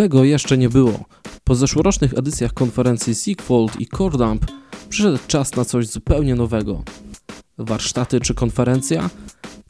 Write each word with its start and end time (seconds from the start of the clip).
Tego 0.00 0.24
jeszcze 0.24 0.58
nie 0.58 0.68
było. 0.68 1.04
Po 1.44 1.54
zeszłorocznych 1.54 2.14
edycjach 2.18 2.52
konferencji 2.52 3.14
Seekfold 3.14 3.80
i 3.80 3.86
CoreDump 3.86 4.46
przyszedł 4.88 5.18
czas 5.26 5.56
na 5.56 5.64
coś 5.64 5.86
zupełnie 5.86 6.34
nowego. 6.34 6.82
Warsztaty 7.58 8.20
czy 8.20 8.34
konferencja? 8.34 9.10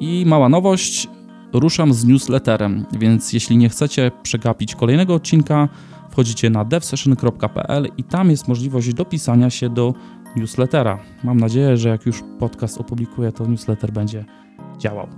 I 0.00 0.24
mała 0.26 0.48
nowość, 0.48 1.08
ruszam 1.52 1.94
z 1.94 2.04
newsletterem, 2.04 2.86
więc 2.92 3.32
jeśli 3.32 3.56
nie 3.56 3.68
chcecie 3.68 4.10
przegapić 4.22 4.74
kolejnego 4.74 5.14
odcinka, 5.14 5.68
wchodzicie 6.10 6.50
na 6.50 6.64
devsession.pl 6.64 7.88
i 7.96 8.04
tam 8.04 8.30
jest 8.30 8.48
możliwość 8.48 8.94
dopisania 8.94 9.50
się 9.50 9.70
do 9.70 9.94
newslettera. 10.36 10.98
Mam 11.24 11.40
nadzieję, 11.40 11.76
że 11.76 11.88
jak 11.88 12.06
już 12.06 12.22
podcast 12.38 12.78
opublikuję, 12.78 13.32
to 13.32 13.46
newsletter 13.46 13.92
będzie 13.92 14.24
działał. 14.78 15.08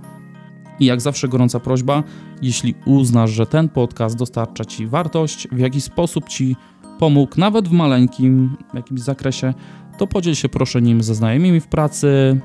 I 0.79 0.85
jak 0.85 1.01
zawsze 1.01 1.27
gorąca 1.27 1.59
prośba, 1.59 2.03
jeśli 2.41 2.75
uznasz, 2.85 3.31
że 3.31 3.45
ten 3.45 3.69
podcast 3.69 4.17
dostarcza 4.17 4.65
Ci 4.65 4.87
wartość, 4.87 5.47
w 5.51 5.59
jakiś 5.59 5.83
sposób 5.83 6.29
Ci 6.29 6.55
pomógł, 6.99 7.33
nawet 7.37 7.67
w 7.67 7.71
maleńkim 7.71 8.57
jakimś 8.73 9.01
zakresie, 9.01 9.53
to 9.97 10.07
podziel 10.07 10.35
się 10.35 10.49
proszę 10.49 10.81
nim 10.81 11.03
ze 11.03 11.15
znajomymi 11.15 11.59
w 11.59 11.67
pracy, 11.67 12.39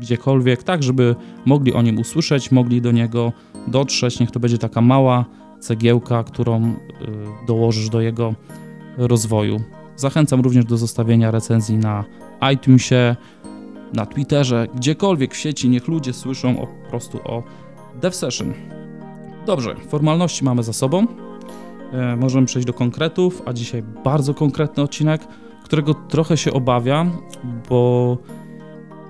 gdziekolwiek, 0.00 0.62
tak 0.62 0.82
żeby 0.82 1.16
mogli 1.44 1.72
o 1.72 1.82
nim 1.82 1.98
usłyszeć, 1.98 2.50
mogli 2.50 2.82
do 2.82 2.92
niego 2.92 3.32
dotrzeć. 3.66 4.20
Niech 4.20 4.30
to 4.30 4.40
będzie 4.40 4.58
taka 4.58 4.80
mała 4.80 5.24
cegiełka, 5.60 6.24
którą 6.24 6.68
y, 6.68 6.76
dołożysz 7.46 7.88
do 7.88 8.00
jego 8.00 8.34
rozwoju. 8.96 9.60
Zachęcam 9.96 10.40
również 10.40 10.64
do 10.64 10.76
zostawienia 10.76 11.30
recenzji 11.30 11.78
na 11.78 12.04
iTunesie, 12.52 13.16
na 13.92 14.06
Twitterze, 14.06 14.66
gdziekolwiek 14.74 15.34
w 15.34 15.36
sieci, 15.36 15.68
niech 15.68 15.88
ludzie 15.88 16.12
słyszą 16.12 16.62
o, 16.62 16.66
po 16.66 16.90
prostu 16.90 17.18
o 17.24 17.42
DevSession. 17.94 18.52
Dobrze, 19.46 19.74
formalności 19.88 20.44
mamy 20.44 20.62
za 20.62 20.72
sobą. 20.72 21.06
E, 21.92 22.16
możemy 22.16 22.46
przejść 22.46 22.66
do 22.66 22.72
konkretów, 22.72 23.42
a 23.46 23.52
dzisiaj 23.52 23.82
bardzo 24.04 24.34
konkretny 24.34 24.82
odcinek, 24.82 25.20
którego 25.64 25.94
trochę 25.94 26.36
się 26.36 26.52
obawiam, 26.52 27.18
bo 27.68 28.18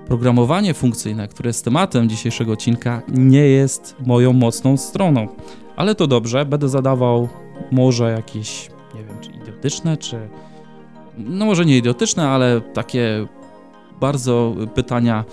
programowanie 0.07 0.73
funkcyjne, 0.73 1.27
które 1.27 1.49
jest 1.49 1.65
tematem 1.65 2.09
dzisiejszego 2.09 2.51
odcinka, 2.51 3.01
nie 3.07 3.47
jest 3.47 3.95
moją 4.05 4.33
mocną 4.33 4.77
stroną. 4.77 5.27
Ale 5.75 5.95
to 5.95 6.07
dobrze, 6.07 6.45
będę 6.45 6.69
zadawał 6.69 7.29
może 7.71 8.11
jakieś, 8.11 8.69
nie 8.95 9.03
wiem, 9.03 9.17
czy 9.21 9.31
idiotyczne, 9.31 9.97
czy. 9.97 10.29
No 11.17 11.45
może 11.45 11.65
nie 11.65 11.77
idiotyczne, 11.77 12.29
ale 12.29 12.61
takie 12.61 13.27
bardzo 14.01 14.55
pytania 14.75 15.25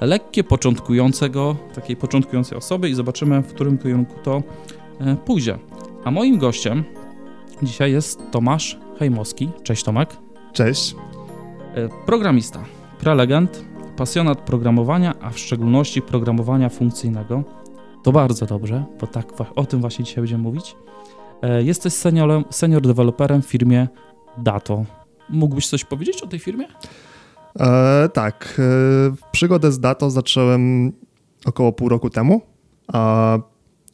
lekkie, 0.00 0.44
początkującego, 0.44 1.56
takiej 1.74 1.96
początkującej 1.96 2.58
osoby 2.58 2.88
i 2.88 2.94
zobaczymy, 2.94 3.42
w 3.42 3.46
którym 3.46 3.78
kierunku 3.78 4.14
to 4.22 4.42
e, 5.00 5.16
pójdzie. 5.16 5.58
A 6.04 6.10
moim 6.10 6.38
gościem 6.38 6.84
dzisiaj 7.62 7.92
jest 7.92 8.30
Tomasz 8.30 8.78
Hejmowski. 8.98 9.50
Cześć 9.62 9.84
Tomek. 9.84 10.16
Cześć. 10.52 10.96
E, 11.74 11.88
programista, 12.06 12.64
prelegent, 13.00 13.64
pasjonat 13.96 14.40
programowania, 14.40 15.14
a 15.20 15.30
w 15.30 15.38
szczególności 15.38 16.02
programowania 16.02 16.68
funkcyjnego. 16.68 17.42
To 18.02 18.12
bardzo 18.12 18.46
dobrze, 18.46 18.84
bo 19.00 19.06
tak 19.06 19.26
o 19.56 19.66
tym 19.66 19.80
właśnie 19.80 20.04
dzisiaj 20.04 20.22
będziemy 20.22 20.42
mówić. 20.42 20.76
E, 21.42 21.62
jesteś 21.62 21.92
seniorem, 21.92 22.44
senior 22.50 22.82
deweloperem 22.82 23.42
w 23.42 23.46
firmie 23.46 23.88
Dato. 24.38 24.84
Mógłbyś 25.28 25.68
coś 25.68 25.84
powiedzieć 25.84 26.22
o 26.22 26.26
tej 26.26 26.38
firmie? 26.38 26.66
E, 27.60 28.08
tak. 28.08 28.54
E, 28.58 29.14
przygodę 29.32 29.72
z 29.72 29.80
Dato 29.80 30.10
zacząłem 30.10 30.92
około 31.44 31.72
pół 31.72 31.88
roku 31.88 32.10
temu. 32.10 32.40
A 32.88 33.38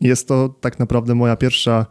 jest 0.01 0.29
to 0.29 0.49
tak 0.61 0.79
naprawdę 0.79 1.15
moja 1.15 1.37
pierwsza, 1.37 1.87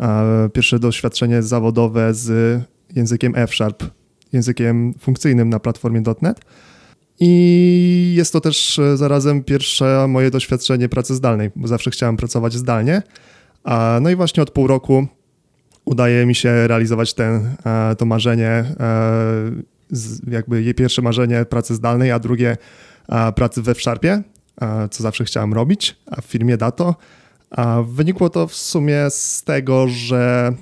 e, 0.00 0.48
pierwsze 0.52 0.78
doświadczenie 0.78 1.42
zawodowe 1.42 2.14
z 2.14 2.60
językiem 2.96 3.32
F-Sharp, 3.36 3.84
językiem 4.32 4.94
funkcyjnym 4.98 5.48
na 5.48 5.60
platformie 5.60 6.02
.NET. 6.22 6.40
I 7.20 8.14
jest 8.16 8.32
to 8.32 8.40
też 8.40 8.78
e, 8.78 8.96
zarazem 8.96 9.44
pierwsze 9.44 10.06
moje 10.08 10.30
doświadczenie 10.30 10.88
pracy 10.88 11.14
zdalnej, 11.14 11.50
bo 11.56 11.68
zawsze 11.68 11.90
chciałem 11.90 12.16
pracować 12.16 12.52
zdalnie. 12.52 13.02
No 14.00 14.10
i 14.10 14.16
właśnie 14.16 14.42
od 14.42 14.50
pół 14.50 14.66
roku 14.66 15.06
udaje 15.84 16.26
mi 16.26 16.34
się 16.34 16.68
realizować 16.68 17.14
ten, 17.14 17.56
e, 17.66 17.96
to 17.96 18.04
marzenie, 18.04 18.48
e, 18.48 18.74
jakby 20.26 20.62
jej 20.62 20.74
pierwsze 20.74 21.02
marzenie 21.02 21.44
pracy 21.44 21.74
zdalnej, 21.74 22.10
a 22.10 22.18
drugie 22.18 22.56
pracy 23.34 23.62
we 23.62 23.74
Sharpie, 23.74 24.22
co 24.90 25.02
zawsze 25.02 25.24
chciałem 25.24 25.54
robić, 25.54 25.96
a 26.06 26.20
w 26.20 26.24
firmie 26.24 26.56
Dato. 26.56 26.96
Wynikło 27.86 28.30
to 28.30 28.46
w 28.46 28.54
sumie 28.54 29.10
z 29.10 29.44
tego, 29.44 29.88
że 29.88 30.52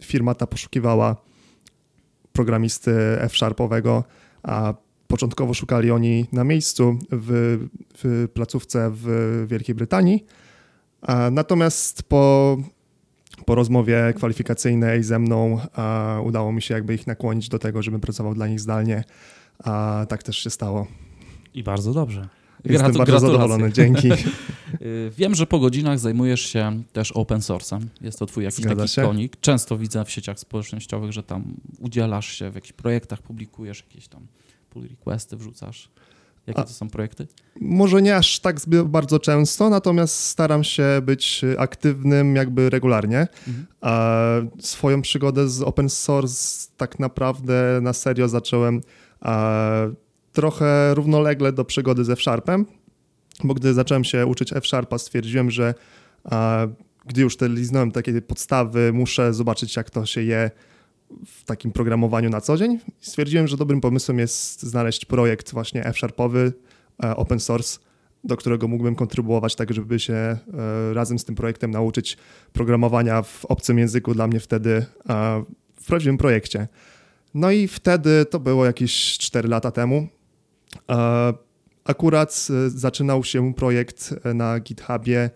firma 0.00 0.34
ta 0.34 0.46
poszukiwała 0.46 1.16
programisty 2.32 2.92
F-Sharpowego, 3.20 4.04
a 4.42 4.74
Początkowo 5.06 5.54
szukali 5.54 5.90
oni 5.90 6.26
na 6.32 6.44
miejscu 6.44 6.98
w, 7.10 7.58
w 8.02 8.28
placówce 8.34 8.90
w 8.94 9.44
Wielkiej 9.48 9.74
Brytanii. 9.74 10.24
Natomiast 11.32 12.02
po, 12.02 12.56
po 13.46 13.54
rozmowie 13.54 14.12
kwalifikacyjnej 14.16 15.02
ze 15.02 15.18
mną 15.18 15.60
udało 16.24 16.52
mi 16.52 16.62
się 16.62 16.74
jakby 16.74 16.94
ich 16.94 17.06
nakłonić 17.06 17.48
do 17.48 17.58
tego, 17.58 17.82
żebym 17.82 18.00
pracował 18.00 18.34
dla 18.34 18.46
nich 18.46 18.60
zdalnie. 18.60 19.04
A 19.64 20.06
tak 20.08 20.22
też 20.22 20.38
się 20.38 20.50
stało. 20.50 20.86
I 21.54 21.62
bardzo 21.62 21.92
dobrze. 21.92 22.28
Jestem 22.64 22.92
bardzo 22.92 23.20
zadowolony, 23.20 23.72
dzięki. 23.72 24.08
Y, 24.82 25.10
wiem, 25.18 25.34
że 25.34 25.46
po 25.46 25.58
godzinach 25.58 25.98
zajmujesz 25.98 26.40
się 26.40 26.82
też 26.92 27.12
open 27.12 27.38
source'em. 27.38 27.80
Jest 28.00 28.18
to 28.18 28.26
twój 28.26 28.44
jakiś 28.44 28.64
Zgadza 28.64 28.82
taki 28.82 28.94
się? 28.94 29.02
konik. 29.02 29.36
Często 29.40 29.78
widzę 29.78 30.04
w 30.04 30.10
sieciach 30.10 30.38
społecznościowych, 30.38 31.12
że 31.12 31.22
tam 31.22 31.54
udzielasz 31.78 32.26
się 32.26 32.50
w 32.50 32.54
jakichś 32.54 32.72
projektach, 32.72 33.22
publikujesz 33.22 33.84
jakieś 33.88 34.08
tam 34.08 34.26
pull 34.70 34.88
requesty 34.88 35.36
wrzucasz? 35.36 35.88
Jakie 36.46 36.60
A, 36.60 36.64
to 36.64 36.72
są 36.72 36.90
projekty? 36.90 37.26
może 37.60 38.02
nie 38.02 38.16
aż 38.16 38.40
tak 38.40 38.56
bardzo 38.84 39.18
często, 39.18 39.70
natomiast 39.70 40.14
staram 40.14 40.64
się 40.64 40.86
być 41.02 41.44
aktywnym 41.58 42.36
jakby 42.36 42.70
regularnie. 42.70 43.26
Mhm. 43.48 43.66
E, 43.82 44.62
swoją 44.62 45.02
przygodę 45.02 45.48
z 45.48 45.62
open 45.62 45.88
source 45.88 46.68
tak 46.76 46.98
naprawdę 46.98 47.78
na 47.82 47.92
serio 47.92 48.28
zacząłem 48.28 48.80
trochę 50.32 50.94
równolegle 50.94 51.52
do 51.52 51.64
przygody 51.64 52.04
ze 52.04 52.12
F-Sharpem, 52.12 52.66
bo 53.44 53.54
gdy 53.54 53.74
zacząłem 53.74 54.04
się 54.04 54.26
uczyć 54.26 54.52
F-Sharpa 54.52 54.98
stwierdziłem, 54.98 55.50
że 55.50 55.74
gdy 57.06 57.20
już 57.22 57.36
te 57.36 57.48
liznąłem 57.48 57.92
takie 57.92 58.22
podstawy, 58.22 58.92
muszę 58.92 59.34
zobaczyć 59.34 59.76
jak 59.76 59.90
to 59.90 60.06
się 60.06 60.22
je 60.22 60.50
w 61.26 61.44
takim 61.44 61.72
programowaniu 61.72 62.30
na 62.30 62.40
co 62.40 62.56
dzień. 62.56 62.78
Stwierdziłem, 63.00 63.48
że 63.48 63.56
dobrym 63.56 63.80
pomysłem 63.80 64.18
jest 64.18 64.62
znaleźć 64.62 65.04
projekt 65.04 65.52
właśnie 65.52 65.84
F-Sharpowy, 65.84 66.52
e, 67.04 67.16
open 67.16 67.40
source, 67.40 67.78
do 68.24 68.36
którego 68.36 68.68
mógłbym 68.68 68.94
kontrybuować, 68.94 69.56
tak 69.56 69.74
żeby 69.74 70.00
się 70.00 70.14
e, 70.14 70.38
razem 70.94 71.18
z 71.18 71.24
tym 71.24 71.34
projektem 71.34 71.70
nauczyć 71.70 72.16
programowania 72.52 73.22
w 73.22 73.44
obcym 73.44 73.78
języku 73.78 74.14
dla 74.14 74.26
mnie 74.26 74.40
wtedy 74.40 74.86
e, 75.08 75.44
w 75.80 75.86
prawdziwym 75.86 76.18
projekcie. 76.18 76.68
No 77.34 77.50
i 77.50 77.68
wtedy, 77.68 78.26
to 78.30 78.40
było 78.40 78.66
jakieś 78.66 79.18
4 79.18 79.48
lata 79.48 79.70
temu, 79.70 80.08
akurat 81.84 82.48
zaczynał 82.68 83.24
się 83.24 83.54
projekt 83.54 84.14
na 84.34 84.60
GitHubie, 84.60 85.30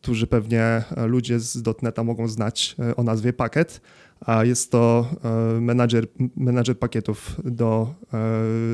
którzy 0.00 0.26
pewnie 0.26 0.82
ludzie 1.06 1.40
z 1.40 1.82
.NETA 1.82 2.04
mogą 2.04 2.28
znać 2.28 2.76
o 2.96 3.02
nazwie 3.02 3.32
Packet. 3.32 3.80
A 4.20 4.44
jest 4.44 4.70
to 4.70 5.06
e, 5.24 5.60
menadżer, 5.60 6.06
menadżer 6.36 6.78
pakietów 6.78 7.36
do 7.44 7.94
e, 8.12 8.18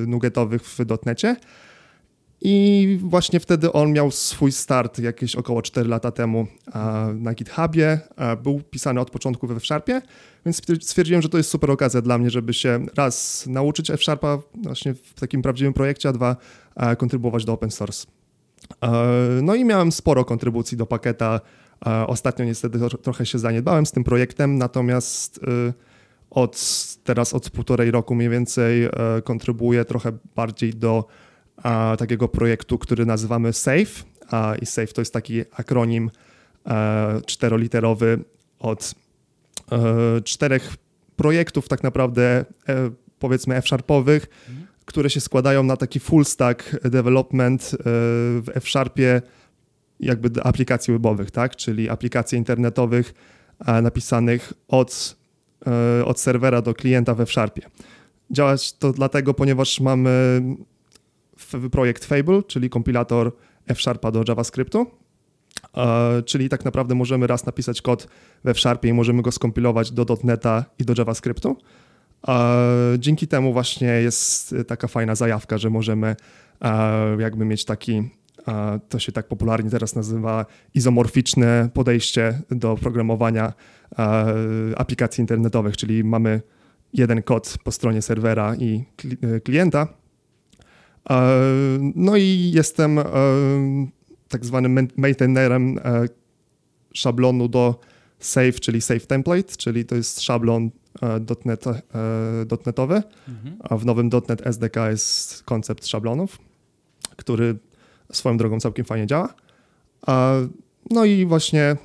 nuggetowych 0.07 0.63
w 0.63 0.79
.NETie. 1.07 1.37
I 2.45 2.99
właśnie 3.03 3.41
wtedy 3.41 3.73
on 3.73 3.93
miał 3.93 4.11
swój 4.11 4.53
start 4.53 4.99
jakieś 4.99 5.37
około 5.37 5.63
4 5.63 5.89
lata 5.89 6.11
temu 6.11 6.47
na 7.15 7.35
GitHubie. 7.35 8.01
Był 8.43 8.61
pisany 8.71 9.01
od 9.01 9.11
początku 9.11 9.47
we 9.47 9.55
F-Sharpie, 9.55 10.03
więc 10.47 10.63
stwierdziłem, 10.81 11.23
że 11.23 11.29
to 11.29 11.37
jest 11.37 11.51
super 11.51 11.71
okazja 11.71 12.01
dla 12.01 12.19
mnie, 12.19 12.31
żeby 12.31 12.55
się 12.55 12.87
raz 12.97 13.47
nauczyć 13.47 13.91
F-Sharpa 13.91 14.39
właśnie 14.55 14.95
w 14.95 15.15
takim 15.15 15.43
prawdziwym 15.43 15.73
projekcie, 15.73 16.09
a 16.09 16.13
dwa 16.13 16.37
a, 16.75 16.97
kontrybuować 16.97 17.45
do 17.45 17.53
open 17.53 17.71
source. 17.71 18.07
E, 18.83 18.89
No 19.43 19.55
i 19.55 19.65
miałem 19.65 19.93
sporo 19.93 20.25
kontrybucji 20.25 20.77
do 20.77 20.87
pakieta. 20.87 21.41
E, 21.87 22.07
Ostatnio 22.07 22.45
niestety 22.45 22.79
tro- 22.79 22.99
trochę 22.99 23.27
się 23.27 23.39
zaniedbałem 23.39 23.87
z 23.87 23.93
tym 23.93 24.05
projektem, 24.05 24.59
natomiast 24.59 25.41
e, 25.69 25.73
od 26.31 26.61
teraz 27.05 27.35
od 27.35 27.51
półtorej 27.51 27.91
roku 27.91 28.15
mniej 28.15 28.29
więcej 28.29 28.85
e, 28.85 28.91
kontrybuję 29.25 29.85
trochę 29.85 30.13
bardziej 30.37 30.75
do 30.75 31.05
takiego 31.99 32.29
projektu, 32.29 32.79
który 32.79 33.07
nazywamy 33.07 33.53
SAFE. 33.53 34.05
I 34.63 34.67
SAFE 34.67 34.93
to 34.93 35.01
jest 35.01 35.13
taki 35.13 35.41
akronim 35.57 36.11
e, 36.67 37.21
czteroliterowy 37.27 38.19
od 38.59 38.95
czterech 40.25 40.77
projektów 41.17 41.69
tak 41.69 41.83
naprawdę 41.83 42.45
powiedzmy 43.19 43.57
F-sharpowych, 43.57 44.27
Mhm. 44.49 44.67
które 44.85 45.11
się 45.11 45.21
składają 45.21 45.63
na 45.63 45.77
taki 45.77 46.01
full 46.01 46.25
stack 46.25 46.77
development 46.91 47.71
w 47.85 48.45
F-sharpie 48.55 49.23
jakby 50.03 50.43
aplikacji 50.43 50.93
webowych, 50.93 51.31
tak? 51.31 51.57
Czyli 51.57 51.89
aplikacji 51.89 52.39
internetowych 52.39 53.15
e, 53.67 53.83
napisanych 53.83 54.53
od, 54.69 55.17
e, 55.67 56.05
od 56.05 56.21
serwera 56.21 56.63
do 56.63 56.75
klienta 56.75 57.15
we 57.15 57.23
F-sharpie. 57.23 57.63
Działać 58.31 58.73
to 58.73 58.93
dlatego, 58.93 59.35
ponieważ 59.35 59.81
mamy 59.81 60.43
projekt 61.73 62.05
Fable, 62.05 62.43
czyli 62.43 62.71
kompilator 62.71 63.33
F-sharpa 63.67 64.11
do 64.11 64.25
JavaScriptu, 64.29 64.87
e, 65.77 66.23
czyli 66.23 66.49
tak 66.49 66.65
naprawdę 66.65 66.95
możemy 66.95 67.27
raz 67.27 67.47
napisać 67.47 67.83
kod 67.83 68.09
we 68.45 68.51
F-sharpie 68.51 68.89
i 68.89 68.93
możemy 68.93 69.23
go 69.23 69.33
skompilować 69.33 69.91
do 69.91 70.07
.NETA 70.25 70.65
i 70.79 70.85
do 70.85 70.95
JavaScriptu. 70.99 71.57
Dzięki 72.99 73.29
temu 73.29 73.53
właśnie 73.53 73.89
jest 73.89 74.55
taka 74.67 74.89
fajna 74.89 75.15
zajawka, 75.15 75.59
że 75.59 75.71
możemy 75.71 76.17
jakby 77.19 77.45
mieć 77.45 77.65
taki, 77.65 78.11
to 78.89 78.99
się 78.99 79.13
tak 79.13 79.29
popularnie 79.29 79.71
teraz 79.71 79.95
nazywa, 79.95 80.47
izomorficzne 80.75 81.69
podejście 81.75 82.41
do 82.51 82.75
programowania 82.77 83.53
e, 83.99 84.35
aplikacji 84.77 85.21
internetowych, 85.23 85.77
czyli 85.77 86.05
mamy 86.05 86.41
jeden 86.93 87.23
kod 87.23 87.55
po 87.65 87.73
stronie 87.73 88.03
serwera 88.03 88.55
i 88.57 88.85
e, 89.23 89.41
klienta. 89.41 89.89
E, 91.11 91.33
No 91.95 92.17
i 92.17 92.51
jestem 92.55 92.99
tak 94.29 94.45
zwanym 94.45 94.75
main- 94.77 94.93
maintainerem 94.97 95.79
szablonu 96.95 97.49
do 97.49 97.81
Save, 98.19 98.61
czyli 98.61 98.81
Save 98.81 99.07
Template, 99.07 99.57
czyli 99.57 99.85
to 99.85 99.95
jest 99.95 100.21
szablon 100.21 100.71
.NET, 101.45 101.65
.NETowy, 102.67 103.03
Mhm. 103.29 103.57
a 103.61 103.77
w 103.77 103.85
nowym 103.87 104.11
.NET 104.29 104.47
SDK 104.47 104.77
jest 104.91 105.43
koncept 105.43 105.87
szablonów, 105.87 106.39
który 107.17 107.59
swoją 108.13 108.37
drogą 108.37 108.61
całkiem 108.61 108.85
fajnie 108.85 109.07
działa. 109.07 109.35
No 110.91 111.05
i 111.05 111.27
właśnie 111.27 111.61
e, 111.63 111.77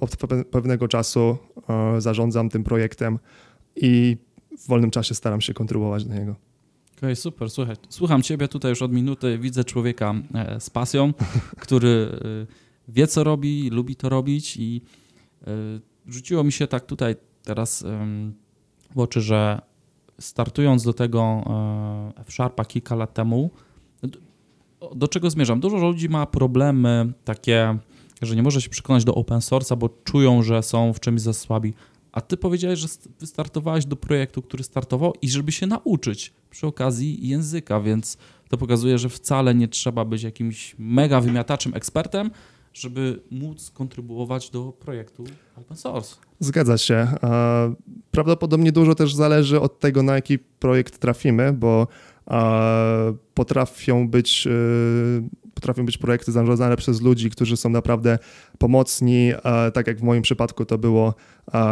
od 0.00 0.10
pe- 0.10 0.44
pewnego 0.44 0.88
czasu 0.88 1.36
e, 1.68 2.00
zarządzam 2.00 2.48
tym 2.48 2.64
projektem 2.64 3.18
i 3.76 4.16
w 4.58 4.68
wolnym 4.68 4.90
czasie 4.90 5.14
staram 5.14 5.40
się 5.40 5.54
kontrybuować 5.54 6.04
do 6.04 6.14
niego. 6.14 6.34
Okej, 6.98 7.16
super, 7.16 7.50
słuchaj, 7.50 7.76
słucham 7.88 8.22
ciebie 8.22 8.48
tutaj 8.48 8.70
już 8.70 8.82
od 8.82 8.92
minuty, 8.92 9.38
widzę 9.38 9.64
człowieka 9.64 10.14
e, 10.34 10.60
z 10.60 10.70
pasją, 10.70 11.12
który 11.64 12.20
wie 12.88 13.06
co 13.06 13.24
robi, 13.24 13.70
lubi 13.70 13.96
to 13.96 14.08
robić 14.08 14.56
i 14.56 14.82
rzuciło 16.06 16.44
mi 16.44 16.52
się 16.52 16.66
tak 16.66 16.86
tutaj 16.86 17.16
teraz 17.44 17.84
w 18.94 18.98
oczy, 18.98 19.20
że 19.20 19.60
startując 20.20 20.84
do 20.84 20.92
tego 20.92 21.44
F-Sharpa 22.16 22.64
kilka 22.64 22.94
lat 22.94 23.14
temu, 23.14 23.50
do 24.96 25.08
czego 25.08 25.30
zmierzam? 25.30 25.60
Dużo 25.60 25.76
ludzi 25.76 26.08
ma 26.08 26.26
problemy 26.26 27.12
takie, 27.24 27.78
że 28.22 28.36
nie 28.36 28.42
może 28.42 28.60
się 28.62 28.70
przekonać 28.70 29.04
do 29.04 29.14
open 29.14 29.38
source'a, 29.38 29.76
bo 29.76 29.88
czują, 30.04 30.42
że 30.42 30.62
są 30.62 30.92
w 30.92 31.00
czymś 31.00 31.20
za 31.20 31.32
słabi. 31.32 31.74
A 32.12 32.20
ty 32.20 32.36
powiedziałeś, 32.36 32.78
że 32.78 32.88
st- 32.88 33.08
wystartowałeś 33.20 33.86
do 33.86 33.96
projektu, 33.96 34.42
który 34.42 34.64
startował 34.64 35.12
i 35.22 35.28
żeby 35.30 35.52
się 35.52 35.66
nauczyć 35.66 36.32
przy 36.50 36.66
okazji 36.66 37.28
języka, 37.28 37.80
więc 37.80 38.16
to 38.48 38.56
pokazuje, 38.56 38.98
że 38.98 39.08
wcale 39.08 39.54
nie 39.54 39.68
trzeba 39.68 40.04
być 40.04 40.22
jakimś 40.22 40.74
mega 40.78 41.20
wymiataczem, 41.20 41.74
ekspertem, 41.74 42.30
żeby 42.74 43.20
móc 43.30 43.70
kontrybuować 43.70 44.50
do 44.50 44.72
projektu 44.72 45.24
open 45.56 45.76
source. 45.76 46.16
Zgadza 46.40 46.78
się. 46.78 46.94
E, 46.94 47.74
Prawdopodobnie 48.10 48.72
dużo 48.72 48.94
też 48.94 49.14
zależy 49.14 49.60
od 49.60 49.78
tego, 49.80 50.02
na 50.02 50.14
jaki 50.14 50.38
projekt 50.38 50.98
trafimy, 50.98 51.52
bo 51.52 51.86
potrafią 53.34 54.08
być, 54.08 54.46
e, 54.46 54.50
potrafią 55.54 55.86
być 55.86 55.98
projekty 55.98 56.32
zarządzane 56.32 56.76
przez 56.76 57.00
ludzi, 57.00 57.30
którzy 57.30 57.56
są 57.56 57.68
naprawdę 57.68 58.18
pomocni, 58.58 59.32
tak 59.74 59.86
jak 59.86 59.98
w 59.98 60.02
moim 60.02 60.22
przypadku 60.22 60.64
to 60.64 60.78
było, 60.78 61.14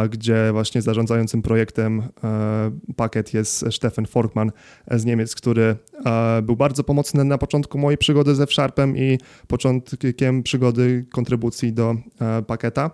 gdzie 0.09 0.49
właśnie 0.51 0.81
zarządzającym 0.81 1.41
projektem 1.41 2.03
e, 2.23 2.71
pakiet 2.95 3.33
jest 3.33 3.65
Stefan 3.71 4.05
Forkman 4.05 4.51
z 4.91 5.05
Niemiec, 5.05 5.35
który 5.35 5.75
e, 6.05 6.41
był 6.41 6.55
bardzo 6.55 6.83
pomocny 6.83 7.23
na 7.23 7.37
początku 7.37 7.77
mojej 7.77 7.97
przygody 7.97 8.35
ze 8.35 8.43
F-Sharpem 8.43 8.97
i 8.97 9.19
początkiem 9.47 10.43
przygody 10.43 11.05
kontrybucji 11.11 11.73
do 11.73 11.95
e, 12.21 12.41
pakieta. 12.41 12.91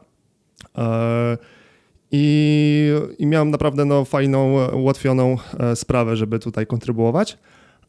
I, 2.11 2.91
I 3.17 3.25
miałem 3.25 3.51
naprawdę 3.51 3.85
no, 3.85 4.05
fajną, 4.05 4.67
ułatwioną 4.67 5.37
e, 5.59 5.75
sprawę, 5.75 6.15
żeby 6.15 6.39
tutaj 6.39 6.67
kontrybuować. 6.67 7.37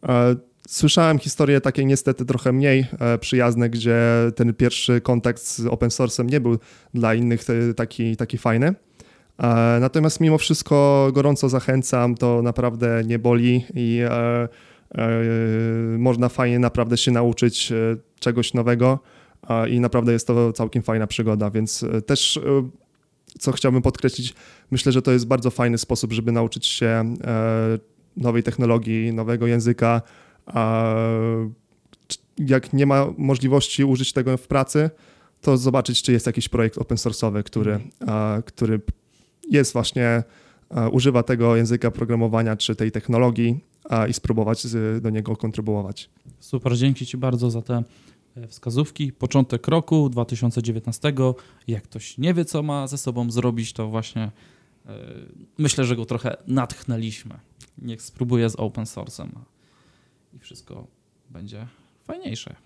E, 0.08 0.36
Słyszałem 0.68 1.18
historie 1.18 1.60
takie 1.60 1.84
niestety 1.84 2.24
trochę 2.24 2.52
mniej 2.52 2.86
e, 3.00 3.18
przyjazne, 3.18 3.70
gdzie 3.70 4.00
ten 4.36 4.54
pierwszy 4.54 5.00
kontakt 5.00 5.42
z 5.42 5.66
open 5.66 5.88
source'em 5.88 6.30
nie 6.30 6.40
był 6.40 6.58
dla 6.94 7.14
innych 7.14 7.44
taki, 7.76 8.16
taki 8.16 8.38
fajny. 8.38 8.74
Natomiast 9.80 10.20
mimo 10.20 10.38
wszystko 10.38 11.08
gorąco 11.12 11.48
zachęcam, 11.48 12.14
to 12.14 12.42
naprawdę 12.42 13.02
nie 13.06 13.18
boli 13.18 13.64
i 13.74 14.00
można 15.98 16.28
fajnie 16.28 16.58
naprawdę 16.58 16.96
się 16.96 17.10
nauczyć 17.10 17.72
czegoś 18.20 18.54
nowego 18.54 18.98
i 19.70 19.80
naprawdę 19.80 20.12
jest 20.12 20.26
to 20.26 20.52
całkiem 20.52 20.82
fajna 20.82 21.06
przygoda, 21.06 21.50
więc 21.50 21.84
też 22.06 22.40
co 23.38 23.52
chciałbym 23.52 23.82
podkreślić, 23.82 24.34
myślę, 24.70 24.92
że 24.92 25.02
to 25.02 25.12
jest 25.12 25.26
bardzo 25.26 25.50
fajny 25.50 25.78
sposób, 25.78 26.12
żeby 26.12 26.32
nauczyć 26.32 26.66
się 26.66 26.86
e, 26.86 27.78
nowej 28.16 28.42
technologii, 28.42 29.12
nowego 29.12 29.46
języka. 29.46 30.02
Jak 32.38 32.72
nie 32.72 32.86
ma 32.86 33.06
możliwości 33.18 33.84
użyć 33.84 34.12
tego 34.12 34.36
w 34.36 34.46
pracy, 34.48 34.90
to 35.40 35.56
zobaczyć, 35.56 36.02
czy 36.02 36.12
jest 36.12 36.26
jakiś 36.26 36.48
projekt 36.48 36.78
open 36.78 36.96
source'owy, 36.96 37.42
który, 37.42 37.80
a, 38.06 38.42
który 38.46 38.80
jest 39.50 39.72
właśnie, 39.72 40.22
używa 40.92 41.22
tego 41.22 41.56
języka 41.56 41.90
programowania 41.90 42.56
czy 42.56 42.76
tej 42.76 42.92
technologii 42.92 43.60
a, 43.88 44.06
i 44.06 44.12
spróbować 44.12 44.66
do 45.00 45.10
niego 45.10 45.36
kontrybuować. 45.36 46.10
Super, 46.40 46.76
dzięki 46.76 47.06
Ci 47.06 47.16
bardzo 47.16 47.50
za 47.50 47.62
te 47.62 47.82
wskazówki. 48.48 49.12
Początek 49.12 49.68
roku 49.68 50.08
2019. 50.08 51.12
Jak 51.66 51.82
ktoś 51.82 52.18
nie 52.18 52.34
wie, 52.34 52.44
co 52.44 52.62
ma 52.62 52.86
ze 52.86 52.98
sobą 52.98 53.30
zrobić, 53.30 53.72
to 53.72 53.88
właśnie 53.88 54.22
e, 54.86 54.98
myślę, 55.58 55.84
że 55.84 55.96
go 55.96 56.04
trochę 56.04 56.36
natchnęliśmy. 56.46 57.38
Niech 57.78 58.02
spróbuje 58.02 58.50
z 58.50 58.56
open 58.56 58.84
source'em 58.84 59.28
i 60.34 60.38
wszystko 60.38 60.86
będzie 61.30 61.66
fajniejsze. 62.04 62.56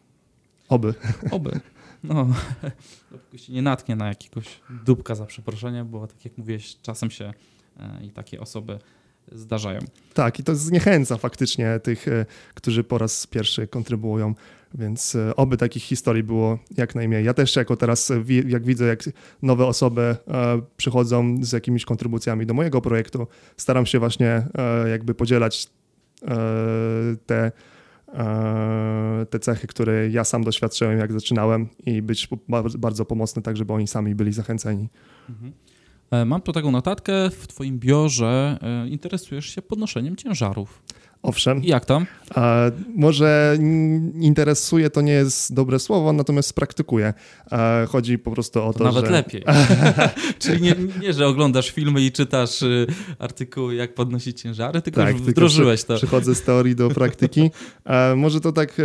Oby. 0.69 0.95
Oby. 1.31 1.61
No, 2.05 2.27
dopóki 3.13 3.39
się 3.39 3.53
nie 3.53 3.63
natknie 3.63 3.97
na 3.97 4.09
jakiegoś 4.09 4.61
dupka 4.85 5.15
za 5.15 5.27
przeproszenie, 5.27 5.85
bo 5.85 6.07
tak 6.07 6.25
jak 6.25 6.39
mówiłeś, 6.39 6.77
czasem 6.83 7.11
się 7.11 7.33
e, 7.77 8.05
i 8.05 8.11
takie 8.11 8.41
osoby 8.41 8.79
zdarzają. 9.33 9.81
Tak, 10.15 10.41
i 10.41 10.45
to 10.45 10.55
zniechęca 10.55 11.17
faktycznie 11.17 11.81
tych, 11.81 12.09
e, 12.09 12.27
którzy 12.55 12.85
po 12.85 12.99
raz 12.99 13.27
pierwszy 13.27 13.67
kontrybuują, 13.67 14.35
więc 14.75 15.15
e, 15.15 15.37
oby 15.37 15.57
takich 15.57 15.83
historii 15.83 16.23
było 16.23 16.59
jak 16.77 16.95
najmniej. 16.95 17.25
Ja 17.25 17.35
też 17.35 17.57
jako 17.57 17.77
teraz, 17.77 18.11
e, 18.11 18.25
jak 18.47 18.65
widzę, 18.65 18.87
jak 18.87 19.03
nowe 19.43 19.67
osoby 19.67 20.17
przychodzą 20.77 21.37
z 21.45 21.53
jakimiś 21.53 21.85
kontrybucjami 21.85 22.47
do 22.47 22.55
mojego 22.55 22.81
projektu, 22.81 23.27
staram 23.57 23.87
się 23.87 23.99
właśnie 23.99 24.47
jakby 24.91 25.15
podzielać 25.15 25.69
te, 27.27 27.53
te 29.31 29.39
cechy, 29.39 29.67
które 29.67 30.09
ja 30.09 30.25
sam 30.25 30.45
doświadczyłem, 30.45 30.99
jak 30.99 31.13
zaczynałem 31.13 31.69
i 31.87 32.03
być 32.03 32.29
bardzo 32.79 33.05
pomocny, 33.05 33.43
tak 33.43 33.57
żeby 33.57 33.73
oni 33.73 33.87
sami 33.87 34.15
byli 34.15 34.33
zachęceni. 34.33 34.89
Mhm. 35.29 35.53
E, 36.11 36.25
Mam 36.25 36.43
tu 36.43 36.53
taką 36.53 36.71
notatkę. 36.71 37.31
W 37.31 37.47
Twoim 37.47 37.79
biurze 37.79 38.59
e, 38.63 38.89
interesujesz 38.89 39.47
się 39.47 39.63
podnoszeniem 39.63 40.17
ciężarów. 40.17 40.83
Owszem, 41.23 41.63
I 41.65 41.67
jak 41.67 41.85
tam? 41.85 42.07
Może 42.97 43.59
interesuje 44.21 44.91
to 44.91 45.01
nie 45.01 45.13
jest 45.13 45.55
dobre 45.55 45.79
słowo, 45.79 46.13
natomiast 46.13 46.53
praktykuję. 46.53 47.15
Chodzi 47.89 48.19
po 48.19 48.31
prostu 48.31 48.63
o 48.63 48.73
to, 48.73 48.79
To 48.79 48.85
nawet 48.85 49.05
że... 49.05 49.11
lepiej. 49.11 49.43
Czyli 50.39 50.63
nie, 50.63 50.75
nie, 51.01 51.13
że 51.13 51.27
oglądasz 51.27 51.71
filmy 51.71 52.01
i 52.01 52.13
czytasz 52.13 52.63
y, 52.63 52.87
artykuły, 53.19 53.75
jak 53.75 53.95
podnosić 53.95 54.41
ciężary, 54.41 54.83
tylko 54.83 55.01
Tak, 55.01 55.09
już 55.11 55.17
tylko 55.19 55.31
wdrożyłeś 55.31 55.85
to. 55.85 55.97
Przychodzę 55.97 56.35
z 56.35 56.43
teorii 56.43 56.77
do 56.77 56.89
praktyki. 56.89 57.51
E, 57.85 58.17
może 58.17 58.41
to 58.41 58.53
tak 58.53 58.81
e, 58.81 58.83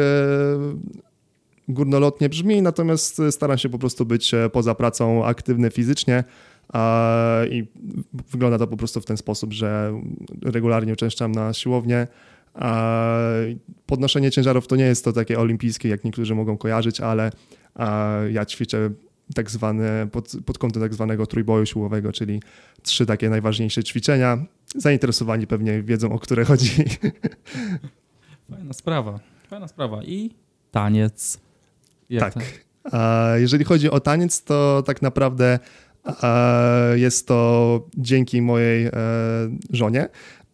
górnolotnie 1.68 2.30
brzmi, 2.30 2.62
natomiast 2.62 3.22
staram 3.32 3.58
się 3.58 3.70
po 3.70 3.80
prostu 3.80 4.06
być 4.06 4.32
poza 4.51 4.75
pracą 4.75 5.25
aktywny 5.25 5.72
fizycznie. 5.72 6.24
I 7.50 7.68
wygląda 8.32 8.58
to 8.58 8.68
po 8.68 8.78
prostu 8.78 9.01
w 9.01 9.06
ten 9.06 9.18
sposób, 9.18 9.54
że 9.54 10.01
regularnie 10.42 10.94
uczęszczam 10.94 11.32
na 11.32 11.54
siłownię. 11.54 12.08
Podnoszenie 13.86 14.32
ciężarów 14.32 14.68
to 14.68 14.75
nie 14.75 14.86
jest 14.86 15.06
to 15.06 15.13
takie 15.13 15.40
olimpijskie, 15.40 15.90
jak 15.90 16.04
niektórzy 16.04 16.36
mogą 16.36 16.58
kojarzyć, 16.58 17.01
ale 17.01 17.32
ja 18.32 18.46
ćwiczę 18.46 18.90
tak 19.36 19.51
zwane, 19.51 20.08
pod, 20.12 20.32
pod 20.46 20.58
kątem 20.58 20.82
tak 20.82 20.94
zwanego 20.94 21.28
trójboju 21.28 21.66
siłowego, 21.66 22.12
czyli 22.12 22.42
trzy 22.82 23.06
takie 23.06 23.30
najważniejsze 23.30 23.84
ćwiczenia. 23.84 24.38
Zainteresowani 24.75 25.48
pewnie 25.48 25.84
wiedzą, 25.84 26.12
o 26.12 26.20
które 26.20 26.46
chodzi. 26.46 26.72
Fajna 28.51 28.74
sprawa. 28.74 29.20
Fajna 29.50 29.68
sprawa. 29.68 30.04
I 30.04 30.32
taniec. 30.72 31.40
Jak 32.10 32.34
Tak. 32.34 32.44
A 32.92 33.34
jeżeli 33.38 33.66
chodzi 33.66 33.90
o 33.90 34.00
taniec, 34.00 34.44
to 34.44 34.84
tak 34.86 35.01
naprawdę 35.01 35.60
jest 36.96 37.27
to 37.27 37.81
dzięki 37.98 38.41
mojej 38.41 38.86
e, 38.86 38.91
żonie, 39.70 40.10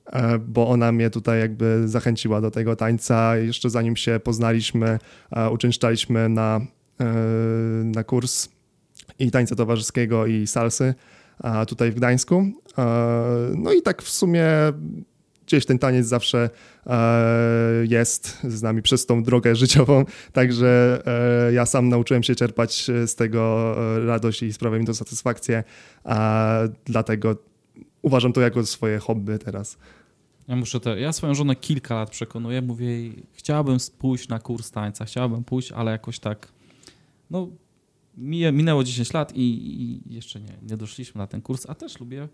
e, 0.06 0.40
bo 0.40 0.68
ona 0.68 0.92
mnie 0.92 1.10
tutaj 1.10 1.40
jakby 1.40 1.88
zachęciła 1.88 2.42
do 2.42 2.52
tego 2.52 2.76
tańca. 2.76 3.38
Jeszcze 3.38 3.70
zanim 3.70 3.96
się 3.96 4.20
poznaliśmy, 4.24 5.00
e, 5.32 5.50
uczęszczaliśmy 5.50 6.30
na, 6.30 6.62
e, 7.02 7.06
na 7.84 8.04
kurs 8.04 8.50
i 9.20 9.32
tańca 9.32 9.56
towarzyskiego 9.56 10.26
i 10.26 10.48
salsy 10.48 10.94
tutaj 11.68 11.92
w 11.92 11.96
Gdańsku. 11.96 12.46
E, 12.78 12.86
No 13.56 13.74
i 13.74 13.82
tak 13.82 14.02
w 14.02 14.10
sumie 14.10 14.44
gdzieś 15.48 15.66
ten 15.66 15.80
taniec 15.80 16.08
zawsze 16.08 16.50
e, 16.86 17.86
jest 17.90 18.40
z 18.44 18.62
nami 18.62 18.82
przez 18.82 19.06
tą 19.06 19.24
drogę 19.24 19.56
życiową, 19.56 20.06
także 20.34 21.02
e, 21.50 21.54
ja 21.54 21.66
sam 21.66 21.90
nauczyłem 21.90 22.24
się 22.24 22.36
czerpać 22.36 22.88
z 23.06 23.16
tego 23.16 23.76
e, 23.98 24.06
radość 24.06 24.44
i 24.44 24.54
sprawia 24.54 24.80
mi 24.80 24.86
to 24.86 24.94
satysfakcję, 24.94 25.64
a 26.04 26.60
dlatego 26.86 27.36
uważam 28.02 28.34
to 28.34 28.42
jako 28.42 28.66
swoje 28.66 29.00
hobby 29.00 29.40
teraz. 29.40 29.78
Ja 30.48 30.56
muszę 30.56 30.80
te, 30.80 31.00
ja 31.00 31.14
swoją 31.14 31.34
żonę 31.34 31.56
kilka 31.56 31.96
lat 31.96 32.10
przekonuję, 32.10 32.62
mówię 32.62 32.86
jej, 32.86 33.24
chciałabym 33.34 33.78
pójść 34.00 34.28
na 34.28 34.40
kurs 34.40 34.72
tańca, 34.72 35.06
chciałabym 35.06 35.44
pójść, 35.44 35.72
ale 35.72 35.92
jakoś 35.92 36.20
tak, 36.20 36.48
no 37.32 37.48
minęło 38.52 38.84
10 38.84 39.14
lat 39.14 39.36
i, 39.36 39.42
i 39.82 40.14
jeszcze 40.14 40.42
nie, 40.42 40.54
nie 40.62 40.78
doszliśmy 40.78 41.20
na 41.20 41.28
ten 41.28 41.42
kurs, 41.42 41.66
a 41.70 41.76
też 41.76 42.00
lubię 42.00 42.28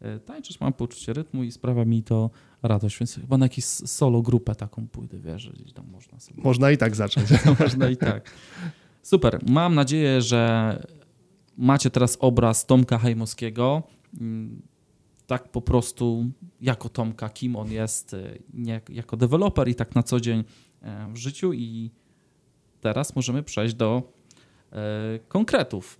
e, 0.00 0.18
tańczyć, 0.18 0.60
mam 0.60 0.72
poczucie 0.72 1.12
rytmu 1.12 1.42
i 1.44 1.52
sprawia 1.52 1.84
mi 1.84 2.02
to 2.02 2.30
radość, 2.62 2.98
więc 2.98 3.14
chyba 3.14 3.38
na 3.38 3.44
jakąś 3.44 3.64
solo 3.64 4.22
grupę 4.22 4.54
taką 4.54 4.86
pójdę, 4.88 5.18
wiesz, 5.18 5.50
gdzieś 5.50 5.72
tam 5.72 5.84
można 5.90 6.20
sobie 6.20 6.42
Można 6.42 6.70
i 6.70 6.78
tak 6.78 6.96
zacząć. 6.96 7.28
można 7.60 7.88
i 7.88 7.96
tak. 7.96 8.30
Super. 9.02 9.38
Mam 9.48 9.74
nadzieję, 9.74 10.22
że 10.22 10.82
macie 11.56 11.90
teraz 11.90 12.16
obraz 12.20 12.66
Tomka 12.66 12.98
Hajmowskiego. 12.98 13.82
Mm, 14.20 14.62
Tak 15.26 15.48
po 15.48 15.60
prostu 15.62 16.26
jako 16.60 16.88
Tomka, 16.88 17.28
kim 17.28 17.56
on 17.56 17.70
jest, 17.72 18.14
y, 18.14 18.42
nie, 18.54 18.80
jako 18.88 19.16
deweloper 19.16 19.68
i 19.68 19.74
tak 19.74 19.94
na 19.94 20.02
co 20.02 20.20
dzień 20.20 20.44
e, 20.82 21.08
w 21.12 21.16
życiu. 21.16 21.52
I 21.52 21.90
teraz 22.80 23.16
możemy 23.16 23.42
przejść 23.42 23.74
do 23.74 24.02
e, 24.72 25.18
konkretów. 25.28 25.98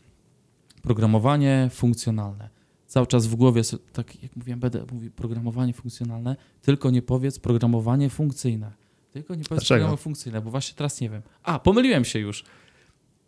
Programowanie 0.83 1.69
funkcjonalne. 1.73 2.49
Cały 2.88 3.07
czas 3.07 3.26
w 3.26 3.35
głowie, 3.35 3.62
tak 3.92 4.23
jak 4.23 4.37
mówiłem, 4.37 4.61
będę 4.61 4.85
mówił 4.92 5.11
programowanie 5.11 5.73
funkcjonalne, 5.73 6.37
tylko 6.62 6.90
nie 6.90 7.02
powiedz 7.02 7.38
programowanie 7.38 8.11
funkcyjne. 8.11 8.73
Tylko 9.12 9.35
nie 9.35 9.45
powiedz 9.45 9.49
Dlaczego? 9.49 9.68
programowanie 9.78 10.02
funkcyjne, 10.02 10.40
bo 10.40 10.50
właśnie 10.50 10.75
teraz 10.76 11.00
nie 11.00 11.11
wiem. 11.11 11.23
A, 11.42 11.59
pomyliłem 11.59 12.04
się 12.04 12.18
już. 12.18 12.45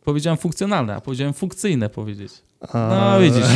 Powiedziałem 0.04 0.36
funkcjonalne, 0.38 0.94
a 0.94 1.00
powiedziałem 1.00 1.34
funkcyjne 1.34 1.88
powiedzieć. 1.90 2.32
A, 2.60 3.10
No 3.12 3.20
widzisz. 3.20 3.46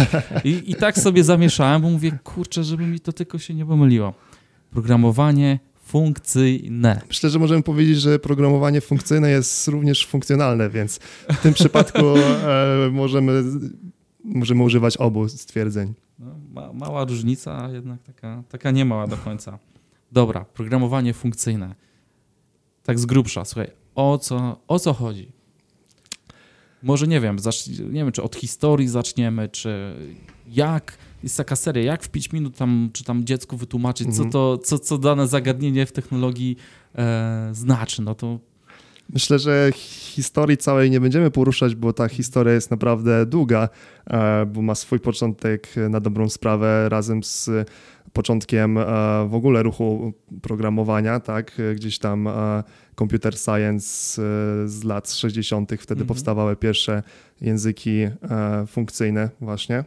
I, 0.45 0.71
I 0.71 0.75
tak 0.75 0.99
sobie 0.99 1.25
zamieszałem, 1.25 1.83
bo 1.83 1.91
mówię, 1.91 2.19
kurczę, 2.25 2.65
żeby 2.65 2.87
mi 2.87 3.01
to 3.01 3.13
tylko 3.13 3.39
się 3.39 3.55
nie 3.55 3.67
pomyliło. 3.67 4.15
Programowanie 4.71 5.59
funkcyjne. 5.85 7.01
Myślę, 7.09 7.31
że 7.31 7.39
możemy 7.39 7.63
powiedzieć, 7.63 8.01
że 8.01 8.19
programowanie 8.19 8.81
funkcyjne 8.81 9.31
jest 9.31 9.69
również 9.69 10.07
funkcjonalne, 10.07 10.71
więc 10.71 10.99
w 11.33 11.43
tym 11.43 11.55
przypadku 11.55 11.99
e, 11.99 12.89
możemy, 12.93 13.43
możemy 14.25 14.63
używać 14.63 14.97
obu 14.97 15.29
stwierdzeń. 15.29 15.95
No, 16.19 16.35
ma, 16.53 16.73
mała 16.73 17.05
różnica, 17.05 17.65
a 17.65 17.71
jednak 17.71 18.03
taka, 18.03 18.43
taka 18.49 18.71
nie 18.71 18.85
mała 18.85 19.07
do 19.07 19.17
końca. 19.17 19.59
Dobra, 20.13 20.45
programowanie 20.45 21.15
funkcyjne. 21.15 21.75
Tak 22.83 22.99
z 22.99 23.07
grubsza, 23.07 23.45
słuchaj, 23.45 23.71
o 23.95 24.19
co, 24.19 24.61
o 24.69 24.79
co 24.79 24.93
chodzi? 24.93 25.33
Może 26.83 27.07
nie 27.07 27.21
wiem, 27.21 27.39
zacz, 27.39 27.67
nie 27.69 27.79
wiem, 28.05 28.13
czy 28.13 28.23
od 28.23 28.37
historii 28.37 28.89
zaczniemy, 28.89 29.49
czy 29.49 29.95
jak, 30.49 30.99
jest 31.23 31.37
taka 31.37 31.57
seria, 31.57 31.83
jak 31.85 32.03
w 32.03 32.09
5 32.11 32.33
minut 32.33 32.57
tam, 32.57 32.91
czy 32.93 33.05
tam 33.05 33.25
dziecku 33.25 33.57
wytłumaczyć, 33.57 34.07
co 34.07 34.13
Mhm. 34.23 34.31
to, 34.31 34.59
co, 34.59 34.79
co 34.79 34.99
dane 34.99 35.29
zagadnienie 35.29 35.87
w 35.87 35.93
technologii 35.93 36.57
e, 36.95 37.49
znaczy, 37.53 38.03
no 38.03 38.15
to 38.15 38.39
Myślę, 39.13 39.39
że 39.39 39.71
historii 39.75 40.57
całej 40.57 40.91
nie 40.91 41.01
będziemy 41.01 41.31
poruszać, 41.31 41.75
bo 41.75 41.93
ta 41.93 42.09
historia 42.09 42.53
jest 42.53 42.71
naprawdę 42.71 43.27
długa, 43.27 43.69
e, 44.07 44.47
bo 44.47 44.63
ma 44.63 44.75
swój 44.75 45.01
początek 45.01 45.69
na 45.91 46.01
dobrą 46.01 46.29
sprawę 46.29 46.89
razem 46.89 47.23
z 47.23 47.51
początkiem 48.13 48.79
e, 48.79 48.85
w 49.29 49.35
ogóle 49.35 49.63
ruchu 49.63 50.13
programowania, 50.43 51.21
tak? 51.21 51.53
Gdzieś 51.75 51.99
tam 51.99 52.29
e, 52.29 52.63
computer 52.99 53.39
science 53.39 54.23
z 54.67 54.85
lat 54.85 55.13
60. 55.13 55.71
wtedy 55.73 55.93
Mhm. 55.93 56.07
powstawały 56.07 56.57
pierwsze 56.57 57.03
języki 57.41 58.09
funkcyjne 58.67 59.31
właśnie. 59.41 59.85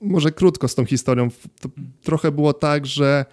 Może 0.00 0.30
krótko 0.32 0.68
z 0.68 0.74
tą 0.74 0.84
historią. 0.84 1.28
To 1.60 1.68
trochę 2.02 2.32
było 2.32 2.52
tak, 2.52 2.86
że 2.86 3.24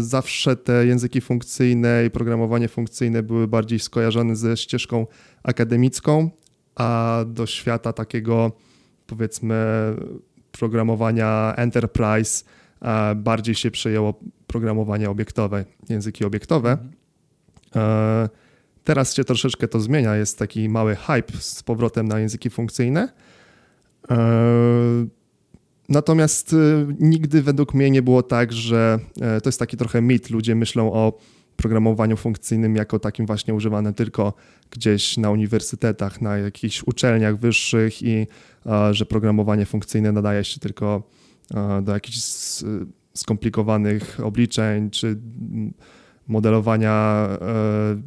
Zawsze 0.00 0.56
te 0.56 0.86
języki 0.86 1.20
funkcyjne 1.20 2.04
i 2.06 2.10
programowanie 2.10 2.68
funkcyjne 2.68 3.22
były 3.22 3.48
bardziej 3.48 3.78
skojarzone 3.78 4.36
ze 4.36 4.56
ścieżką 4.56 5.06
akademicką, 5.42 6.30
a 6.74 7.18
do 7.26 7.46
świata 7.46 7.92
takiego 7.92 8.52
powiedzmy 9.06 9.56
programowania 10.52 11.54
enterprise 11.56 12.44
bardziej 13.16 13.54
się 13.54 13.70
przejęło 13.70 14.20
programowanie 14.46 15.10
obiektowe, 15.10 15.64
języki 15.88 16.24
obiektowe. 16.24 16.78
Teraz 18.84 19.14
się 19.14 19.24
troszeczkę 19.24 19.68
to 19.68 19.80
zmienia, 19.80 20.16
jest 20.16 20.38
taki 20.38 20.68
mały 20.68 20.96
hype 20.96 21.32
z 21.38 21.62
powrotem 21.62 22.08
na 22.08 22.18
języki 22.18 22.50
funkcyjne. 22.50 23.12
Natomiast 25.88 26.52
y, 26.52 26.56
nigdy 27.00 27.42
według 27.42 27.74
mnie 27.74 27.90
nie 27.90 28.02
było 28.02 28.22
tak, 28.22 28.52
że 28.52 28.98
e, 29.20 29.40
to 29.40 29.48
jest 29.48 29.58
taki 29.58 29.76
trochę 29.76 30.02
mit. 30.02 30.30
Ludzie 30.30 30.54
myślą 30.54 30.92
o 30.92 31.18
programowaniu 31.56 32.16
funkcyjnym 32.16 32.76
jako 32.76 32.98
takim 32.98 33.26
właśnie 33.26 33.54
używanym 33.54 33.94
tylko 33.94 34.32
gdzieś 34.70 35.16
na 35.16 35.30
uniwersytetach, 35.30 36.20
na 36.20 36.38
jakichś 36.38 36.82
uczelniach 36.86 37.36
wyższych 37.38 38.02
i 38.02 38.26
że 38.90 39.06
programowanie 39.06 39.66
funkcyjne 39.66 40.12
nadaje 40.12 40.44
się 40.44 40.60
tylko 40.60 41.02
do 41.82 41.92
jakichś 41.92 42.16
s- 42.16 42.64
skomplikowanych 43.14 44.20
obliczeń 44.22 44.90
czy 44.90 45.18
modelowania 46.26 47.28
e, 47.40 48.02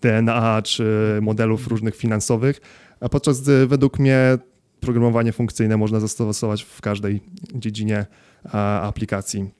DNA 0.00 0.62
czy 0.62 1.18
modelów 1.22 1.66
różnych 1.68 1.96
finansowych, 1.96 2.60
a 3.00 3.08
podczas 3.08 3.40
gdy 3.40 3.66
według 3.66 3.98
mnie 3.98 4.38
programowanie 4.84 5.32
funkcyjne 5.32 5.76
można 5.76 6.00
zastosować 6.00 6.62
w 6.62 6.80
każdej 6.80 7.20
dziedzinie 7.54 8.06
aplikacji. 8.82 9.50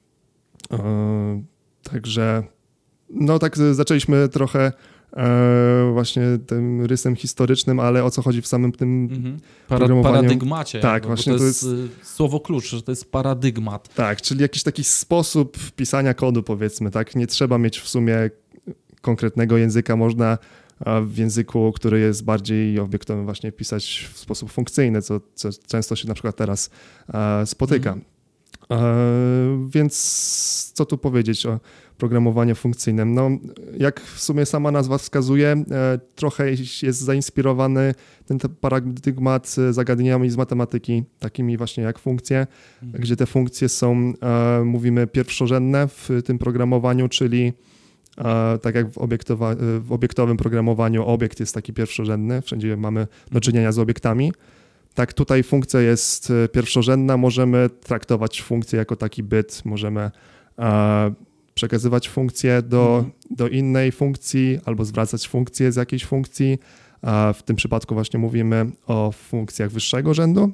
E, 0.71 1.43
Także 1.83 2.43
no 3.09 3.39
tak 3.39 3.57
zaczęliśmy 3.57 4.29
trochę 4.29 4.71
e, 5.17 5.89
właśnie 5.93 6.23
tym 6.47 6.85
rysem 6.85 7.15
historycznym, 7.15 7.79
ale 7.79 8.03
o 8.03 8.11
co 8.11 8.21
chodzi 8.21 8.41
w 8.41 8.47
samym 8.47 8.71
tym 8.71 9.09
Mhm. 9.11 9.39
Para, 9.67 9.87
paradygmacie. 10.03 10.79
Tak, 10.79 10.93
jakby, 10.93 11.07
właśnie 11.07 11.33
to 11.33 11.39
to 11.39 11.45
jest, 11.45 11.63
y, 11.63 11.87
słowo 12.03 12.39
klucz, 12.39 12.69
że 12.69 12.81
to 12.81 12.91
jest 12.91 13.11
paradygmat. 13.11 13.93
Tak, 13.95 14.21
czyli 14.21 14.41
jakiś 14.41 14.63
taki 14.63 14.83
sposób 14.83 15.57
pisania 15.75 16.13
kodu, 16.13 16.43
powiedzmy, 16.43 16.91
tak? 16.91 17.15
Nie 17.15 17.27
trzeba 17.27 17.57
mieć 17.57 17.79
w 17.79 17.87
sumie 17.89 18.29
konkretnego 19.01 19.57
języka, 19.57 19.95
można 19.95 20.37
w 21.05 21.17
języku, 21.17 21.71
który 21.75 21.99
jest 21.99 22.23
bardziej 22.23 22.79
obiektowym, 22.79 23.25
właśnie 23.25 23.51
pisać 23.51 24.09
w 24.13 24.17
sposób 24.17 24.51
funkcyjny, 24.51 25.01
co, 25.01 25.19
co 25.35 25.49
często 25.67 25.95
się 25.95 26.07
na 26.07 26.13
przykład 26.13 26.35
teraz 26.35 26.69
a, 27.07 27.41
spotyka. 27.45 27.97
E, 28.71 29.67
więc 29.69 30.71
co 30.73 30.85
tu 30.85 30.97
powiedzieć 30.97 31.45
o 31.45 31.59
programowaniu 31.97 32.55
funkcyjnym? 32.55 33.13
No, 33.13 33.29
jak 33.77 34.01
w 34.01 34.19
sumie 34.21 34.45
sama 34.45 34.71
nazwa 34.71 34.97
wskazuje, 34.97 35.47
e, 35.71 35.99
trochę 36.15 36.49
jest 36.83 36.99
zainspirowany 36.99 37.93
ten 38.25 38.39
te- 38.39 38.49
paradygmat 38.49 39.55
e, 39.69 39.73
zagadnieniami 39.73 40.29
z 40.29 40.37
matematyki, 40.37 41.03
takimi 41.19 41.57
właśnie 41.57 41.83
jak 41.83 41.99
funkcje, 41.99 42.47
Mhm. 42.83 43.03
gdzie 43.03 43.15
te 43.15 43.25
funkcje 43.25 43.69
są, 43.69 44.13
e, 44.21 44.63
mówimy, 44.63 45.07
pierwszorzędne 45.07 45.87
w 45.87 46.09
tym 46.25 46.37
programowaniu, 46.37 47.09
czyli 47.09 47.43
e, 47.47 47.74
tak 48.61 48.75
jak 48.75 48.91
w, 48.91 48.97
obiektowa, 48.97 49.55
w 49.79 49.91
obiektowym 49.91 50.37
programowaniu 50.37 51.05
obiekt 51.05 51.39
jest 51.39 51.53
taki 51.53 51.73
pierwszorzędny, 51.73 52.41
wszędzie 52.41 52.77
mamy 52.77 53.07
do 53.31 53.41
czynienia 53.41 53.71
z 53.71 53.79
obiektami. 53.79 54.31
Tak, 54.93 55.13
tutaj 55.13 55.43
funkcja 55.43 55.81
jest 55.81 56.31
e, 56.31 56.47
pierwszorzędna, 56.47 57.17
możemy 57.17 57.69
traktować 57.69 58.41
funkcję 58.41 58.79
jako 58.79 58.95
taki 58.95 59.23
byt, 59.23 59.61
możemy 59.65 60.11
e, 60.59 61.13
przekazywać 61.53 62.09
funkcję 62.09 62.61
do, 62.61 62.95
Mhm. 62.97 63.11
do 63.31 63.47
innej 63.47 63.91
funkcji 63.91 64.59
albo 64.65 64.85
zwracać 64.85 65.27
funkcję 65.27 65.71
z 65.71 65.75
jakiejś 65.75 66.05
funkcji. 66.05 66.59
W 67.33 67.43
tym 67.45 67.55
przypadku 67.55 67.93
właśnie 67.93 68.19
mówimy 68.19 68.71
o 68.87 69.11
funkcjach 69.11 69.71
wyższego 69.71 70.13
rzędu, 70.13 70.51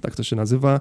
tak 0.00 0.16
to 0.16 0.22
się 0.22 0.36
nazywa. 0.36 0.80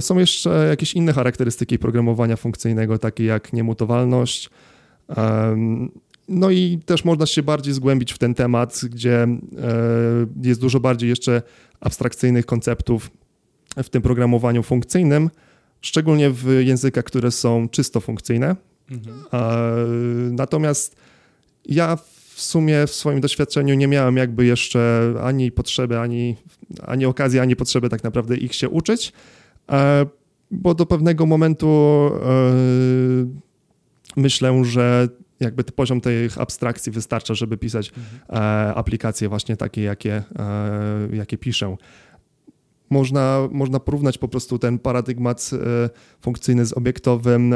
Są 0.00 0.18
jeszcze 0.18 0.66
jakieś 0.68 0.94
inne 0.94 1.12
charakterystyki 1.12 1.78
programowania 1.78 2.36
funkcyjnego, 2.36 2.98
takie 2.98 3.24
jak 3.24 3.52
niemutowalność. 3.52 4.50
Em, 5.08 5.90
No 6.28 6.50
i 6.50 6.78
też 6.86 7.04
można 7.04 7.26
się 7.26 7.42
bardziej 7.42 7.74
zgłębić 7.74 8.12
w 8.12 8.18
ten 8.18 8.34
temat, 8.34 8.80
gdzie 8.90 9.22
e, 9.22 9.28
jest 10.42 10.60
dużo 10.60 10.80
bardziej 10.80 11.08
jeszcze 11.08 11.42
abstrakcyjnych 11.80 12.46
konceptów 12.46 13.10
w 13.76 13.88
tym 13.88 14.02
programowaniu 14.02 14.62
funkcyjnym, 14.62 15.30
szczególnie 15.80 16.30
w 16.30 16.44
językach, 16.60 17.04
które 17.04 17.30
są 17.30 17.68
czysto 17.68 18.00
funkcyjne. 18.00 18.56
Mhm. 18.90 20.34
Natomiast 20.34 20.96
ja 21.64 21.98
w 22.38 22.42
sumie 22.42 22.86
w 22.86 22.90
swoim 22.90 23.20
doświadczeniu 23.20 23.74
nie 23.74 23.88
miałem 23.88 24.16
jakby 24.16 24.46
jeszcze 24.46 25.14
ani 25.22 25.52
potrzeby, 25.52 25.98
ani, 25.98 26.36
ani 26.86 27.06
okazji, 27.06 27.40
ani 27.40 27.56
potrzeby 27.56 27.88
tak 27.88 28.04
naprawdę 28.04 28.36
ich 28.36 28.54
się 28.54 28.68
uczyć, 28.68 29.12
e, 29.70 30.06
bo 30.50 30.74
do 30.74 30.86
pewnego 30.86 31.26
momentu 31.26 31.66
e, 31.66 33.26
myślę, 34.16 34.64
że 34.64 35.08
jakby 35.40 35.64
poziom 35.64 36.00
tej 36.00 36.28
abstrakcji 36.36 36.92
wystarcza, 36.92 37.34
żeby 37.34 37.56
pisać 37.56 37.92
Mhm. 37.96 38.42
e, 38.42 38.74
aplikacje 38.74 39.28
właśnie 39.28 39.56
takie, 39.56 39.82
jakie, 39.82 40.22
jakie 41.12 41.38
piszę. 41.38 41.76
Można, 42.90 43.48
można 43.50 43.80
porównać 43.80 44.18
po 44.18 44.28
prostu 44.28 44.58
ten 44.58 44.78
paradygmat 44.78 45.50
funkcyjny 46.20 46.66
z 46.66 46.72
obiektowym 46.72 47.54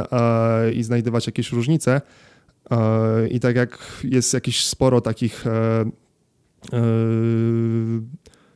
i 0.75 0.83
znajdywać 0.83 1.27
jakieś 1.27 1.53
różnice. 1.53 2.01
E, 2.73 3.29
I 3.29 3.41
tak 3.41 3.57
jak 3.57 3.79
jest 4.05 4.35
jakieś 4.35 4.67
sporo 4.67 5.01
takich, 5.01 5.47
e, 5.47 5.85
e, 6.73 6.83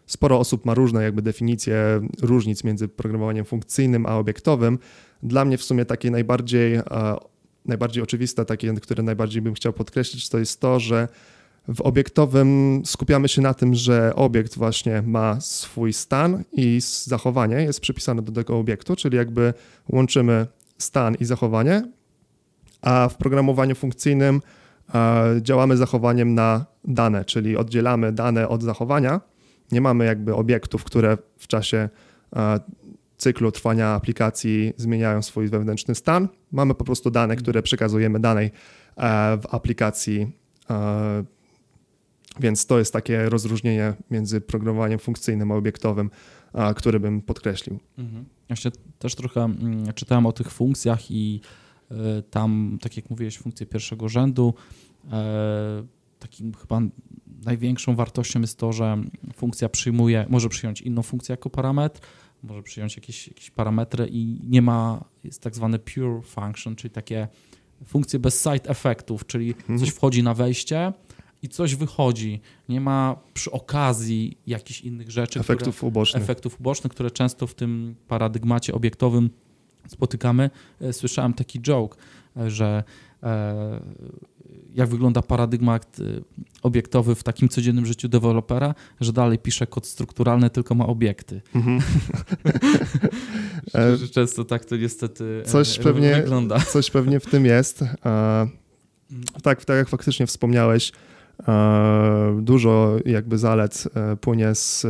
sporo 0.06 0.38
osób 0.38 0.64
ma 0.64 0.74
różne 0.74 1.02
jakby 1.02 1.22
definicje 1.22 2.00
różnic 2.22 2.64
między 2.64 2.88
programowaniem 2.88 3.44
funkcyjnym 3.44 4.06
a 4.06 4.16
obiektowym, 4.16 4.78
dla 5.22 5.44
mnie 5.44 5.58
w 5.58 5.62
sumie 5.62 5.84
takie 5.84 6.10
najbardziej, 6.10 6.80
najbardziej 7.64 8.02
oczywiste, 8.02 8.44
takie, 8.44 8.74
które 8.74 9.02
najbardziej 9.02 9.42
bym 9.42 9.54
chciał 9.54 9.72
podkreślić, 9.72 10.28
to 10.28 10.38
jest 10.38 10.60
to, 10.60 10.80
że 10.80 11.08
w 11.68 11.80
obiektowym 11.80 12.82
skupiamy 12.84 13.28
się 13.28 13.42
na 13.42 13.54
tym, 13.54 13.74
że 13.74 14.14
obiekt 14.14 14.56
właśnie 14.56 15.02
ma 15.02 15.40
swój 15.40 15.92
stan 15.92 16.44
i 16.52 16.78
zachowanie 17.04 17.56
jest 17.56 17.80
przypisane 17.80 18.22
do 18.22 18.32
tego 18.32 18.58
obiektu, 18.58 18.96
czyli 18.96 19.16
jakby 19.16 19.54
łączymy 19.88 20.46
stan 20.78 21.14
i 21.20 21.24
zachowanie, 21.24 21.82
a 22.86 23.08
w 23.08 23.16
programowaniu 23.16 23.74
funkcyjnym 23.74 24.40
e, 24.94 25.24
działamy 25.42 25.76
zachowaniem 25.76 26.34
na 26.34 26.66
dane, 26.84 27.24
czyli 27.24 27.56
oddzielamy 27.56 28.12
dane 28.12 28.48
od 28.48 28.62
zachowania. 28.62 29.20
Nie 29.72 29.80
mamy 29.80 30.04
jakby 30.04 30.34
obiektów, 30.34 30.84
które 30.84 31.18
w 31.38 31.46
czasie 31.46 31.88
e, 32.36 32.60
cyklu 33.16 33.52
trwania 33.52 33.88
aplikacji 33.88 34.72
zmieniają 34.76 35.22
swój 35.22 35.48
wewnętrzny 35.48 35.94
stan. 35.94 36.28
Mamy 36.52 36.74
po 36.74 36.84
prostu 36.84 37.10
dane, 37.10 37.36
które 37.36 37.62
przekazujemy 37.62 38.20
danej 38.20 38.46
e, 38.46 38.50
w 39.36 39.54
aplikacji. 39.54 40.32
Więc 42.40 42.66
to 42.66 42.78
jest 42.78 42.92
takie 42.92 43.28
rozróżnienie 43.28 43.94
między 44.10 44.40
programowaniem 44.40 44.98
funkcyjnym 44.98 45.52
a 45.52 45.54
obiektowym, 45.54 46.10
które 46.76 47.00
bym 47.00 47.22
podkreślił. 47.22 47.78
Mhm. 47.98 48.24
Się 48.54 48.70
też 48.98 49.14
trochę 49.14 49.40
mm, 49.40 49.92
czytałem 49.94 50.26
o 50.26 50.32
tych 50.32 50.50
funkcjach 50.50 51.10
i 51.10 51.40
tam, 52.30 52.78
tak 52.80 52.96
jak 52.96 53.10
mówiłeś, 53.10 53.38
funkcje 53.38 53.66
pierwszego 53.66 54.08
rzędu. 54.08 54.54
e, 55.12 55.86
Takim 56.18 56.54
chyba 56.54 56.80
największą 57.44 57.96
wartością 57.96 58.40
jest 58.40 58.58
to, 58.58 58.72
że 58.72 59.02
funkcja 59.34 59.68
przyjmuje, 59.68 60.26
może 60.28 60.48
przyjąć 60.48 60.80
inną 60.80 61.02
funkcję 61.02 61.32
jako 61.32 61.50
parametr, 61.50 62.00
może 62.42 62.62
przyjąć 62.62 62.96
jakieś, 62.96 63.28
jakieś 63.28 63.50
parametry 63.50 64.08
i 64.10 64.40
nie 64.48 64.62
ma, 64.62 65.04
jest 65.24 65.42
tak 65.42 65.54
zwany 65.54 65.78
pure 65.78 66.22
function, 66.22 66.76
czyli 66.76 66.90
takie 66.90 67.28
funkcje 67.86 68.18
bez 68.18 68.42
side 68.42 68.70
effectów, 68.70 69.26
czyli 69.26 69.54
Mhm. 69.54 69.78
coś 69.78 69.88
wchodzi 69.88 70.22
na 70.22 70.34
wejście 70.34 70.92
i 71.42 71.48
coś 71.48 71.74
wychodzi. 71.74 72.40
Nie 72.68 72.80
ma 72.80 73.16
przy 73.34 73.50
okazji 73.50 74.38
jakichś 74.46 74.80
innych 74.80 75.10
rzeczy, 75.10 75.40
które, 75.40 75.54
Efektów 75.54 75.84
ubocznych. 75.84 76.22
efektów 76.22 76.60
ubocznych, 76.60 76.92
które 76.92 77.10
często 77.10 77.46
w 77.46 77.54
tym 77.54 77.94
paradygmacie 78.08 78.74
obiektowym 78.74 79.30
spotykamy. 79.88 80.50
E, 80.80 80.92
Słyszałem 80.92 81.34
taki 81.34 81.60
joke, 81.60 81.96
e, 82.36 82.50
że 82.50 82.84
e, 83.22 83.80
jak 84.74 84.88
wygląda 84.88 85.22
paradygmat 85.22 85.96
obiektowy 86.62 87.14
w 87.14 87.22
takim 87.22 87.48
codziennym 87.48 87.86
życiu 87.86 88.08
dewelopera, 88.08 88.74
że 89.00 89.12
dalej 89.12 89.38
pisze 89.38 89.66
kod 89.66 89.86
strukturalny, 89.86 90.50
tylko 90.50 90.74
ma 90.74 90.86
obiekty. 90.86 91.40
Że- 93.74 93.96
że 93.96 94.08
Często 94.08 94.44
tak 94.44 94.64
to 94.64 94.76
niestety 94.76 95.42
Coś 95.46 95.78
pewnie- 95.78 96.14
wygląda. 96.16 96.60
Coś 96.60 96.90
pewnie 96.90 97.20
w 97.20 97.26
tym 97.26 97.44
jest. 97.46 97.82
E, 98.06 98.46
Tak, 99.42 99.64
tak 99.64 99.76
jak 99.76 99.88
faktycznie 99.88 100.26
wspomniałeś, 100.26 100.92
dużo 102.40 102.96
jakby 103.04 103.38
zalet 103.38 103.84
płynie 104.20 104.54
z 104.54 104.86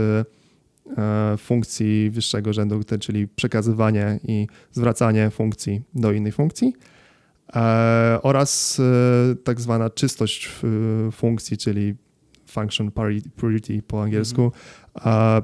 funkcji 1.38 2.10
wyższego 2.10 2.52
rzędu, 2.52 2.80
czyli 3.00 3.28
przekazywanie 3.28 4.20
i 4.28 4.46
zwracanie 4.72 5.30
funkcji 5.30 5.82
do 5.94 6.12
innej 6.12 6.32
funkcji 6.32 6.74
e, 7.56 8.18
oraz 8.22 8.80
e, 8.80 9.34
tak 9.44 9.60
zwana 9.60 9.90
czystość 9.90 10.48
e, 11.08 11.12
funkcji, 11.12 11.56
czyli 11.56 11.94
function 12.46 12.90
parity, 12.90 13.30
purity 13.30 13.82
po 13.82 14.02
angielsku. 14.02 14.52
E, 14.96 15.42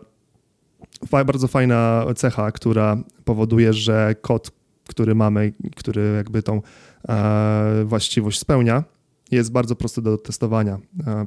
fa- 1.08 1.24
Bardzo 1.24 1.48
fajna 1.48 2.04
cecha, 2.16 2.52
która 2.52 2.96
powoduje, 3.24 3.72
że 3.72 4.14
kod, 4.20 4.50
który 4.88 5.14
mamy, 5.14 5.52
który 5.76 6.12
jakby 6.16 6.42
tą 6.42 6.62
e, 7.08 7.84
właściwość 7.84 8.38
spełnia, 8.38 8.84
jest 9.30 9.52
bardzo 9.52 9.76
prosty 9.76 10.02
do 10.02 10.18
testowania. 10.18 10.78
E, 11.06 11.26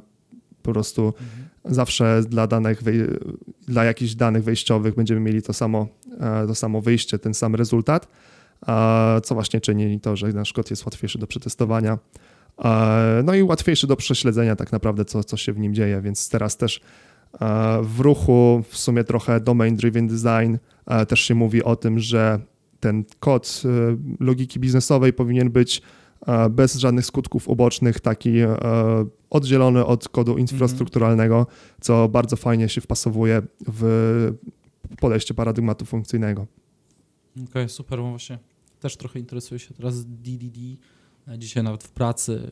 po 0.62 0.72
prostu 0.72 1.14
zawsze 1.66 2.22
dla 2.28 2.46
danych, 2.46 2.82
dla 3.68 3.84
jakichś 3.84 4.14
danych 4.14 4.44
wejściowych 4.44 4.94
będziemy 4.94 5.20
mieli 5.20 5.42
to 5.42 5.52
samo, 5.52 5.86
to 6.46 6.54
samo 6.54 6.80
wyjście, 6.80 7.18
ten 7.18 7.34
sam 7.34 7.54
rezultat, 7.54 8.08
co 9.24 9.34
właśnie 9.34 9.60
czyni 9.60 10.00
to, 10.00 10.16
że 10.16 10.28
nasz 10.28 10.52
kod 10.52 10.70
jest 10.70 10.86
łatwiejszy 10.86 11.18
do 11.18 11.26
przetestowania. 11.26 11.98
No 13.24 13.34
i 13.34 13.42
łatwiejszy 13.42 13.86
do 13.86 13.96
prześledzenia 13.96 14.56
tak 14.56 14.72
naprawdę, 14.72 15.04
co, 15.04 15.24
co 15.24 15.36
się 15.36 15.52
w 15.52 15.58
nim 15.58 15.74
dzieje, 15.74 16.00
więc 16.00 16.28
teraz 16.28 16.56
też 16.56 16.80
w 17.82 18.00
ruchu 18.00 18.62
w 18.68 18.76
sumie 18.76 19.04
trochę 19.04 19.40
domain 19.40 19.76
driven 19.76 20.08
design 20.08 20.56
też 21.08 21.20
się 21.20 21.34
mówi 21.34 21.64
o 21.64 21.76
tym, 21.76 21.98
że 21.98 22.40
ten 22.80 23.04
kod 23.20 23.62
logiki 24.20 24.60
biznesowej 24.60 25.12
powinien 25.12 25.50
być 25.50 25.82
bez 26.50 26.74
żadnych 26.74 27.06
skutków 27.06 27.48
ubocznych, 27.48 28.00
taki 28.00 28.32
oddzielony 29.30 29.86
od 29.86 30.08
kodu 30.08 30.32
mhm. 30.32 30.40
infrastrukturalnego, 30.40 31.46
co 31.80 32.08
bardzo 32.08 32.36
fajnie 32.36 32.68
się 32.68 32.80
wpasowuje 32.80 33.42
w 33.68 34.32
podejście 35.00 35.34
paradygmatu 35.34 35.84
funkcyjnego. 35.84 36.46
Okej, 37.32 37.46
okay, 37.48 37.68
super, 37.68 37.98
bo 37.98 38.10
właśnie 38.10 38.38
też 38.80 38.96
trochę 38.96 39.18
interesuję 39.18 39.58
się 39.58 39.74
teraz 39.74 40.04
DDD. 40.04 40.58
Dzisiaj 41.38 41.62
nawet 41.62 41.84
w 41.84 41.90
pracy 41.90 42.50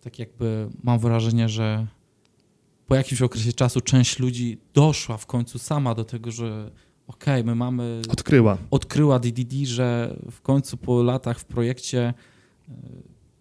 tak 0.00 0.18
jakby 0.18 0.68
mam 0.82 0.98
wrażenie, 0.98 1.48
że 1.48 1.86
po 2.86 2.94
jakimś 2.94 3.22
okresie 3.22 3.52
czasu 3.52 3.80
część 3.80 4.18
ludzi 4.18 4.58
doszła 4.74 5.16
w 5.16 5.26
końcu 5.26 5.58
sama 5.58 5.94
do 5.94 6.04
tego, 6.04 6.30
że 6.30 6.70
okej, 7.06 7.34
okay, 7.34 7.44
my 7.44 7.54
mamy... 7.54 8.02
Odkryła. 8.08 8.58
Odkryła 8.70 9.18
DDD, 9.18 9.54
że 9.64 10.16
w 10.30 10.40
końcu 10.40 10.76
po 10.76 11.02
latach 11.02 11.38
w 11.38 11.44
projekcie 11.44 12.14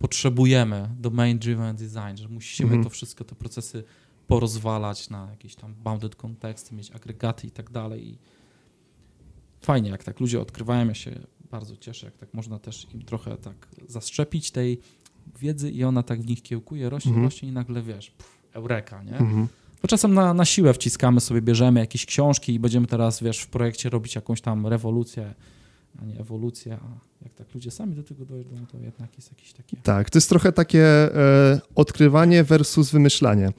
potrzebujemy 0.01 0.89
domain-driven 0.99 1.75
design, 1.75 2.15
że 2.15 2.27
musimy 2.27 2.75
-hmm. 2.75 2.83
to 2.83 2.89
wszystko, 2.89 3.23
te 3.23 3.35
procesy 3.35 3.83
porozwalać 4.27 5.09
na 5.09 5.27
jakieś 5.29 5.55
tam 5.55 5.73
bounded 5.83 6.15
konteksty, 6.15 6.75
mieć 6.75 6.91
agregaty 6.91 7.47
i 7.47 7.51
tak 7.51 7.69
dalej. 7.69 8.17
Fajnie, 9.61 9.89
jak 9.89 10.03
tak 10.03 10.19
ludzie 10.19 10.41
odkrywają, 10.41 10.87
ja 10.87 10.93
się 10.93 11.19
bardzo 11.51 11.77
cieszę, 11.77 12.05
jak 12.05 12.17
tak 12.17 12.33
można 12.33 12.59
też 12.59 12.87
im 12.93 13.01
trochę 13.01 13.37
tak 13.37 13.67
zastrzepić 13.87 14.51
tej 14.51 14.79
wiedzy 15.39 15.71
i 15.71 15.83
ona 15.83 16.03
tak 16.03 16.21
w 16.21 16.25
nich 16.25 16.41
kiełkuje, 16.41 16.89
rośnie, 16.89 17.11
-hmm. 17.11 17.23
rośnie 17.23 17.49
i 17.49 17.51
nagle 17.51 17.81
wiesz, 17.81 18.11
pff, 18.11 18.41
eureka, 18.53 19.03
nie? 19.03 19.11
-hmm. 19.11 19.47
Bo 19.81 19.87
czasem 19.87 20.13
na, 20.13 20.33
na 20.33 20.45
siłę 20.45 20.73
wciskamy 20.73 21.21
sobie, 21.21 21.41
bierzemy 21.41 21.79
jakieś 21.79 22.05
książki 22.05 22.53
i 22.53 22.59
będziemy 22.59 22.87
teraz, 22.87 23.23
wiesz, 23.23 23.39
w 23.39 23.47
projekcie 23.47 23.89
robić 23.89 24.15
jakąś 24.15 24.41
tam 24.41 24.67
rewolucję, 24.67 25.33
a 26.01 26.05
nie 26.05 26.19
ewolucję, 26.19 26.73
a 26.73 26.99
jak 27.23 27.33
tak 27.33 27.53
ludzie 27.53 27.71
sami 27.71 27.95
do 27.95 28.03
tego 28.03 28.25
dojdą, 28.25 28.55
to 28.71 28.77
jednak 28.77 29.15
jest 29.15 29.31
jakieś 29.31 29.53
takie... 29.53 29.77
Tak, 29.83 30.09
to 30.09 30.17
jest 30.17 30.29
trochę 30.29 30.51
takie 30.51 30.85
e, 30.85 31.61
odkrywanie 31.75 32.43
versus 32.43 32.91
wymyślanie. 32.91 33.49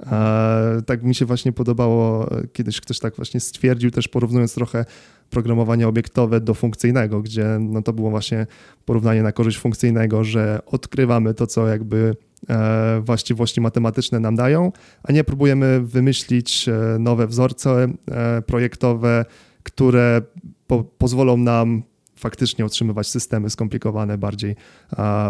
E, 0.00 0.82
tak 0.86 1.02
mi 1.02 1.14
się 1.14 1.24
właśnie 1.24 1.52
podobało, 1.52 2.28
kiedyś 2.52 2.80
ktoś 2.80 2.98
tak 2.98 3.16
właśnie 3.16 3.40
stwierdził, 3.40 3.90
też 3.90 4.08
porównując 4.08 4.54
trochę 4.54 4.84
programowanie 5.32 5.88
obiektowe 5.88 6.40
do 6.40 6.54
funkcyjnego, 6.54 7.22
gdzie 7.22 7.58
no 7.60 7.82
to 7.82 7.92
było 7.92 8.10
właśnie 8.10 8.46
porównanie 8.84 9.22
na 9.22 9.32
korzyść 9.32 9.58
funkcyjnego, 9.58 10.24
że 10.24 10.60
odkrywamy 10.66 11.34
to, 11.34 11.46
co 11.46 11.68
jakby 11.68 12.16
e, 12.48 13.00
właściwości 13.04 13.60
matematyczne 13.60 14.20
nam 14.20 14.36
dają, 14.36 14.72
a 15.02 15.12
nie 15.12 15.24
próbujemy 15.24 15.80
wymyślić 15.80 16.68
e, 16.68 16.98
nowe 16.98 17.26
wzorce 17.26 17.88
e, 18.10 18.42
projektowe, 18.42 19.24
które 19.62 20.22
po, 20.66 20.84
pozwolą 20.84 21.36
nam 21.36 21.82
faktycznie 22.14 22.64
otrzymywać 22.64 23.06
systemy 23.08 23.50
skomplikowane 23.50 24.18
bardziej 24.18 24.56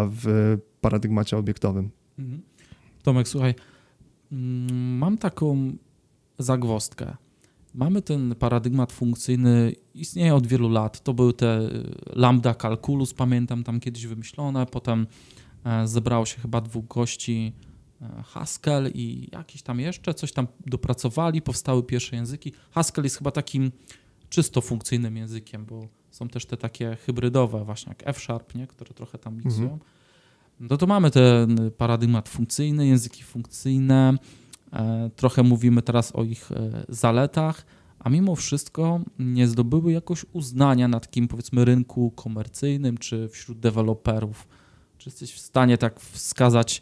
w 0.09 0.57
paradygmacie 0.81 1.37
obiektowym. 1.37 1.89
Mhm. 2.19 2.41
Tomek, 3.03 3.27
słuchaj, 3.27 3.55
mm, 4.31 4.97
mam 4.97 5.17
taką 5.17 5.73
zagwostkę. 6.39 7.15
Mamy 7.73 8.01
ten 8.01 8.35
paradygmat 8.35 8.91
funkcyjny, 8.91 9.75
istnieje 9.93 10.35
od 10.35 10.47
wielu 10.47 10.69
lat. 10.69 11.03
To 11.03 11.13
były 11.13 11.33
te 11.33 11.59
y, 11.61 11.69
lambda 12.05 12.53
calculus, 12.53 13.13
pamiętam 13.13 13.63
tam 13.63 13.79
kiedyś 13.79 14.05
wymyślone, 14.05 14.65
potem 14.65 15.07
e, 15.65 15.87
zebrało 15.87 16.25
się 16.25 16.41
chyba 16.41 16.61
dwóch 16.61 16.87
gości, 16.87 17.53
e, 18.01 18.23
Haskell 18.23 18.91
i 18.93 19.29
jakiś 19.31 19.61
tam 19.61 19.79
jeszcze, 19.79 20.13
coś 20.13 20.33
tam 20.33 20.47
dopracowali, 20.65 21.41
powstały 21.41 21.83
pierwsze 21.83 22.15
języki. 22.15 22.53
Haskell 22.71 23.03
jest 23.03 23.17
chyba 23.17 23.31
takim 23.31 23.71
czysto 24.33 24.61
funkcyjnym 24.61 25.17
językiem, 25.17 25.65
bo 25.65 25.87
są 26.11 26.27
też 26.27 26.45
te 26.45 26.57
takie 26.57 26.97
hybrydowe, 27.05 27.65
właśnie 27.65 27.89
jak 27.89 28.07
F-Sharp, 28.07 28.55
nie? 28.55 28.67
które 28.67 28.93
trochę 28.93 29.17
tam 29.17 29.35
miksują. 29.35 29.63
Mhm. 29.63 29.79
No 30.59 30.77
to 30.77 30.87
mamy 30.87 31.11
ten 31.11 31.71
paradygmat 31.77 32.29
funkcyjny, 32.29 32.87
języki 32.87 33.23
funkcyjne, 33.23 34.17
E, 34.73 35.09
trochę 35.15 35.43
mówimy 35.43 35.81
teraz 35.81 36.15
o 36.15 36.23
ich 36.23 36.51
e, 36.51 36.85
zaletach, 36.89 37.65
a 37.99 38.09
mimo 38.09 38.35
wszystko 38.35 38.99
nie 39.19 39.47
zdobyły 39.47 39.91
jakoś 39.91 40.25
uznania 40.33 40.87
na 40.87 40.99
takim 40.99 41.27
powiedzmy 41.27 41.65
rynku 41.65 42.11
komercyjnym 42.11 42.97
czy 42.97 43.29
wśród 43.29 43.59
deweloperów. 43.59 44.47
Czy 44.97 45.09
jesteś 45.09 45.33
w 45.33 45.39
stanie 45.39 45.77
tak 45.77 45.99
wskazać, 45.99 46.81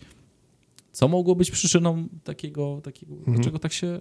co 0.91 1.07
mogło 1.07 1.35
być 1.35 1.51
przyczyną 1.51 2.07
takiego, 2.23 2.81
takiego 2.83 3.13
mhm. 3.13 3.35
dlaczego 3.35 3.59
tak 3.59 3.73
się 3.73 3.99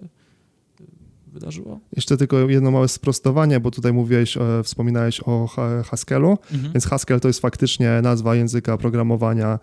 wydarzyło? 1.31 1.79
Jeszcze 1.95 2.17
tylko 2.17 2.49
jedno 2.49 2.71
małe 2.71 2.87
sprostowanie, 2.87 3.59
bo 3.59 3.71
tutaj 3.71 3.93
mówiłeś, 3.93 4.37
wspominałeś 4.63 5.21
o 5.25 5.47
Haskellu, 5.85 6.37
mhm. 6.53 6.73
więc 6.73 6.85
Haskell 6.85 7.19
to 7.19 7.27
jest 7.27 7.39
faktycznie 7.39 7.99
nazwa 8.03 8.35
języka 8.35 8.77
programowania, 8.77 9.59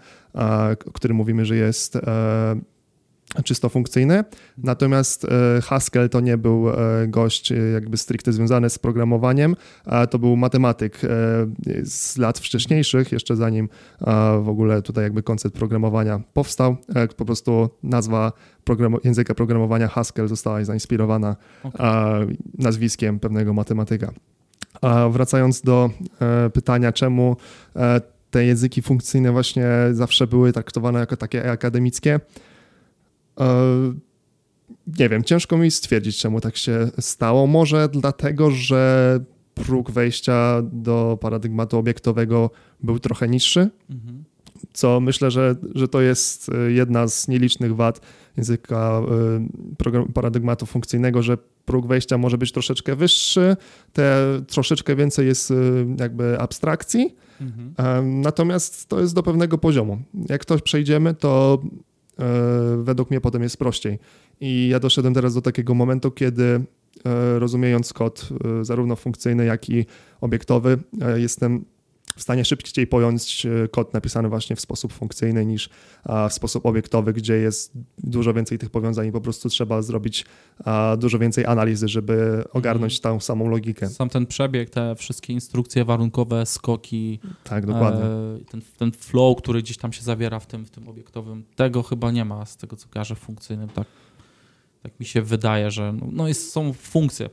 o 0.87 0.93
którym 0.93 1.17
mówimy, 1.17 1.45
że 1.45 1.57
jest 1.57 1.99
czysto 3.45 3.69
funkcyjny. 3.69 4.25
Natomiast 4.59 5.25
e, 5.25 5.61
Haskell 5.61 6.09
to 6.09 6.21
nie 6.21 6.39
był 6.39 6.71
e, 6.71 6.75
gość 7.07 7.53
e, 7.53 7.57
jakby 7.57 7.97
stricte 7.97 8.33
związany 8.33 8.71
z 8.71 8.79
programowaniem, 8.79 9.57
to 10.11 10.19
był 10.19 10.37
matematyk 10.37 11.01
z 11.83 12.19
lat 12.19 12.39
wcześniejszych, 12.39 13.13
jeszcze 13.13 13.37
zanim 13.37 13.69
w 14.43 14.49
ogóle 14.49 14.83
tutaj 14.83 15.05
jakby 15.05 15.23
koncept 15.23 15.57
programowania 15.57 16.21
powstał. 16.33 16.77
Po 17.17 17.25
prostu 17.25 17.71
nazwa 17.83 18.33
program 18.65 18.97
języka 19.05 19.35
programowania 19.35 19.89
Haskell 19.89 20.29
została 20.29 20.65
zainspirowana 20.65 21.37
okay. 21.63 22.37
nazwiskiem 22.59 23.21
pewnego 23.21 23.53
matematyka. 23.53 24.13
Wracając 25.11 25.63
do 25.63 25.91
pytania, 26.53 26.93
czemu 26.93 27.37
te 28.31 28.45
języki 28.45 28.83
funkcyjne 28.83 29.33
właśnie 29.33 29.69
zawsze 29.93 30.27
były 30.27 30.53
traktowane 30.53 31.01
jako 31.01 31.17
takie 31.17 31.51
akademickie, 31.51 32.21
nie 34.99 35.09
wiem, 35.09 35.25
ciężko 35.25 35.59
mi 35.59 35.71
stwierdzić, 35.71 36.19
czemu 36.19 36.41
tak 36.41 36.57
się 36.57 36.91
stało. 37.01 37.47
Może 37.47 37.89
dlatego, 37.89 38.51
że 38.51 39.21
próg 39.55 39.91
wejścia 39.91 40.63
do 40.73 41.19
paradygmatu 41.21 41.79
obiektowego 41.79 42.51
był 42.83 42.99
trochę 42.99 43.29
niższy, 43.29 43.71
mhm. 43.91 44.25
co 44.73 45.01
myślę, 45.01 45.31
że, 45.31 45.57
że 45.75 45.89
to 45.89 46.01
jest 46.01 46.49
e, 46.49 46.73
jedna 46.73 47.09
z 47.09 47.29
nielicznych 47.29 47.77
wad 47.77 48.01
języka 48.37 49.03
e, 49.87 50.13
paradygmatu 50.15 50.67
funkcyjnego, 50.67 51.23
że 51.23 51.39
próg 51.65 51.87
wejścia 51.87 52.19
może 52.19 52.39
być 52.39 52.53
troszeczkę 52.53 52.97
wyższy, 52.97 53.57
te 53.93 54.25
troszeczkę 54.47 54.97
więcej 54.97 55.27
jest 55.27 55.53
jakby 55.99 56.41
abstrakcji, 56.41 57.17
mhm. 57.41 58.21
natomiast 58.21 58.89
to 58.89 59.01
jest 59.01 59.15
do 59.15 59.23
pewnego 59.23 59.59
poziomu. 59.59 59.99
Jak 60.29 60.45
to 60.45 60.59
przejdziemy, 60.59 61.15
to 61.15 61.63
E, 61.63 61.98
według 62.83 63.11
mnie 63.11 63.21
potem 63.21 63.43
jest 63.43 63.57
prościej. 63.57 63.99
I 64.41 64.69
ja 64.69 64.81
doszedłem 64.81 65.15
teraz 65.15 65.35
do 65.35 65.43
takiego 65.43 65.75
momentu, 65.75 66.11
kiedy 66.11 66.45
e, 66.45 67.39
rozumiejąc 67.39 67.93
kod 67.93 68.29
e, 68.61 68.65
zarówno 68.65 68.97
funkcyjny, 68.97 69.45
jak 69.45 69.71
i 69.71 69.87
obiektowy, 70.21 70.79
jestem 71.17 71.65
w 72.19 72.23
stanie 72.23 72.45
szybciej 72.45 72.87
pojąć 72.87 73.47
kod 73.71 73.95
napisany 73.95 74.29
właśnie 74.29 74.57
w 74.57 74.61
sposób 74.61 74.93
funkcyjny 74.93 75.47
niż 75.47 75.71
w 76.31 76.33
sposób 76.33 76.67
obiektowy, 76.67 77.13
gdzie 77.13 77.35
jest 77.35 77.73
dużo 77.99 78.35
więcej 78.35 78.59
tych 78.59 78.71
powiązań 78.71 79.07
i 79.07 79.13
po 79.13 79.21
prostu 79.21 79.49
trzeba 79.49 79.83
zrobić 79.83 80.25
dużo 80.99 81.19
więcej 81.19 81.47
analizy, 81.47 81.89
żeby 81.89 82.45
ogarnąć 82.53 82.97
mhm. 82.97 83.15
tą 83.15 83.21
samą 83.21 83.49
logikę. 83.49 83.89
Sam 83.89 84.09
ten 84.09 84.27
przebieg, 84.27 84.71
te 84.71 84.95
wszystkie 84.95 85.33
instrukcje 85.33 85.85
warunkowe, 85.85 86.47
skoki. 86.47 87.21
Tak, 87.45 87.67
dokładnie. 87.67 88.05
ten, 88.51 88.63
ten 88.79 88.93
flow, 88.93 89.39
który 89.39 89.63
gdzieś 89.63 89.77
tam 89.77 89.93
się 89.93 90.03
zawiera 90.03 90.41
w 90.41 90.47
tym, 90.47 90.67
w 90.67 90.71
tym 90.71 90.89
obiektowym, 90.89 91.45
tego 91.57 91.83
chyba 91.83 92.11
nie 92.11 92.25
ma 92.25 92.47
z 92.47 92.57
tego, 92.57 92.77
co 92.77 92.89
każe 92.89 93.15
funkcyjnym. 93.15 93.69
Tak, 93.69 93.87
tak 94.83 95.01
mi 95.01 95.07
się 95.07 95.23
wydaje, 95.23 95.71
że 95.71 95.93
no, 95.93 96.07
no 96.13 96.29
jest, 96.29 96.53
są 96.53 96.73
funkcje 96.73 97.29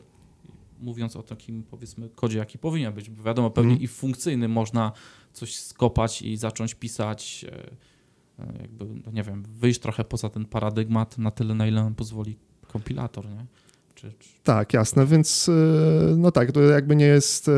mówiąc 0.80 1.16
o 1.16 1.24
takim 1.24 1.64
powiedzmy 1.64 2.10
kodzie, 2.10 2.38
jaki 2.38 2.58
powinien 2.58 2.94
być. 2.94 3.10
Bo 3.10 3.24
wiadomo, 3.24 3.50
pewnie 3.50 3.72
mm. 3.72 3.84
i 3.84 3.88
funkcyjny 3.88 4.48
można 4.48 4.92
coś 5.34 5.56
skopać 5.56 6.22
i 6.22 6.38
zacząć 6.38 6.76
pisać, 6.76 7.46
e, 7.50 8.44
e, 8.44 8.62
jakby, 8.62 8.86
no 9.06 9.12
nie 9.12 9.24
wiem, 9.24 9.44
wyjść 9.44 9.80
trochę 9.80 10.04
poza 10.04 10.30
ten 10.30 10.46
paradygmat 10.46 11.18
na 11.18 11.32
tyle, 11.32 11.56
na 11.56 11.68
ile 11.68 11.84
nam 11.84 11.96
pozwoli 11.96 12.38
kompilator, 12.68 13.30
nie? 13.30 13.46
Czy, 13.96 14.14
czy... 14.20 14.30
Tak, 14.44 14.74
jasne, 14.74 15.06
więc 15.06 15.50
e, 15.50 16.16
no 16.18 16.32
tak, 16.32 16.52
to 16.52 16.62
jakby 16.62 16.96
nie 16.96 17.06
jest 17.06 17.52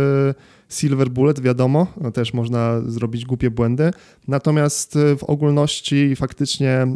silver 0.69 1.09
bullet, 1.09 1.39
wiadomo, 1.39 1.87
też 2.13 2.33
można 2.33 2.81
zrobić 2.81 3.25
głupie 3.25 3.51
błędy, 3.51 3.91
natomiast 4.27 4.97
w 5.17 5.23
ogólności 5.23 6.15
faktycznie 6.15 6.87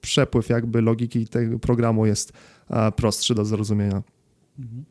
przepływ 0.00 0.48
jakby 0.48 0.80
logiki 0.80 1.28
tego 1.28 1.58
programu 1.58 2.06
jest 2.06 2.32
prostszy 2.96 3.34
do 3.34 3.44
zrozumienia. 3.44 4.02
Mhm. 4.58 4.84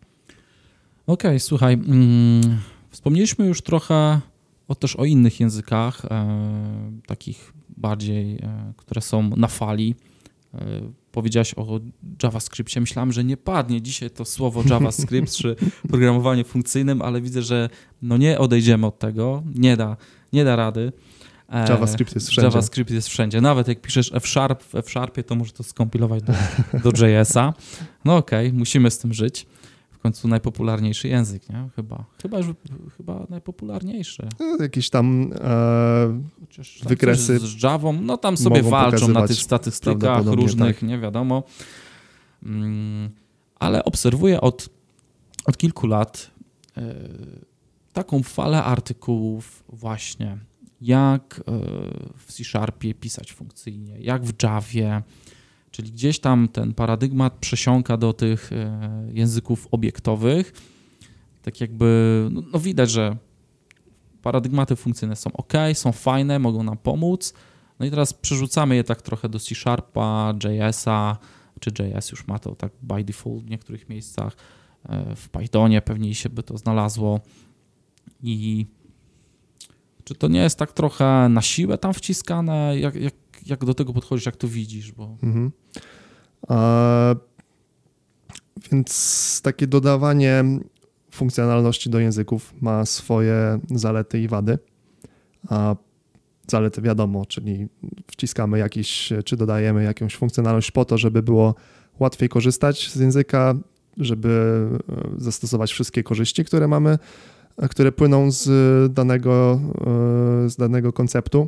Okej, 1.12 1.32
okay, 1.32 1.40
słuchaj, 1.40 1.74
mm, 1.74 2.42
wspomnieliśmy 2.90 3.48
już 3.48 3.62
trochę 3.62 4.20
o, 4.68 4.76
też 4.76 4.96
o 4.96 5.06
innych 5.06 5.40
językach, 5.40 6.06
e, 6.06 6.92
takich 7.08 7.54
bardziej, 7.70 8.36
e, 8.36 8.74
które 8.78 9.02
są 9.02 9.30
na 9.30 9.48
fali. 9.48 9.96
E, 10.54 10.60
powiedziałaś 11.12 11.54
o 11.58 11.80
JavaScriptie. 12.24 12.82
Myślałem, 12.82 13.12
że 13.12 13.24
nie 13.24 13.38
padnie 13.38 13.82
dzisiaj 13.82 14.10
to 14.10 14.26
słowo 14.26 14.64
JavaScript 14.70 15.34
czy 15.34 15.56
programowanie 15.90 16.44
funkcyjnym, 16.44 17.02
ale 17.02 17.22
widzę, 17.22 17.42
że 17.42 17.70
no 18.02 18.18
nie 18.18 18.40
odejdziemy 18.40 18.88
od 18.88 19.00
tego. 19.00 19.44
Nie 19.56 19.78
da, 19.78 19.98
nie 20.34 20.44
da 20.44 20.56
rady. 20.56 20.92
E, 21.50 21.70
JavaScript 21.70 22.16
jest 22.16 22.30
wszędzie. 22.30 22.48
JavaScript 22.48 22.92
jest 22.92 23.08
wszędzie. 23.08 23.42
Nawet 23.42 23.68
jak 23.68 23.82
piszesz 23.82 24.12
F-Sharp 24.14 24.64
w 24.64 24.76
F-Sharpie, 24.76 25.24
to 25.24 25.36
może 25.36 25.52
to 25.52 25.64
skompilować 25.64 26.24
do, 26.24 26.34
do 26.84 26.92
JS-a. 27.08 27.54
No 28.06 28.18
okej, 28.18 28.48
okay, 28.48 28.60
musimy 28.60 28.92
z 28.92 28.98
tym 28.98 29.14
żyć 29.14 29.48
końcu 30.02 30.28
najpopularniejszy 30.28 31.08
język, 31.08 31.50
nie? 31.50 31.70
Chyba, 31.76 32.06
chyba, 32.22 32.38
chyba 32.98 33.26
najpopularniejszy. 33.30 34.28
No, 34.40 34.58
jakieś 34.60 34.90
tam 34.90 35.34
e, 35.42 36.22
wykresy 36.84 37.40
z 37.40 37.64
Javą, 37.64 37.94
no 37.94 38.18
tam 38.18 38.38
sobie 38.38 38.64
walczą 38.64 39.08
na 39.08 39.28
tych 39.28 39.38
statystykach 39.38 40.26
różnych, 40.26 40.80
tak. 40.80 40.90
nie 40.90 41.00
wiadomo. 41.00 41.44
Mm, 42.44 43.10
ale 43.60 43.84
obserwuję 43.84 44.42
od, 44.42 44.70
od 45.46 45.58
kilku 45.58 45.88
lat 45.88 46.32
e, 46.78 46.96
taką 47.94 48.24
falę 48.24 48.64
artykułów 48.64 49.64
właśnie, 49.70 50.38
jak 50.82 51.40
e, 51.40 51.52
w 52.18 52.34
C-Sharpie 52.34 52.94
pisać 52.94 53.34
funkcyjnie, 53.34 54.00
jak 54.00 54.26
w 54.26 54.44
Javie, 54.44 55.02
Czyli 55.72 55.92
gdzieś 55.92 56.20
tam 56.20 56.48
ten 56.48 56.74
paradygmat 56.74 57.34
przesiąka 57.34 57.98
do 57.98 58.14
tych 58.14 58.52
e, 58.52 59.08
języków 59.14 59.68
obiektowych. 59.72 60.54
Tak 61.42 61.62
jakby, 61.62 62.28
no, 62.32 62.42
no 62.54 62.60
widać, 62.60 62.92
że 62.92 63.18
paradygmaty 64.22 64.76
funkcyjne 64.76 65.16
są 65.16 65.32
ok, 65.34 65.54
są 65.74 65.92
fajne, 65.92 66.40
mogą 66.40 66.64
nam 66.64 66.78
pomóc. 66.78 67.34
No 67.80 67.86
i 67.86 67.90
teraz 67.90 68.14
przerzucamy 68.14 68.76
je 68.76 68.84
tak 68.84 69.02
trochę 69.02 69.30
do 69.30 69.40
C-Sharpa, 69.40 70.34
JS-a, 70.44 71.18
czy 71.60 71.70
JS 71.70 72.12
już 72.12 72.28
ma 72.28 72.40
to 72.40 72.56
tak 72.56 72.72
by 72.82 73.04
default 73.04 73.44
w 73.44 73.50
niektórych 73.50 73.90
miejscach. 73.90 74.36
E, 74.90 75.16
w 75.16 75.30
Pythonie 75.30 75.82
pewnie 75.82 76.16
się 76.16 76.30
by 76.30 76.44
to 76.44 76.58
znalazło. 76.58 77.20
I 78.24 78.66
czy 80.04 80.16
to 80.16 80.28
nie 80.28 80.40
jest 80.40 80.60
tak 80.60 80.72
trochę 80.72 81.30
na 81.30 81.42
siłę 81.42 81.78
tam 81.78 81.94
wciskane? 81.94 82.80
Jak, 82.80 82.96
jak, 82.96 83.14
jak 83.46 83.66
do 83.66 83.74
tego 83.74 83.94
podchodzisz, 83.94 84.26
jak 84.26 84.36
to 84.36 84.48
widzisz? 84.48 84.92
Bo... 84.92 85.18
Mhm. 85.24 85.52
E, 86.50 87.16
więc 88.72 89.42
takie 89.44 89.68
dodawanie 89.68 90.44
funkcjonalności 91.12 91.90
do 91.90 92.00
języków 92.00 92.54
ma 92.62 92.86
swoje 92.86 93.60
zalety 93.72 94.22
i 94.22 94.28
wady. 94.28 94.60
A 95.50 95.76
zalety 96.48 96.82
wiadomo, 96.82 97.26
czyli 97.26 97.68
wciskamy 98.08 98.60
jakiś, 98.60 99.14
czy 99.26 99.38
dodajemy 99.38 99.84
jakąś 99.84 100.16
funkcjonalność 100.16 100.72
po 100.72 100.86
to, 100.86 100.98
żeby 100.98 101.24
było 101.24 101.56
łatwiej 102.00 102.30
korzystać 102.30 102.92
z 102.92 102.96
języka, 102.96 103.56
żeby 103.98 104.68
e, 104.90 105.22
zastosować 105.22 105.72
wszystkie 105.72 106.04
korzyści, 106.04 106.46
które 106.46 106.68
mamy, 106.68 106.98
e, 107.58 107.68
które 107.68 107.92
płyną 107.92 108.32
z 108.32 108.48
danego, 108.94 109.60
e, 110.46 110.50
z 110.50 110.56
danego 110.56 110.94
konceptu. 110.94 111.48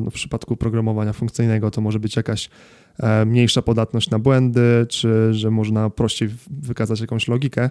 No 0.00 0.10
w 0.10 0.14
przypadku 0.14 0.56
programowania 0.56 1.12
funkcyjnego 1.12 1.70
to 1.70 1.80
może 1.80 2.00
być 2.00 2.16
jakaś 2.16 2.50
E, 3.02 3.24
mniejsza 3.24 3.62
podatność 3.62 4.10
na 4.10 4.18
błędy, 4.18 4.86
czy 4.88 5.34
że 5.34 5.50
można 5.50 5.90
prościej 5.90 6.28
wykazać 6.50 7.00
jakąś 7.00 7.28
logikę. 7.28 7.70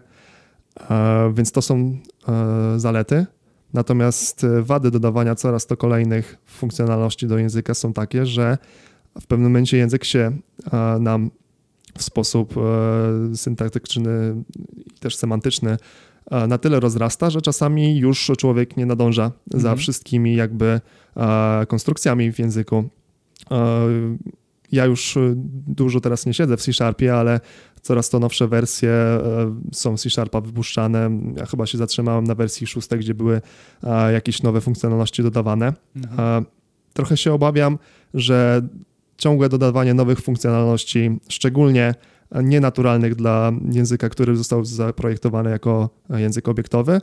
E, 0.89 1.33
więc 1.35 1.51
to 1.51 1.61
są 1.61 1.97
e, 2.27 2.79
zalety. 2.79 3.25
Natomiast 3.73 4.45
wady 4.61 4.91
dodawania 4.91 5.35
coraz 5.35 5.65
to 5.67 5.77
kolejnych 5.77 6.37
funkcjonalności 6.45 7.27
do 7.27 7.37
języka 7.37 7.73
są 7.73 7.93
takie, 7.93 8.25
że 8.25 8.57
w 9.21 9.27
pewnym 9.27 9.51
momencie 9.51 9.77
język 9.77 10.03
się 10.03 10.31
nam 10.99 11.31
w 11.97 12.03
sposób 12.03 12.55
syntaktyczny 13.35 14.43
i 14.75 14.99
też 14.99 15.15
semantyczny 15.15 15.77
na 16.47 16.57
tyle 16.57 16.79
rozrasta, 16.79 17.29
że 17.29 17.41
czasami 17.41 17.97
już 17.97 18.31
człowiek 18.37 18.77
nie 18.77 18.85
nadąża 18.85 19.25
mhm. 19.25 19.61
za 19.61 19.75
wszystkimi 19.75 20.35
jakby 20.35 20.81
konstrukcjami 21.67 22.31
w 22.31 22.39
języku 22.39 22.89
ja 24.73 24.85
już 24.85 25.17
dużo 25.67 25.99
teraz 25.99 26.25
nie 26.25 26.33
siedzę 26.33 26.57
w 26.57 26.61
C-Sharpie, 26.61 27.15
ale 27.15 27.39
coraz 27.81 28.09
to 28.09 28.19
nowsze 28.19 28.47
wersje 28.47 28.93
są 29.71 29.97
C-Sharpa 29.97 30.41
wypuszczane. 30.41 31.19
Ja 31.37 31.45
chyba 31.45 31.65
się 31.65 31.77
zatrzymałem 31.77 32.23
na 32.23 32.35
wersji 32.35 32.67
6, 32.67 32.89
gdzie 32.89 33.13
były 33.13 33.41
jakieś 34.13 34.43
nowe 34.43 34.61
funkcjonalności 34.61 35.23
dodawane. 35.23 35.73
Mhm. 35.95 36.45
Trochę 36.93 37.17
się 37.17 37.33
obawiam, 37.33 37.77
że 38.13 38.61
ciągłe 39.17 39.49
dodawanie 39.49 39.93
nowych 39.93 40.21
funkcjonalności, 40.21 41.19
szczególnie 41.29 41.95
nienaturalnych 42.43 43.15
dla 43.15 43.51
języka, 43.71 44.09
który 44.09 44.35
został 44.35 44.65
zaprojektowany 44.65 45.49
jako 45.49 45.89
język 46.09 46.47
obiektowy, 46.47 47.01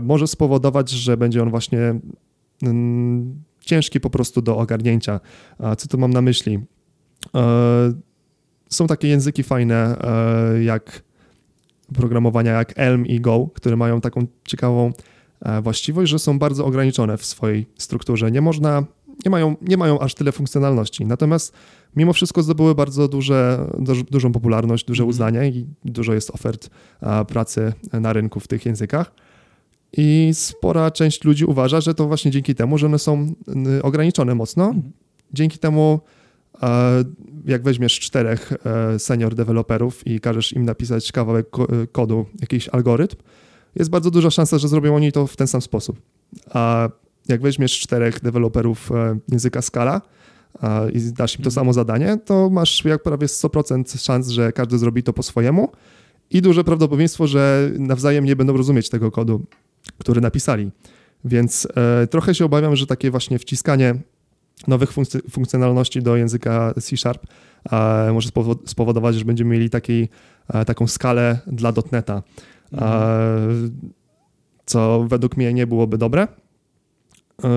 może 0.00 0.26
spowodować, 0.26 0.90
że 0.90 1.16
będzie 1.16 1.42
on 1.42 1.50
właśnie 1.50 1.94
mm, 2.62 3.42
ciężki 3.60 4.00
po 4.00 4.10
prostu 4.10 4.42
do 4.42 4.56
ogarnięcia. 4.56 5.20
Co 5.78 5.88
tu 5.88 5.98
mam 5.98 6.12
na 6.12 6.22
myśli? 6.22 6.60
E, 7.34 7.92
są 8.68 8.86
takie 8.86 9.08
języki 9.08 9.42
fajne, 9.42 9.96
e, 10.00 10.62
jak 10.62 11.02
programowania 11.94 12.52
jak 12.52 12.72
Elm 12.76 13.06
i 13.06 13.20
Go, 13.20 13.48
które 13.54 13.76
mają 13.76 14.00
taką 14.00 14.26
ciekawą 14.44 14.92
e, 15.40 15.62
właściwość, 15.62 16.10
że 16.10 16.18
są 16.18 16.38
bardzo 16.38 16.66
ograniczone 16.66 17.16
w 17.16 17.24
swojej 17.24 17.66
strukturze. 17.78 18.30
Nie 18.30 18.40
można, 18.40 18.84
nie 19.24 19.30
mają, 19.30 19.56
nie 19.62 19.76
mają 19.76 19.98
aż 19.98 20.14
tyle 20.14 20.32
funkcjonalności. 20.32 21.06
Natomiast 21.06 21.52
mimo 21.96 22.12
wszystko 22.12 22.42
zdobyły 22.42 22.74
bardzo 22.74 23.08
duże, 23.08 23.68
dużą 24.10 24.32
popularność, 24.32 24.84
duże 24.84 25.02
mhm. 25.02 25.10
uznanie 25.10 25.48
i 25.48 25.66
dużo 25.84 26.14
jest 26.14 26.30
ofert 26.30 26.70
pracy 27.28 27.72
na 27.92 28.12
rynku 28.12 28.40
w 28.40 28.48
tych 28.48 28.66
językach. 28.66 29.12
I 29.92 30.30
spora 30.32 30.90
część 30.90 31.24
ludzi 31.24 31.44
uważa, 31.44 31.80
że 31.80 31.94
to 31.94 32.06
właśnie 32.06 32.30
dzięki 32.30 32.54
temu, 32.54 32.78
że 32.78 32.86
one 32.86 32.98
są 32.98 33.34
ograniczone 33.82 34.34
mocno, 34.34 34.64
mhm. 34.64 34.92
dzięki 35.32 35.58
temu 35.58 36.00
jak 37.46 37.62
weźmiesz 37.62 38.00
czterech 38.00 38.52
e, 38.52 38.98
senior 38.98 39.34
deweloperów 39.34 40.06
i 40.06 40.20
każesz 40.20 40.52
im 40.52 40.64
napisać 40.64 41.12
kawałek 41.12 41.46
kodu, 41.92 42.26
jakiś 42.40 42.68
algorytm, 42.68 43.16
jest 43.76 43.90
bardzo 43.90 44.10
duża 44.10 44.30
szansa, 44.30 44.58
że 44.58 44.68
zrobią 44.68 44.96
oni 44.96 45.12
to 45.12 45.26
w 45.26 45.36
ten 45.36 45.46
sam 45.46 45.62
sposób. 45.62 46.00
A 46.50 46.88
jak 47.28 47.40
weźmiesz 47.40 47.80
czterech 47.80 48.20
deweloperów 48.20 48.92
e, 48.92 49.18
języka 49.28 49.62
Scala 49.62 50.00
i 50.92 51.12
dasz 51.12 51.34
im 51.34 51.44
to 51.44 51.48
mhm. 51.48 51.52
samo 51.52 51.72
zadanie, 51.72 52.18
to 52.24 52.50
masz 52.50 52.84
jak 52.84 53.02
prawie 53.02 53.26
100% 53.26 53.98
szans, 53.98 54.28
że 54.28 54.52
każdy 54.52 54.78
zrobi 54.78 55.02
to 55.02 55.12
po 55.12 55.22
swojemu 55.22 55.68
i 56.30 56.42
duże 56.42 56.64
prawdopodobieństwo, 56.64 57.26
że 57.26 57.70
nawzajem 57.78 58.24
nie 58.24 58.36
będą 58.36 58.56
rozumieć 58.56 58.88
tego 58.88 59.10
kodu, 59.10 59.44
który 59.98 60.20
napisali. 60.20 60.70
Więc 61.24 61.68
e, 61.76 62.06
trochę 62.06 62.34
się 62.34 62.44
obawiam, 62.44 62.76
że 62.76 62.86
takie 62.86 63.10
właśnie 63.10 63.38
wciskanie 63.38 63.94
nowych 64.68 64.92
funkcjonalności 65.30 66.02
do 66.02 66.16
języka 66.16 66.74
C 66.80 66.96
Sharp 66.96 67.26
może 68.12 68.28
spowodować, 68.66 69.16
że 69.16 69.24
będziemy 69.24 69.50
mieli 69.50 69.70
taki, 69.70 70.08
taką 70.66 70.86
skalę 70.86 71.38
dla 71.46 71.72
dotneta, 71.72 72.22
mhm. 72.72 73.78
co 74.66 75.06
według 75.08 75.36
mnie 75.36 75.52
nie 75.52 75.66
byłoby 75.66 75.98
dobre. 75.98 76.28
E, 77.44 77.48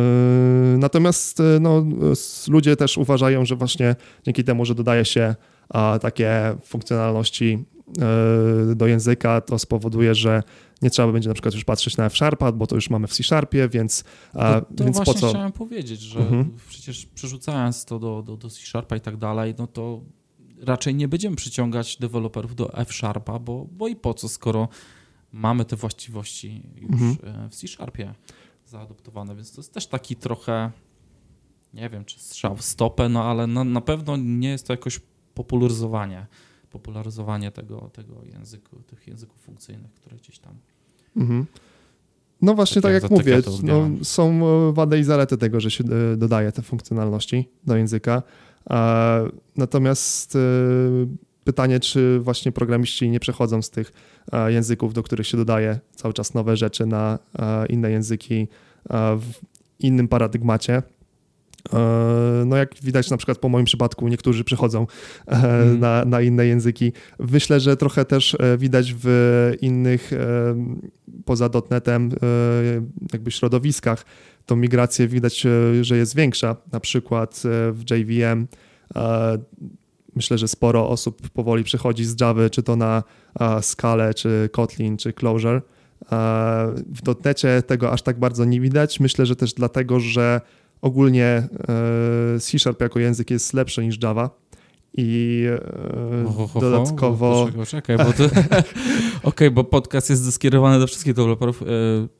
natomiast 0.78 1.40
e, 1.40 1.60
no, 1.62 1.86
ludzie 2.48 2.76
też 2.76 2.98
uważają, 2.98 3.46
że 3.46 3.56
właśnie 3.56 3.96
dzięki 4.24 4.44
temu, 4.44 4.66
że 4.66 4.76
dodaje 4.76 5.06
się 5.06 5.36
takie 6.02 6.56
funkcjonalności 6.66 7.66
e, 8.72 8.76
do 8.76 8.88
języka, 8.88 9.42
to 9.42 9.60
spowoduje, 9.60 10.16
że 10.16 10.44
nie 10.82 10.90
trzeba 10.90 11.12
będzie 11.12 11.30
na 11.30 11.34
przykład 11.34 11.54
już 11.54 11.64
patrzeć 11.64 11.98
na 11.98 12.06
F-Sharpa, 12.06 12.52
bo 12.52 12.68
to 12.68 12.76
już 12.76 12.90
mamy 12.90 13.08
w 13.08 13.14
C-Sharpie, 13.14 13.70
więc, 13.70 14.04
to, 14.34 14.62
to 14.78 14.84
więc 14.84 14.98
po 14.98 15.14
co? 15.14 15.30
chciałem 15.30 15.52
powiedzieć, 15.52 16.02
że 16.02 16.20
mhm. 16.20 16.56
przecież 16.70 17.06
przerzucając 17.06 17.86
to 17.86 18.00
do, 18.00 18.24
do, 18.24 18.38
do 18.38 18.50
C-Sharpa 18.50 18.96
i 18.96 19.02
tak 19.02 19.18
dalej, 19.18 19.56
no 19.58 19.68
to 19.68 20.02
raczej 20.62 20.96
nie 20.96 21.08
będziemy 21.08 21.36
przyciągać 21.36 21.98
deweloperów 21.98 22.56
do 22.56 22.74
F-Sharpa, 22.74 23.40
bo, 23.40 23.68
bo 23.72 23.88
i 23.88 23.96
po 23.96 24.14
co, 24.14 24.30
skoro 24.30 24.68
mamy 25.32 25.66
te 25.66 25.76
właściwości 25.76 26.64
już 26.76 26.92
mhm. 26.92 27.46
E, 27.46 27.50
w 27.50 27.56
C-Sharpie 27.56 28.14
zaadoptowane, 28.70 29.36
więc 29.36 29.52
to 29.52 29.62
jest 29.62 29.74
też 29.74 29.88
taki 29.88 30.16
trochę, 30.16 30.72
nie 31.74 31.90
wiem, 31.90 32.06
czy 32.06 32.20
strzał 32.20 32.56
w 32.56 32.62
stopę, 32.62 33.10
no 33.10 33.24
ale 33.24 33.48
na, 33.48 33.64
na 33.64 33.82
pewno 33.82 34.18
nie 34.18 34.50
jest 34.50 34.68
to 34.68 34.74
jakoś 34.74 35.00
popularyzowanie 35.34 36.28
popularyzowanie 36.70 37.52
tego, 37.52 37.90
tego 37.94 38.16
języku, 38.34 38.76
tych 38.76 39.08
języków 39.08 39.42
funkcyjnych, 39.42 39.94
które 39.94 40.18
gdzieś 40.18 40.40
tam. 40.40 40.54
Mhm. 41.18 41.46
No 42.42 42.54
właśnie, 42.56 42.82
tak 42.82 42.94
jak 42.94 43.04
jak 43.04 43.12
mówię, 43.12 43.42
no, 43.64 43.90
są 44.04 44.48
e, 44.48 44.74
wady 44.74 45.00
i 45.00 45.04
zalety 45.04 45.38
tego, 45.38 45.60
że 45.60 45.72
się 45.72 45.84
e, 45.84 46.18
dodaje 46.18 46.52
te 46.52 46.62
funkcjonalności 46.62 47.50
do 47.64 47.78
języka. 47.78 48.24
E, 48.70 49.30
Natomiast 49.56 50.38
pytanie, 51.44 51.80
czy 51.80 52.20
właśnie 52.20 52.52
programiści 52.52 53.10
nie 53.10 53.20
przechodzą 53.20 53.62
z 53.62 53.70
tych 53.70 53.94
e, 54.32 54.52
języków, 54.52 54.94
do 54.94 55.04
których 55.04 55.28
się 55.28 55.38
dodaje 55.38 55.80
cały 55.96 56.14
czas 56.14 56.34
nowe 56.34 56.58
rzeczy 56.58 56.86
na 56.86 57.20
e, 57.40 57.66
inne 57.66 57.92
języki 57.92 58.48
e, 58.90 59.18
w 59.18 59.34
innym 59.80 60.08
paradygmacie. 60.08 60.84
No 62.46 62.56
jak 62.56 62.76
widać 62.84 63.10
na 63.10 63.18
przykład 63.18 63.38
po 63.38 63.50
moim 63.50 63.66
przypadku 63.66 64.08
niektórzy 64.08 64.44
przechodzą 64.44 64.88
e, 65.28 65.32
Mhm. 65.36 65.80
na, 65.80 66.06
na 66.06 66.22
inne 66.22 66.46
języki. 66.46 66.94
Myślę, 67.20 67.60
że 67.60 67.78
trochę 67.78 68.06
też 68.06 68.38
widać 68.58 68.94
w 68.98 69.08
innych 69.62 70.12
poza 71.26 71.50
dotnetem 71.50 72.12
jakby 73.14 73.32
środowiskach 73.32 74.06
tą 74.46 74.56
migrację 74.56 75.08
widać, 75.08 75.48
że 75.82 75.98
jest 75.98 76.16
większa. 76.16 76.56
Na 76.72 76.80
przykład 76.80 77.42
w 77.72 77.84
JVM 77.92 78.48
myślę, 80.20 80.38
że 80.38 80.48
sporo 80.48 80.90
osób 80.90 81.30
powoli 81.30 81.64
przechodzi 81.64 82.06
z 82.06 82.22
Java, 82.22 82.50
czy 82.50 82.64
to 82.64 82.76
na 82.76 83.04
Scala, 83.62 84.14
czy 84.14 84.50
Kotlin, 84.52 84.98
czy 84.98 85.14
Clojure. 85.14 85.62
W 86.88 87.02
dotnecie 87.04 87.62
tego 87.62 87.92
aż 87.92 88.02
tak 88.02 88.20
bardzo 88.20 88.46
nie 88.46 88.62
widać. 88.62 89.00
Myślę, 89.00 89.26
że 89.26 89.36
też 89.36 89.54
dlatego, 89.54 90.00
że 90.00 90.42
ogólnie 90.82 91.26
e, 91.26 92.40
C 92.40 92.60
Sharp 92.60 92.82
jako 92.82 93.00
język 93.00 93.32
jest 93.32 93.54
lepszy 93.54 93.84
niż 93.86 94.04
Java 94.04 94.30
i 94.98 95.44
e, 96.26 96.34
Ho, 96.34 96.48
ho, 96.48 96.60
dodatkowo... 96.60 97.48
Czekaj, 97.48 97.66
czekaj, 97.66 97.98
bo 97.98 98.14
to... 98.14 98.24
Okej, 99.30 99.52
bo 99.52 99.64
podcast 99.64 100.10
jest 100.10 100.34
skierowany 100.34 100.80
do 100.80 100.88
wszystkich 100.88 101.14
deweloperów. 101.14 101.62
E, 101.62 101.66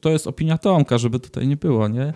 To 0.02 0.10
jest 0.10 0.28
opinia 0.28 0.58
Tomka, 0.58 0.98
żeby 0.98 1.20
tutaj 1.20 1.48
nie 1.48 1.58
było, 1.58 1.88
nie? 1.88 2.14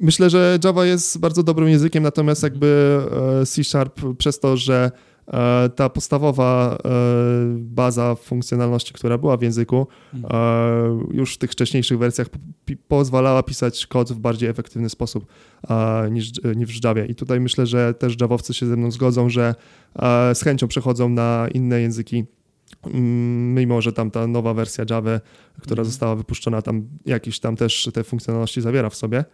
Myślę, 0.00 0.30
że 0.30 0.58
Java 0.64 0.86
jest 0.86 1.18
bardzo 1.18 1.42
dobrym 1.42 1.68
językiem, 1.68 2.02
natomiast 2.02 2.42
jakby 2.42 3.00
e, 3.42 3.46
C 3.46 3.64
Sharp 3.64 4.00
przez 4.18 4.40
to, 4.40 4.56
że 4.56 4.90
e, 5.28 5.68
ta 5.76 5.88
podstawowa 5.88 6.78
e, 6.84 6.88
baza 7.58 8.14
funkcjonalności, 8.14 8.92
która 8.94 9.18
była 9.18 9.36
w 9.36 9.42
języku, 9.42 9.86
już 11.10 11.34
w 11.34 11.38
tych 11.38 11.50
wcześniejszych 11.50 11.98
wersjach 11.98 12.26
pozwalała 12.88 13.42
pisać 13.42 13.86
kod 13.86 14.12
w 14.12 14.18
bardziej 14.18 14.48
efektywny 14.48 14.88
sposób 14.88 15.26
niż, 16.10 16.32
niż 16.56 16.80
w 16.80 16.84
Javie. 16.84 17.06
I 17.06 17.14
tutaj 17.14 17.40
myślę, 17.40 17.66
że 17.66 17.94
też 17.94 18.16
Javowcy 18.20 18.54
się 18.54 18.66
ze 18.66 18.76
mną 18.76 18.90
zgodzą, 18.90 19.28
że 19.30 19.54
z 20.34 20.42
chęcią 20.42 20.68
przechodzą 20.68 21.08
na 21.08 21.48
inne 21.54 21.80
języki, 21.80 22.24
mm, 22.86 23.54
mimo 23.54 23.80
że 23.80 23.92
tam 23.92 24.10
ta 24.10 24.26
nowa 24.26 24.54
wersja 24.54 24.84
Java, 24.90 25.20
która 25.60 25.80
Mhm. 25.80 25.84
została 25.84 26.16
wypuszczona, 26.16 26.62
tam 26.62 26.88
jakieś 27.06 27.40
tam 27.40 27.56
też 27.56 27.90
te 27.94 28.04
funkcjonalności 28.04 28.60
zawiera 28.60 28.90
w 28.90 28.94
sobie. 28.94 29.24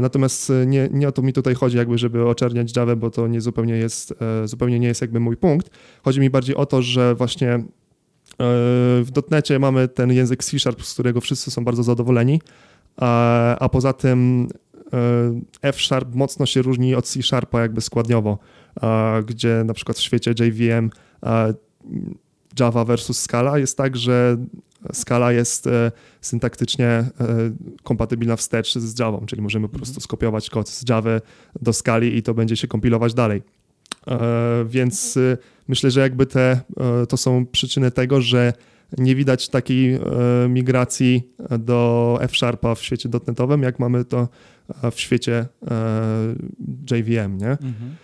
Natomiast 0.00 0.50
e, 0.50 0.66
nie, 0.66 0.88
nie 0.92 1.08
o 1.08 1.12
to 1.12 1.22
mi 1.22 1.32
tutaj 1.32 1.54
chodzi, 1.54 1.76
jakby, 1.76 1.98
żeby 1.98 2.28
oczerniać 2.28 2.76
Java, 2.76 2.96
bo 2.96 3.10
to 3.10 3.28
nie 3.28 3.40
zupełnie 3.40 3.74
jest, 3.74 4.14
e, 4.42 4.48
zupełnie 4.48 4.78
nie 4.78 4.88
jest 4.88 5.00
jakby 5.00 5.20
mój 5.20 5.36
punkt. 5.36 5.70
Chodzi 6.04 6.20
mi 6.20 6.30
bardziej 6.30 6.56
o 6.56 6.66
to, 6.66 6.82
że 6.82 7.14
właśnie 7.14 7.48
e, 7.54 7.64
w 9.02 9.08
dotnecie 9.12 9.58
mamy 9.58 9.88
ten 9.88 10.12
język 10.12 10.44
C 10.44 10.58
Sharp, 10.58 10.82
z 10.82 10.92
którego 10.92 11.20
wszyscy 11.20 11.50
są 11.50 11.64
bardzo 11.64 11.82
zadowoleni, 11.82 12.40
a, 12.96 13.58
a 13.58 13.68
poza 13.68 13.92
tym 13.92 14.48
e, 14.92 14.98
F 15.62 15.76
Sharp 15.76 16.14
mocno 16.14 16.46
się 16.46 16.62
różni 16.62 16.94
od 16.94 17.06
C 17.06 17.22
Sharpa 17.22 17.60
jakby 17.60 17.80
składniowo, 17.80 18.38
gdzie 19.26 19.62
na 19.64 19.74
przykład 19.74 19.98
w 19.98 20.00
świecie 20.00 20.34
JVM 20.40 20.90
Java 22.60 22.84
versus 22.84 23.18
Scala 23.18 23.58
jest 23.58 23.76
tak, 23.76 23.96
że 23.96 24.36
Scala 24.92 25.32
jest 25.32 25.66
e, 25.66 25.92
syntaktycznie 26.20 26.86
e, 26.86 27.10
kompatybilna 27.82 28.36
wstecz 28.36 28.74
z 28.74 28.98
Javą, 28.98 29.26
czyli 29.26 29.42
możemy 29.42 29.68
po 29.68 29.76
prostu 29.76 30.00
skopiować 30.00 30.50
kod 30.50 30.68
z 30.68 30.88
Java 30.88 31.20
do 31.62 31.72
Scali 31.72 32.16
i 32.16 32.22
to 32.22 32.34
będzie 32.34 32.56
się 32.56 32.68
kompilować 32.68 33.14
dalej. 33.14 33.42
E, 34.06 34.18
Więc 34.68 35.18
myślę, 35.68 35.90
że 35.90 36.00
jakby 36.00 36.26
te, 36.26 36.60
to 37.08 37.16
są 37.16 37.46
przyczyny 37.46 37.90
tego, 37.90 38.20
że 38.20 38.52
nie 38.98 39.14
widać 39.14 39.48
takiej 39.48 39.98
migracji 40.48 41.22
do 41.58 42.18
F-Sharpa 42.20 42.74
w 42.74 42.82
świecie 42.82 43.08
dotnetowym, 43.08 43.62
jak 43.62 43.78
mamy 43.78 44.04
to 44.04 44.28
w 44.92 45.00
świecie 45.00 45.46
JVM, 46.90 47.38
nie? 47.38 47.50
Mhm. 47.50 47.96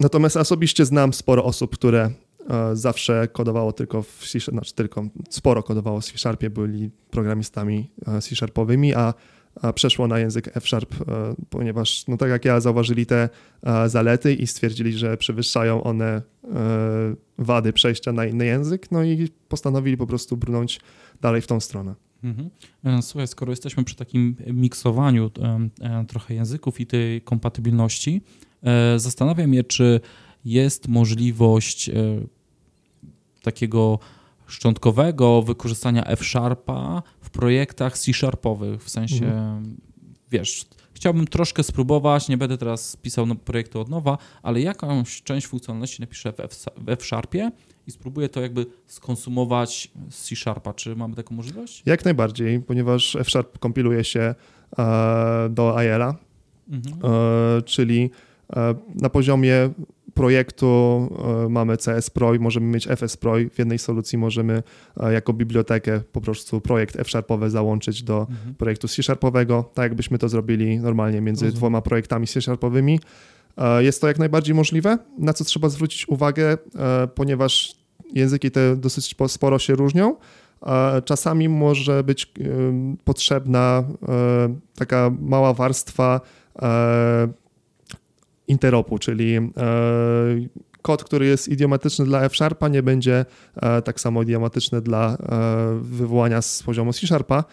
Natomiast 0.00 0.36
osobiście 0.36 0.84
znam 0.84 1.12
sporo 1.12 1.44
osób, 1.44 1.74
które 1.74 2.10
zawsze 2.72 3.28
kodowało 3.32 3.72
tylko 3.72 4.02
w 4.02 4.28
C 4.32 4.38
znaczy 4.38 4.74
tylko 4.74 5.04
sporo 5.30 5.62
kodowało 5.62 6.00
w 6.00 6.04
C 6.04 6.18
Sharpie, 6.18 6.50
byli 6.50 6.90
programistami 7.10 7.90
e, 8.06 8.20
C 8.20 8.36
Sharpowymi, 8.36 8.94
a, 8.94 9.14
a 9.62 9.72
przeszło 9.72 10.06
na 10.06 10.18
język 10.18 10.56
F 10.56 10.68
Sharp, 10.68 10.94
e, 10.94 11.34
ponieważ, 11.50 12.06
no 12.08 12.16
tak 12.16 12.30
jak 12.30 12.44
ja, 12.44 12.60
zauważyli 12.60 13.06
te 13.06 13.28
e, 13.62 13.88
zalety 13.88 14.34
i 14.34 14.46
stwierdzili, 14.46 14.92
że 14.92 15.16
przewyższają 15.16 15.82
one 15.82 16.06
e, 16.06 16.22
wady 17.38 17.72
przejścia 17.72 18.12
na 18.12 18.24
inny 18.24 18.46
język, 18.46 18.90
no 18.90 19.04
i 19.04 19.28
postanowili 19.48 19.96
po 19.96 20.06
prostu 20.06 20.36
brnąć 20.36 20.80
dalej 21.20 21.42
w 21.42 21.46
tą 21.46 21.60
stronę. 21.60 21.94
Mhm. 22.24 22.50
E, 22.84 23.02
Słuchaj, 23.02 23.26
skoro 23.26 23.52
jesteśmy 23.52 23.84
przy 23.84 23.96
takim 23.96 24.36
miksowaniu 24.46 25.30
e, 25.80 26.04
trochę 26.04 26.34
języków 26.34 26.80
i 26.80 26.86
tej 26.86 27.20
kompatybilności, 27.20 28.20
e, 28.62 28.98
zastanawiam 28.98 29.54
się, 29.54 29.64
czy 29.64 30.00
jest 30.44 30.88
możliwość 30.88 31.88
e, 31.88 31.92
takiego 33.50 33.98
szczątkowego 34.46 35.42
wykorzystania 35.42 36.04
F-Sharpa 36.04 37.02
w 37.20 37.30
projektach 37.30 37.98
C-Sharpowych, 37.98 38.84
w 38.84 38.90
sensie, 38.90 39.26
Mhm. 39.26 39.76
wiesz, 40.30 40.66
chciałbym 40.94 41.26
troszkę 41.26 41.62
spróbować, 41.62 42.28
nie 42.28 42.36
będę 42.36 42.58
teraz 42.58 42.96
pisał 42.96 43.26
no, 43.26 43.34
projektu 43.34 43.80
od 43.80 43.88
nowa, 43.88 44.18
ale 44.42 44.60
jakąś 44.60 45.22
część 45.22 45.46
funkcjonalności 45.46 46.00
napiszę 46.00 46.32
w 46.76 46.88
F-Sharpie 46.88 47.50
i 47.86 47.90
spróbuję 47.90 48.28
to 48.28 48.40
jakby 48.40 48.66
skonsumować 48.86 49.90
z 50.10 50.22
C-Sharpa. 50.28 50.74
Czy 50.74 50.96
mamy 50.96 51.14
taką 51.14 51.34
możliwość? 51.34 51.82
Jak 51.86 52.04
najbardziej, 52.04 52.60
ponieważ 52.60 53.16
F 53.16 53.30
Sharp 53.30 53.58
kompiluje 53.58 54.04
się 54.04 54.34
e, 54.78 55.48
do 55.50 55.76
IL-a, 55.82 56.14
Mhm. 56.70 57.12
E, 57.58 57.62
czyli 57.62 58.10
e, 58.56 58.74
na 58.94 59.08
poziomie 59.10 59.70
projektu 60.20 60.66
e, 61.44 61.48
mamy 61.48 61.76
CS 61.76 62.10
Pro 62.10 62.34
i 62.34 62.38
możemy 62.38 62.66
mieć 62.66 62.86
FS 62.88 63.16
Pro 63.16 63.32
w 63.54 63.58
jednej 63.58 63.78
solucji 63.78 64.18
możemy 64.18 64.62
e, 65.00 65.12
jako 65.12 65.32
bibliotekę 65.32 66.00
po 66.12 66.20
prostu 66.20 66.60
projekt 66.60 66.96
F-Sharpowy 67.00 67.50
załączyć 67.50 68.02
do 68.02 68.26
Mhm. 68.30 68.54
projektu 68.54 68.88
C-Sharpowego, 68.88 69.70
tak 69.74 69.82
jakbyśmy 69.84 70.18
to 70.18 70.28
zrobili 70.28 70.78
normalnie 70.78 71.20
między 71.20 71.44
Rozumiem. 71.44 71.58
dwoma 71.58 71.82
projektami 71.82 72.26
C-Sharpowymi. 72.26 73.00
E, 73.58 73.82
Jest 73.84 74.00
to 74.00 74.08
jak 74.08 74.18
najbardziej 74.18 74.54
możliwe, 74.54 74.98
na 75.18 75.32
co 75.32 75.44
trzeba 75.44 75.68
zwrócić 75.68 76.08
uwagę, 76.08 76.58
ponieważ 77.14 77.74
języki 78.14 78.50
te 78.50 78.76
dosyć 78.76 79.14
po- 79.14 79.28
sporo 79.28 79.58
się 79.58 79.74
różnią. 79.74 80.16
Czasami 81.04 81.48
może 81.48 82.04
być 82.04 82.32
potrzebna 83.04 83.84
taka 84.78 85.10
mała 85.20 85.54
warstwa 85.54 86.20
interopu, 88.48 88.98
czyli 88.98 89.36
e, 89.36 89.40
kod, 90.82 91.04
który 91.04 91.26
jest 91.26 91.48
idiomatyczny 91.48 92.04
dla 92.04 92.22
F-Sharpa, 92.22 92.68
nie 92.68 92.82
będzie 92.82 93.24
e, 93.56 93.82
tak 93.82 94.00
samo 94.00 94.22
idiomatyczny 94.22 94.80
dla 94.80 95.16
e, 95.16 95.78
wywołania 95.82 96.42
z 96.42 96.62
poziomu 96.62 96.92
C-Sharpa, 96.92 97.44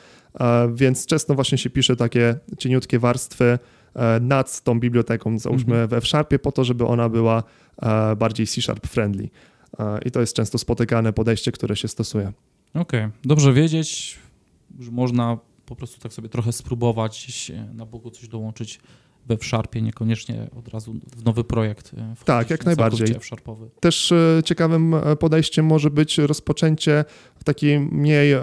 więc 0.73 1.05
często 1.05 1.35
właśnie 1.35 1.57
się 1.57 1.69
pisze 1.69 1.95
takie 1.95 2.35
cieniutkie 2.57 2.99
warstwy 2.99 3.59
nad 4.21 4.61
tą 4.61 4.79
biblioteką, 4.79 5.39
załóżmy 5.39 5.73
Mhm. 5.73 5.87
w 5.89 5.93
F-Sharpie, 5.93 6.39
po 6.39 6.51
to, 6.51 6.63
żeby 6.63 6.85
ona 6.85 7.09
była 7.09 7.43
bardziej 8.17 8.47
C-Sharp 8.47 8.87
friendly. 8.87 9.29
I 10.05 10.11
to 10.11 10.19
jest 10.21 10.35
często 10.35 10.57
spotykane 10.57 11.13
podejście, 11.13 11.51
które 11.51 11.75
się 11.75 11.87
stosuje. 11.87 12.31
Okej, 12.73 13.07
dobrze 13.23 13.53
wiedzieć, 13.53 14.19
że 14.79 14.91
można 14.91 15.37
po 15.65 15.75
prostu 15.75 16.01
tak 16.01 16.13
sobie 16.13 16.29
trochę 16.29 16.51
spróbować 16.51 17.51
na 17.73 17.85
boku 17.85 18.11
coś 18.11 18.27
dołączyć 18.27 18.79
we 19.27 19.35
F-Sharpie, 19.35 19.81
niekoniecznie 19.81 20.49
od 20.57 20.67
razu 20.67 20.95
w 21.17 21.25
nowy 21.25 21.43
projekt. 21.43 21.91
e, 21.97 22.15
Tak, 22.25 22.49
jak 22.49 22.65
na 22.65 22.69
najbardziej. 22.69 23.07
Też 23.79 24.11
e, 24.11 24.41
ciekawym 24.45 24.93
e, 24.93 25.15
podejściem 25.15 25.65
może 25.65 25.89
być 25.89 26.17
rozpoczęcie 26.17 27.05
w 27.35 27.43
taki 27.43 27.79
mniej 27.79 28.35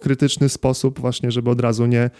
krytyczny 0.00 0.48
sposób, 0.48 1.00
właśnie, 1.00 1.30
żeby 1.30 1.50
od 1.50 1.60
razu 1.60 1.86
nie, 1.86 2.10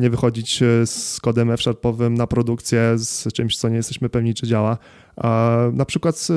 nie 0.00 0.10
wychodzić 0.10 0.60
z 0.84 1.20
kodem 1.20 1.50
F-Sharpowym 1.50 2.14
na 2.14 2.26
produkcję, 2.26 2.92
z 2.96 3.32
czymś, 3.32 3.56
co 3.56 3.68
nie 3.68 3.76
jesteśmy 3.76 4.08
pewni, 4.08 4.34
czy 4.34 4.46
działa. 4.46 4.78
Na 5.72 5.84
przykład 5.84 6.28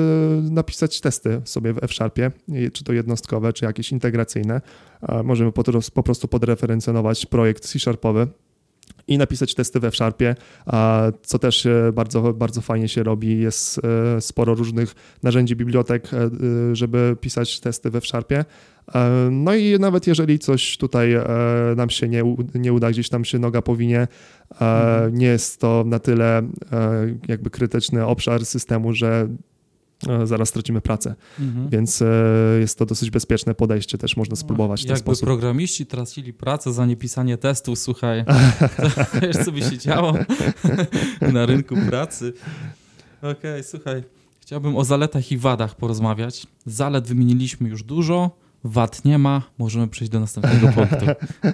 napisać 0.50 1.00
testy 1.00 1.42
sobie 1.44 1.72
w 1.72 1.84
F-Sharpie, 1.84 2.30
czy 2.72 2.84
to 2.84 2.92
jednostkowe, 2.92 3.52
czy 3.52 3.64
jakieś 3.64 3.92
integracyjne. 3.92 4.60
Możemy 5.24 5.52
po, 5.52 5.62
po 5.94 6.02
prostu 6.02 6.28
podreferencjonować 6.28 7.26
projekt 7.26 7.64
C-Sharpowy 7.64 8.26
i 9.08 9.18
napisać 9.18 9.54
testy 9.54 9.80
we 9.80 9.90
Sharpie, 9.90 10.34
co 11.22 11.38
też 11.38 11.66
e, 11.66 11.92
bardzo, 11.94 12.32
bardzo 12.32 12.60
fajnie 12.60 12.88
się 12.88 13.02
robi. 13.02 13.40
Jest 13.40 13.80
e, 14.16 14.20
sporo 14.20 14.54
różnych 14.54 14.94
narzędzi, 15.22 15.56
bibliotek, 15.56 16.10
e, 16.14 16.30
żeby 16.76 17.16
pisać 17.20 17.60
testy 17.60 17.90
we 17.90 18.00
Sharpie. 18.00 18.44
No 19.30 19.54
i 19.54 19.78
nawet 19.78 20.06
jeżeli 20.06 20.38
coś 20.38 20.76
tutaj 20.76 21.14
nam 21.76 21.90
się 21.90 22.08
nie, 22.08 22.22
nie 22.54 22.72
uda, 22.72 22.90
gdzieś 22.90 23.08
tam 23.08 23.24
się 23.24 23.38
noga 23.38 23.62
powinie, 23.62 24.08
mhm. 24.50 25.14
nie 25.14 25.26
jest 25.26 25.60
to 25.60 25.84
na 25.86 25.98
tyle 25.98 26.42
jakby 27.28 27.50
krytyczny 27.50 28.06
obszar 28.06 28.46
systemu, 28.46 28.92
że 28.92 29.28
zaraz 30.24 30.48
stracimy 30.48 30.80
pracę. 30.80 31.14
Mhm. 31.40 31.68
Więc 31.68 32.02
e, 32.02 32.06
jest 32.60 32.78
to 32.78 32.86
dosyć 32.86 33.10
bezpieczne 33.10 33.54
podejście, 33.54 33.98
też 33.98 34.16
można 34.16 34.36
spróbować 34.36 34.80
w 34.80 34.84
ten 34.84 34.90
Jakby 34.90 35.02
sposób. 35.02 35.24
programiści 35.24 35.86
tracili 35.86 36.32
pracę 36.32 36.72
za 36.72 36.86
niepisanie 36.86 37.38
testów, 37.38 37.78
słuchaj, 37.78 38.24
wiesz 39.22 39.36
co 39.44 39.52
by 39.52 39.62
się 39.62 39.78
działo 39.78 40.14
na 41.32 41.46
rynku 41.46 41.76
pracy. 41.88 42.32
Okej, 43.18 43.30
okay, 43.38 43.62
słuchaj, 43.62 44.02
chciałbym 44.40 44.76
o 44.76 44.84
zaletach 44.84 45.32
i 45.32 45.38
wadach 45.38 45.74
porozmawiać. 45.76 46.46
Zalet 46.66 47.08
wymieniliśmy 47.08 47.68
już 47.68 47.82
dużo, 47.82 48.30
wad 48.64 49.04
nie 49.04 49.18
ma, 49.18 49.42
możemy 49.58 49.88
przejść 49.88 50.12
do 50.12 50.20
następnego 50.20 50.68
punktu. 50.68 51.06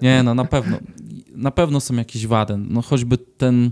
Nie, 0.02 0.22
no 0.22 0.34
na 0.34 0.44
pewno, 0.44 0.78
na 1.34 1.50
pewno 1.50 1.80
są 1.80 1.94
jakieś 1.94 2.26
wady, 2.26 2.56
no 2.56 2.82
choćby 2.82 3.18
ten... 3.18 3.70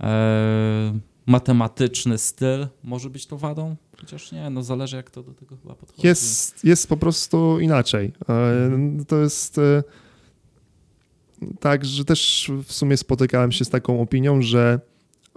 E, 0.00 1.11
matematyczny 1.26 2.18
styl 2.18 2.66
może 2.84 3.10
być 3.10 3.26
to 3.26 3.36
wadą? 3.36 3.76
Chociaż 4.00 4.32
nie, 4.32 4.50
no 4.50 4.62
zależy 4.62 4.96
jak 4.96 5.10
to 5.10 5.22
do 5.22 5.34
tego 5.34 5.56
chyba 5.56 5.74
podchodzi. 5.74 6.06
Jest, 6.06 6.64
jest 6.64 6.88
po 6.88 6.96
prostu 6.96 7.60
inaczej. 7.60 8.12
Mhm. 8.28 9.04
To 9.04 9.16
jest 9.16 9.58
e, 9.58 9.82
tak, 11.60 11.84
że 11.84 12.04
też 12.04 12.50
w 12.64 12.72
sumie 12.72 12.96
spotykałem 12.96 13.52
się 13.52 13.64
z 13.64 13.68
taką 13.70 14.00
opinią, 14.00 14.42
że 14.42 14.80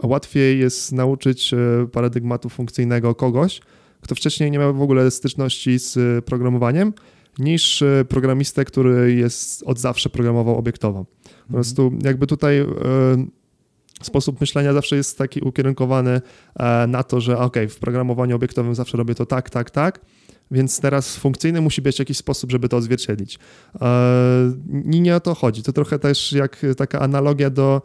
łatwiej 0.04 0.60
jest 0.60 0.92
nauczyć 0.92 1.54
e, 1.54 1.58
paradygmatu 1.92 2.50
funkcyjnego 2.50 3.16
kogoś, 3.16 3.62
kto 4.02 4.16
wcześniej 4.16 4.52
nie 4.52 4.60
miał 4.60 4.74
w 4.76 4.82
ogóle 4.82 5.12
styczności 5.12 5.80
z 5.80 6.26
programowaniem, 6.26 6.94
niż 7.40 7.82
e, 7.82 8.06
programistę, 8.10 8.66
który 8.66 9.14
jest 9.14 9.64
od 9.64 9.80
zawsze 9.80 10.10
programował 10.10 10.58
obiektowo. 10.58 11.06
Po 11.24 11.30
mhm. 11.30 11.54
prostu 11.54 11.92
jakby 12.04 12.28
tutaj 12.28 12.66
sposób 14.02 14.42
myślenia 14.42 14.74
zawsze 14.74 14.96
jest 14.96 15.18
taki 15.18 15.42
ukierunkowany 15.42 16.22
e, 16.56 16.88
na 16.88 17.04
to, 17.04 17.22
że 17.22 17.38
ok, 17.38 17.56
w 17.70 17.80
programowaniu 17.80 18.36
obiektowym 18.36 18.76
zawsze 18.76 18.98
robię 18.98 19.16
to 19.16 19.26
tak, 19.26 19.50
tak, 19.50 19.72
tak, 19.72 20.00
więc 20.52 20.80
teraz 20.80 21.16
funkcyjny 21.16 21.62
musi 21.62 21.82
być 21.82 22.00
jakiś 22.00 22.18
sposób, 22.18 22.52
żeby 22.52 22.70
to 22.70 22.78
odzwierciedlić. 22.78 23.40
E, 23.82 24.52
nie 24.86 25.16
o 25.16 25.20
to 25.20 25.36
chodzi. 25.36 25.64
To 25.64 25.74
trochę 25.74 26.00
też 26.00 26.32
jak 26.32 26.66
taka 26.78 27.00
analogia 27.00 27.50
do 27.50 27.82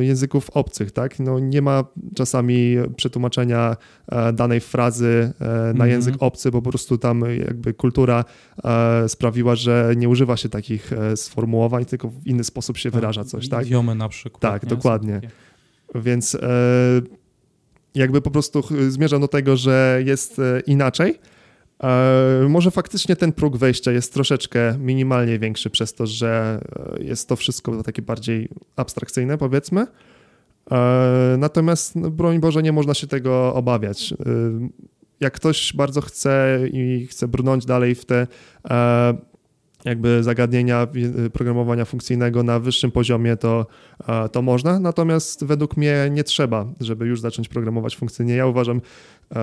języków 0.00 0.50
obcych, 0.50 0.92
tak? 0.92 1.18
No 1.18 1.38
nie 1.38 1.62
ma 1.62 1.84
czasami 2.14 2.76
przetłumaczenia 2.96 3.76
e, 4.08 4.32
danej 4.32 4.60
frazy 4.60 5.32
na 5.40 5.46
mm 5.46 5.76
-hmm. 5.76 5.86
język 5.86 6.14
obcy, 6.18 6.50
bo 6.50 6.62
po 6.62 6.70
prostu 6.70 6.98
tam 6.98 7.24
jakby 7.38 7.74
kultura 7.74 8.24
sprawiła, 9.08 9.56
że 9.56 9.94
nie 9.96 10.08
używa 10.08 10.36
się 10.36 10.48
takich 10.48 10.90
sformułowań, 11.16 11.84
tylko 11.84 12.08
w 12.08 12.26
inny 12.26 12.44
sposób 12.44 12.78
się 12.78 12.90
tak, 12.90 13.00
wyraża 13.00 13.24
coś, 13.24 13.48
tak? 13.48 13.66
Idiomy 13.66 13.94
na 13.94 14.08
przykład. 14.08 14.42
Tak, 14.52 14.62
nie? 14.62 14.68
dokładnie. 14.68 15.20
Więc 15.94 16.36
jakby 17.96 18.22
po 18.22 18.30
prostu 18.30 18.62
zmierzam 18.88 19.20
do 19.20 19.28
tego, 19.28 19.56
że 19.56 20.02
jest 20.04 20.38
e, 20.38 20.60
inaczej. 20.60 21.18
E, 21.82 22.46
może 22.48 22.70
faktycznie 22.70 23.16
ten 23.16 23.32
próg 23.32 23.56
wejścia 23.56 23.92
jest 23.92 24.14
troszeczkę 24.14 24.78
minimalnie 24.78 25.38
większy 25.38 25.70
przez 25.70 25.94
to, 25.94 26.06
że 26.06 26.60
e, 26.98 27.04
jest 27.04 27.28
to 27.28 27.36
wszystko 27.36 27.82
takie 27.82 28.02
bardziej 28.02 28.48
abstrakcyjne, 28.76 29.38
powiedzmy. 29.38 29.86
Natomiast, 31.38 31.96
no, 31.96 32.10
broń 32.10 32.40
Boże, 32.40 32.62
nie 32.62 32.72
można 32.72 32.94
się 32.94 33.06
tego 33.06 33.54
obawiać. 33.54 34.14
Jak 35.20 35.34
ktoś 35.34 35.72
bardzo 35.72 36.00
chce 36.00 36.60
i 36.72 37.06
chce 37.06 37.28
brnąć 37.28 37.66
dalej 37.66 37.94
w 37.94 38.04
te 38.04 38.26
jakby 39.86 40.22
zagadnienia 40.22 40.86
y, 41.26 41.30
programowania 41.30 41.84
funkcyjnego 41.84 42.42
na 42.42 42.60
wyższym 42.60 42.90
poziomie, 42.90 43.36
to, 43.36 43.66
to 44.32 44.42
można. 44.42 44.80
Natomiast 44.80 45.44
według 45.44 45.76
mnie 45.76 46.08
nie 46.10 46.24
trzeba, 46.24 46.66
żeby 46.80 47.06
już 47.06 47.20
zacząć 47.20 47.48
programować 47.48 47.96
funkcyjnie. 47.96 48.34
Ja 48.34 48.46
uważam 48.46 48.80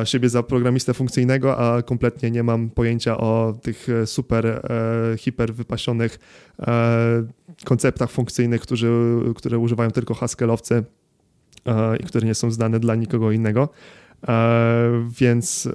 siebie 0.04 0.30
za 0.30 0.44
programistę 0.44 0.94
funkcyjnego, 0.94 1.58
a 1.58 1.82
kompletnie 1.82 2.32
nie 2.32 2.44
mam 2.44 2.70
pojęcia 2.70 3.18
o 3.18 3.54
tych 3.62 3.90
e, 3.90 4.08
super, 4.08 4.46
e, 4.46 4.62
hiper 5.18 5.54
wypasionych 5.54 6.20
e, 6.60 7.24
konceptach 7.66 8.12
funkcyjnych, 8.12 8.62
którzy, 8.62 8.92
które 9.36 9.58
używają 9.58 9.92
tylko 9.92 10.14
Haskellowcy 10.14 10.84
i 12.00 12.04
które 12.04 12.28
nie 12.28 12.36
są 12.36 12.52
znane 12.52 12.80
dla 12.80 12.96
nikogo 12.96 13.32
innego. 13.32 13.70
Więc 15.20 15.70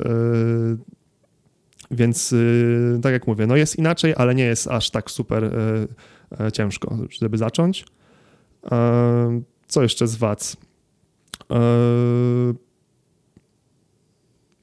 więc 1.91 2.33
y, 2.33 3.01
tak 3.03 3.13
jak 3.13 3.27
mówię, 3.27 3.47
no 3.47 3.57
jest 3.57 3.77
inaczej, 3.77 4.15
ale 4.17 4.35
nie 4.35 4.45
jest 4.45 4.69
aż 4.69 4.91
tak 4.91 5.11
super 5.11 5.45
y, 5.45 5.49
y, 6.47 6.53
ciężko, 6.53 6.99
żeby 7.11 7.39
zacząć. 7.39 7.85
Co 9.67 9.83
jeszcze 9.83 10.07
z 10.07 10.17
WAC? 10.17 10.57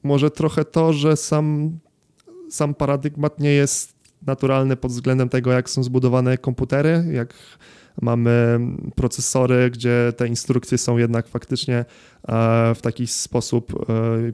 Może 0.04 0.32
trochę 0.32 0.66
to, 0.66 0.94
że 0.94 1.18
sam, 1.18 1.80
sam 2.50 2.74
paradygmat 2.74 3.40
nie 3.40 3.52
jest 3.52 3.96
naturalny 4.26 4.76
pod 4.76 4.92
względem 4.92 5.30
tego, 5.30 5.52
jak 5.52 5.70
są 5.70 5.84
zbudowane 5.84 6.38
komputery, 6.38 7.06
jak 7.12 7.34
mamy 8.02 8.60
procesory, 8.96 9.72
gdzie 9.72 10.14
te 10.18 10.28
instrukcje 10.28 10.78
są 10.78 10.98
jednak 10.98 11.28
faktycznie 11.28 11.86
w 12.76 12.80
taki 12.82 13.08
sposób 13.08 13.86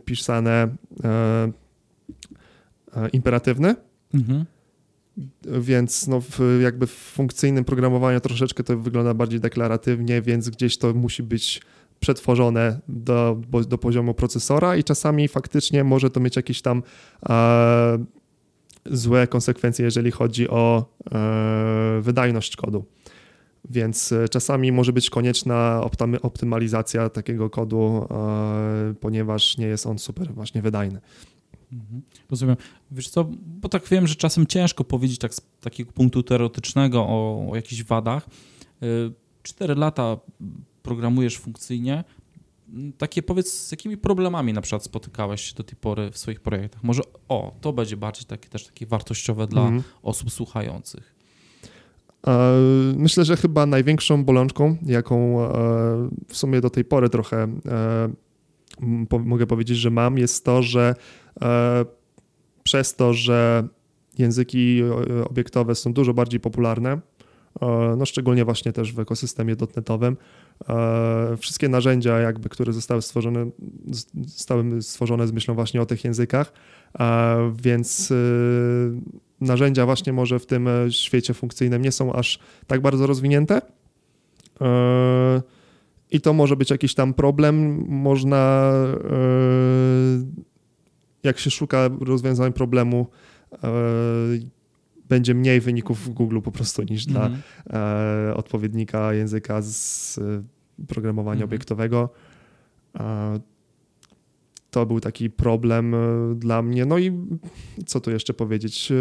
pisane 0.05 0.67
E, 1.03 1.51
imperatywny. 3.13 3.75
Mhm. 4.13 4.45
Więc 5.61 6.07
no, 6.07 6.21
w, 6.21 6.59
jakby 6.61 6.87
w 6.87 6.91
funkcyjnym 6.91 7.65
programowaniu 7.65 8.19
troszeczkę 8.19 8.63
to 8.63 8.77
wygląda 8.77 9.13
bardziej 9.13 9.39
deklaratywnie, 9.39 10.21
więc 10.21 10.49
gdzieś 10.49 10.77
to 10.77 10.93
musi 10.93 11.23
być 11.23 11.61
przetworzone 11.99 12.79
do, 12.87 13.41
do 13.67 13.77
poziomu 13.77 14.13
procesora 14.13 14.75
i 14.75 14.83
czasami 14.83 15.27
faktycznie 15.27 15.83
może 15.83 16.09
to 16.09 16.19
mieć 16.19 16.35
jakieś 16.35 16.61
tam 16.61 16.83
e, 17.29 18.05
złe 18.85 19.27
konsekwencje, 19.27 19.85
jeżeli 19.85 20.11
chodzi 20.11 20.49
o 20.49 20.85
e, 21.11 22.01
wydajność 22.01 22.55
kodu. 22.55 22.85
Więc 23.69 24.11
e, 24.11 24.29
czasami 24.29 24.71
może 24.71 24.93
być 24.93 25.09
konieczna 25.09 25.81
optymalizacja 26.21 27.09
takiego 27.09 27.49
kodu, 27.49 28.07
e, 28.11 28.93
ponieważ 28.99 29.57
nie 29.57 29.67
jest 29.67 29.85
on 29.85 29.99
super 29.99 30.33
właśnie 30.33 30.61
wydajny. 30.61 31.01
Mhm. 31.71 32.01
Rozumiem. 32.29 32.55
Wiesz 32.91 33.09
co, 33.09 33.29
bo 33.45 33.69
tak 33.69 33.87
wiem, 33.87 34.07
że 34.07 34.15
czasem 34.15 34.47
ciężko 34.47 34.83
powiedzieć 34.83 35.19
tak 35.19 35.33
z 35.33 35.41
takiego 35.61 35.91
punktu 35.91 36.23
teoretycznego 36.23 36.99
o, 36.99 37.47
o 37.51 37.55
jakichś 37.55 37.83
wadach. 37.83 38.27
Y, 38.83 39.11
cztery 39.43 39.75
lata 39.75 40.17
programujesz 40.83 41.37
funkcyjnie. 41.37 42.03
Takie 42.97 43.23
powiedz, 43.23 43.53
z 43.53 43.71
jakimi 43.71 43.97
problemami 43.97 44.53
na 44.53 44.61
przykład 44.61 44.83
spotykałeś 44.83 45.41
się 45.41 45.55
do 45.55 45.63
tej 45.63 45.75
pory 45.75 46.11
w 46.11 46.17
swoich 46.17 46.39
projektach? 46.39 46.83
Może 46.83 47.01
o, 47.27 47.55
to 47.61 47.73
będzie 47.73 47.97
bardziej 47.97 48.25
takie, 48.25 48.49
też 48.49 48.65
takie 48.67 48.85
wartościowe 48.85 49.47
dla 49.47 49.61
mhm. 49.61 49.83
osób 50.03 50.31
słuchających. 50.31 51.15
E, 52.27 52.57
myślę, 52.95 53.25
że 53.25 53.37
chyba 53.37 53.65
największą 53.65 54.23
bolączką, 54.23 54.77
jaką 54.85 55.41
e, 55.41 55.49
w 56.27 56.37
sumie 56.37 56.61
do 56.61 56.69
tej 56.69 56.85
pory 56.85 57.09
trochę 57.09 57.43
e, 57.65 58.09
mogę 59.25 59.47
powiedzieć, 59.47 59.77
że 59.77 59.89
mam, 59.89 60.17
jest 60.17 60.45
to, 60.45 60.63
że 60.63 60.95
przez 62.63 62.95
to, 62.95 63.13
że 63.13 63.67
języki 64.17 64.81
e, 64.81 65.25
obiektowe 65.25 65.75
są 65.75 65.93
dużo 65.93 66.13
bardziej 66.13 66.39
popularne, 66.39 66.91
e, 67.61 67.95
no 67.97 68.05
szczególnie 68.05 68.45
właśnie 68.45 68.73
też 68.73 68.93
w 68.93 68.99
ekosystemie 68.99 69.55
dotnetowym. 69.55 70.17
Wszystkie 71.37 71.69
narzędzia, 71.69 72.19
jakby, 72.19 72.49
które 72.49 72.73
zostały 72.73 73.01
stworzone, 73.01 73.49
zostały 74.25 74.81
stworzone 74.81 75.27
z 75.27 75.31
myślą 75.31 75.55
właśnie 75.55 75.81
o 75.81 75.85
tych 75.85 76.03
językach, 76.03 76.53
więc 77.55 78.13
narzędzia 79.41 79.85
właśnie 79.85 80.13
może 80.13 80.39
w 80.39 80.45
tym 80.45 80.69
świecie 80.89 81.33
funkcyjnym 81.33 81.81
nie 81.81 81.91
są 81.91 82.13
aż 82.13 82.39
tak 82.67 82.81
bardzo 82.81 83.07
rozwinięte. 83.07 83.61
I 86.11 86.21
to 86.21 86.33
może 86.33 86.55
być 86.55 86.69
jakiś 86.69 86.95
tam 86.95 87.13
problem. 87.13 87.85
Można, 87.87 88.71
e, 88.95 89.19
jak 91.23 91.39
się 91.39 91.51
szuka 91.51 91.89
rozwiązań 92.01 92.53
problemu, 92.53 93.07
e, 93.53 93.57
będzie 95.09 95.33
mniej 95.33 95.61
wyników 95.61 96.05
w 96.05 96.09
Google 96.09 96.41
po 96.41 96.51
prostu 96.51 96.83
niż 96.83 97.05
dla 97.05 97.25
mm 97.25 97.39
-hmm. 97.39 98.37
odpowiednika 98.37 99.13
języka 99.13 99.61
z 99.61 100.19
programowania 100.87 101.37
mm 101.37 101.41
-hmm. 101.41 101.49
obiektowego. 101.49 102.09
To 104.71 104.85
był 104.85 104.99
taki 104.99 105.29
problem 105.29 105.95
e, 105.95 105.97
dla 106.35 106.61
mnie. 106.61 106.85
No 106.85 106.97
i 106.97 107.11
co 107.85 107.99
tu 107.99 108.11
jeszcze 108.11 108.33
powiedzieć? 108.33 108.91
E, 108.91 108.95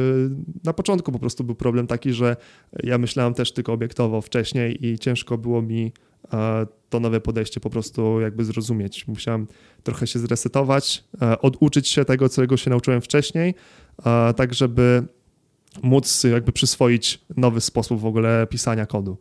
na 0.64 0.73
początku 0.73 1.12
po 1.12 1.18
prostu 1.18 1.45
był 1.45 1.55
problem 1.55 1.87
taki, 1.87 2.12
że 2.12 2.37
ja 2.83 2.99
myślałem 2.99 3.35
też 3.35 3.53
tylko 3.53 3.73
obiektowo 3.73 4.21
wcześniej 4.21 4.87
i 4.87 4.99
ciężko 4.99 5.39
było 5.39 5.62
mi 5.62 5.93
e, 6.33 6.66
to 6.91 7.01
nowe 7.01 7.21
podejście 7.21 7.61
po 7.61 7.71
prostu 7.71 8.21
jakby 8.21 8.45
zrozumieć. 8.45 9.09
Musiałem 9.09 9.47
trochę 9.83 10.07
się 10.07 10.18
zresetować, 10.18 11.05
oduczyć 11.43 11.89
się 11.89 12.05
tego, 12.05 12.29
czego 12.29 12.57
się 12.57 12.71
nauczyłem 12.71 13.01
wcześniej, 13.01 13.55
tak 14.37 14.55
żeby 14.55 15.07
móc 15.83 16.25
jakby 16.25 16.53
przyswoić 16.53 17.21
nowy 17.37 17.61
sposób 17.61 18.01
w 18.01 18.07
ogóle 18.07 18.47
pisania 18.51 18.87
kodu. 18.87 19.18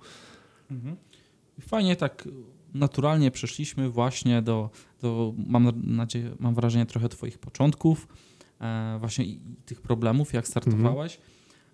Mhm. 0.72 0.96
Fajnie 1.62 1.96
tak 1.96 2.28
naturalnie 2.74 3.32
przeszliśmy 3.32 3.90
właśnie 3.90 4.42
do, 4.42 4.70
mam 5.48 5.72
nadzieję, 5.84 6.32
mam 6.40 6.56
wrażenie 6.56 6.86
trochę 6.86 7.10
twoich 7.10 7.38
początków, 7.38 8.08
e, 8.62 8.98
właśnie 9.00 9.26
i, 9.26 9.40
tych 9.66 9.82
problemów, 9.82 10.34
jak 10.34 10.48
startowałeś. 10.48 11.20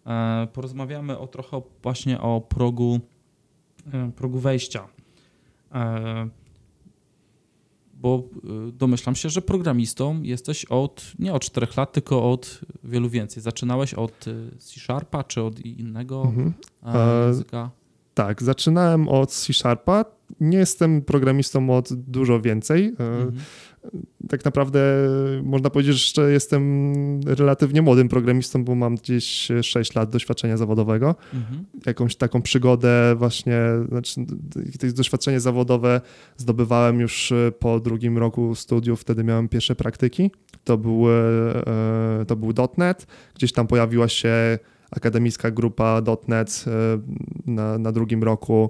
Mhm. 0.05 0.47
Porozmawiamy 0.47 1.17
o 1.17 1.27
trochę 1.27 1.61
właśnie 1.83 2.21
o 2.21 2.41
progu, 2.41 2.99
e, 3.93 4.11
progu 4.11 4.39
wejścia. 4.39 4.87
Bo 7.93 8.23
domyślam 8.73 9.15
się, 9.15 9.29
że 9.29 9.41
programistą 9.41 10.21
jesteś 10.21 10.65
od 10.65 11.11
nie 11.19 11.33
od 11.33 11.45
4 11.45 11.67
lat, 11.77 11.93
tylko 11.93 12.31
od 12.31 12.61
wielu 12.83 13.09
więcej. 13.09 13.43
Zaczynałeś 13.43 13.93
od 13.93 14.27
e, 14.27 14.57
C-Sharpa 14.59 15.23
czy 15.23 15.43
od 15.43 15.59
innego 15.59 16.21
mhm. 16.21 16.53
języka? 17.27 17.71
Tak, 18.15 18.43
zaczynałem 18.43 19.07
od 19.07 19.31
C-Sharpa. 19.31 20.05
Nie 20.39 20.57
jestem 20.57 21.01
programistą 21.01 21.69
od 21.69 21.93
dużo 21.93 22.41
więcej. 22.41 22.85
E, 22.85 23.03
mhm. 23.03 23.33
Tak 24.29 24.45
naprawdę 24.45 24.79
można 25.43 25.69
powiedzieć, 25.69 26.13
że 26.15 26.31
jestem 26.31 27.21
relatywnie 27.25 27.81
młodym 27.81 28.09
programistą, 28.09 28.63
bo 28.63 28.75
mam 28.75 28.95
gdzieś 28.95 29.47
6 29.61 29.95
lat 29.95 30.09
doświadczenia 30.09 30.57
zawodowego. 30.57 31.15
Mhm. 31.33 31.65
Jakąś 31.85 32.15
taką 32.15 32.41
przygodę 32.41 33.15
właśnie, 33.17 33.57
znaczy 33.89 34.25
to 34.79 34.87
doświadczenie 34.93 35.39
zawodowe 35.39 36.01
zdobywałem 36.37 36.99
już 36.99 37.33
po 37.59 37.79
drugim 37.79 38.17
roku 38.17 38.55
studiów, 38.55 39.01
wtedy 39.01 39.23
miałem 39.23 39.49
pierwsze 39.49 39.75
praktyki. 39.75 40.31
To 40.63 40.77
był, 40.77 41.11
e, 41.11 42.25
to 42.27 42.35
był 42.35 42.53
.NET, 42.77 43.07
gdzieś 43.35 43.53
tam 43.53 43.67
pojawiła 43.67 44.07
się 44.07 44.59
akademicka 44.95 45.51
grupa 45.51 46.01
.NET 46.27 46.65
e, 46.67 46.71
na, 47.51 47.77
na 47.77 47.91
drugim 47.91 48.23
roku 48.23 48.69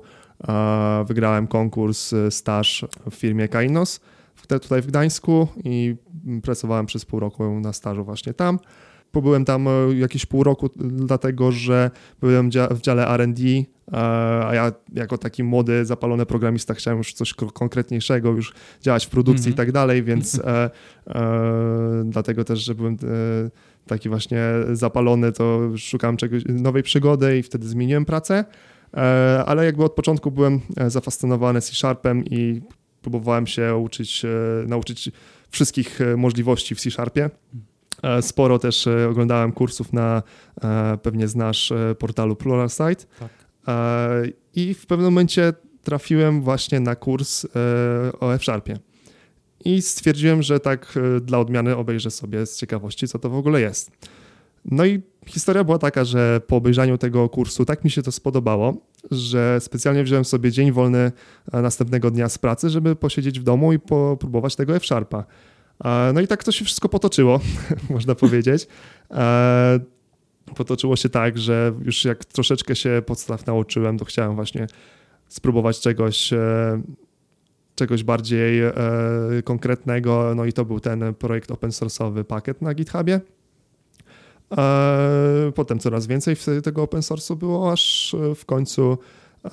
wygrałem 1.07 1.47
konkurs 1.47 2.13
e, 2.13 2.31
staż 2.31 2.85
w 3.11 3.15
firmie 3.15 3.47
Kainos 3.47 3.99
tutaj 4.47 4.81
w 4.81 4.87
Gdańsku 4.87 5.47
i 5.63 5.95
pracowałem 6.43 6.85
przez 6.85 7.05
pół 7.05 7.19
roku 7.19 7.59
na 7.59 7.73
stażu 7.73 8.05
właśnie 8.05 8.33
tam. 8.33 8.59
Pobyłem 9.11 9.45
tam 9.45 9.67
e, 9.67 9.71
jakieś 9.93 10.25
pół 10.25 10.43
roku, 10.43 10.69
dlatego 10.75 11.51
że 11.51 11.91
byłem 12.21 12.49
w 12.49 12.81
dziale 12.81 13.17
RD, 13.17 13.39
a 13.91 14.51
ja 14.53 14.71
jako 14.93 15.17
taki 15.17 15.43
młody, 15.43 15.85
zapalony 15.85 16.25
programista 16.25 16.73
chciałem 16.73 16.97
już 16.97 17.13
coś 17.13 17.33
konkretniejszego, 17.33 18.31
już 18.31 18.53
działać 18.81 19.05
w 19.05 19.09
produkcji 19.09 19.47
mm 19.47 19.51
-hmm. 19.51 19.55
i 19.55 19.57
tak 19.57 19.71
dalej, 19.71 20.03
więc 20.03 20.39
e, 20.39 20.69
e, 21.07 22.03
dlatego 22.05 22.43
też, 22.43 22.59
że 22.59 22.75
byłem 22.75 22.93
e, 22.93 22.97
taki 23.87 24.09
właśnie 24.09 24.43
zapalony, 24.73 25.31
to 25.31 25.69
szukałem 25.77 26.17
czegoś, 26.17 26.43
nowej 26.49 26.83
przygody 26.83 27.37
i 27.37 27.43
wtedy 27.43 27.67
zmieniłem 27.67 28.05
pracę, 28.05 28.45
e, 28.93 29.43
ale 29.45 29.65
jakby 29.65 29.83
od 29.83 29.93
początku 29.93 30.31
byłem 30.31 30.61
e, 30.77 30.89
zafascynowany 30.89 31.61
C-Sharpem 31.61 32.25
i 32.25 32.61
próbowałem 33.01 33.47
się 33.47 33.75
uczyć, 33.75 34.25
nauczyć 34.67 35.11
wszystkich 35.49 35.99
możliwości 36.17 36.75
w 36.75 36.81
C-Sharpie. 36.81 37.29
Sporo 38.21 38.59
też 38.59 38.87
oglądałem 39.09 39.51
kursów 39.51 39.93
na, 39.93 40.23
pewnie 41.01 41.27
znasz, 41.27 41.73
portalu 41.99 42.35
Pluralsight. 42.35 43.07
Tak. 43.19 43.29
I 44.55 44.73
w 44.73 44.85
pewnym 44.85 45.05
momencie 45.05 45.53
trafiłem 45.83 46.41
właśnie 46.41 46.79
na 46.79 46.95
kurs 46.95 47.45
o 48.19 48.33
F-Sharpie 48.33 48.79
i 49.65 49.81
stwierdziłem, 49.81 50.43
że 50.43 50.59
tak 50.59 50.93
e, 51.17 51.21
dla 51.21 51.39
odmiany 51.39 51.75
obejrzę 51.75 52.11
sobie 52.11 52.45
z 52.45 52.57
ciekawości, 52.57 53.07
co 53.07 53.19
to 53.19 53.29
w 53.29 53.35
ogóle 53.35 53.61
jest. 53.61 53.91
No 54.65 54.85
i 54.85 55.01
historia 55.25 55.63
była 55.63 55.77
taka, 55.77 56.05
że 56.05 56.41
po 56.47 56.55
obejrzeniu 56.55 56.97
tego 56.97 57.29
kursu 57.29 57.65
tak 57.65 57.83
mi 57.83 57.91
się 57.91 58.01
to 58.01 58.11
spodobało, 58.11 58.77
że 59.11 59.59
specjalnie 59.59 60.03
wziąłem 60.03 60.25
sobie 60.25 60.51
dzień 60.51 60.71
wolny 60.71 61.11
e, 61.51 61.61
następnego 61.61 62.11
dnia 62.11 62.29
z 62.29 62.37
pracy, 62.37 62.69
żeby 62.69 62.95
posiedzieć 62.95 63.39
w 63.39 63.43
domu 63.43 63.73
i 63.73 63.79
popróbować 63.79 64.55
tego 64.55 64.75
F-Sharpa. 64.75 65.25
No 66.13 66.21
i 66.21 66.27
tak 66.27 66.43
to 66.43 66.51
się 66.51 66.65
wszystko 66.65 66.89
potoczyło, 66.89 67.39
można 67.89 68.15
powiedzieć. 68.15 68.67
E, 69.11 69.79
potoczyło 70.55 70.95
się 70.95 71.09
tak, 71.09 71.37
że 71.37 71.73
już 71.85 72.05
jak 72.05 72.25
troszeczkę 72.25 72.75
się 72.75 73.03
podstaw 73.05 73.45
nauczyłem, 73.45 73.97
to 73.97 74.05
chciałem 74.05 74.35
właśnie 74.35 74.67
spróbować 75.27 75.79
czegoś 75.79 76.33
czegoś 77.75 78.03
bardziej 78.03 78.61
e, 78.61 78.73
konkretnego, 79.43 80.33
no 80.35 80.45
i 80.45 80.53
to 80.53 80.65
był 80.65 80.79
ten 80.79 81.13
projekt 81.13 81.51
open 81.51 81.69
source'owy 81.69 82.23
pakiet 82.23 82.61
na 82.61 82.73
GitHubie. 82.73 83.21
E, 84.57 85.51
potem 85.55 85.79
coraz 85.79 86.07
więcej 86.07 86.35
tego 86.63 86.83
open 86.83 87.01
source'u 87.01 87.35
było, 87.35 87.71
aż 87.71 88.15
w 88.35 88.45
końcu 88.45 88.97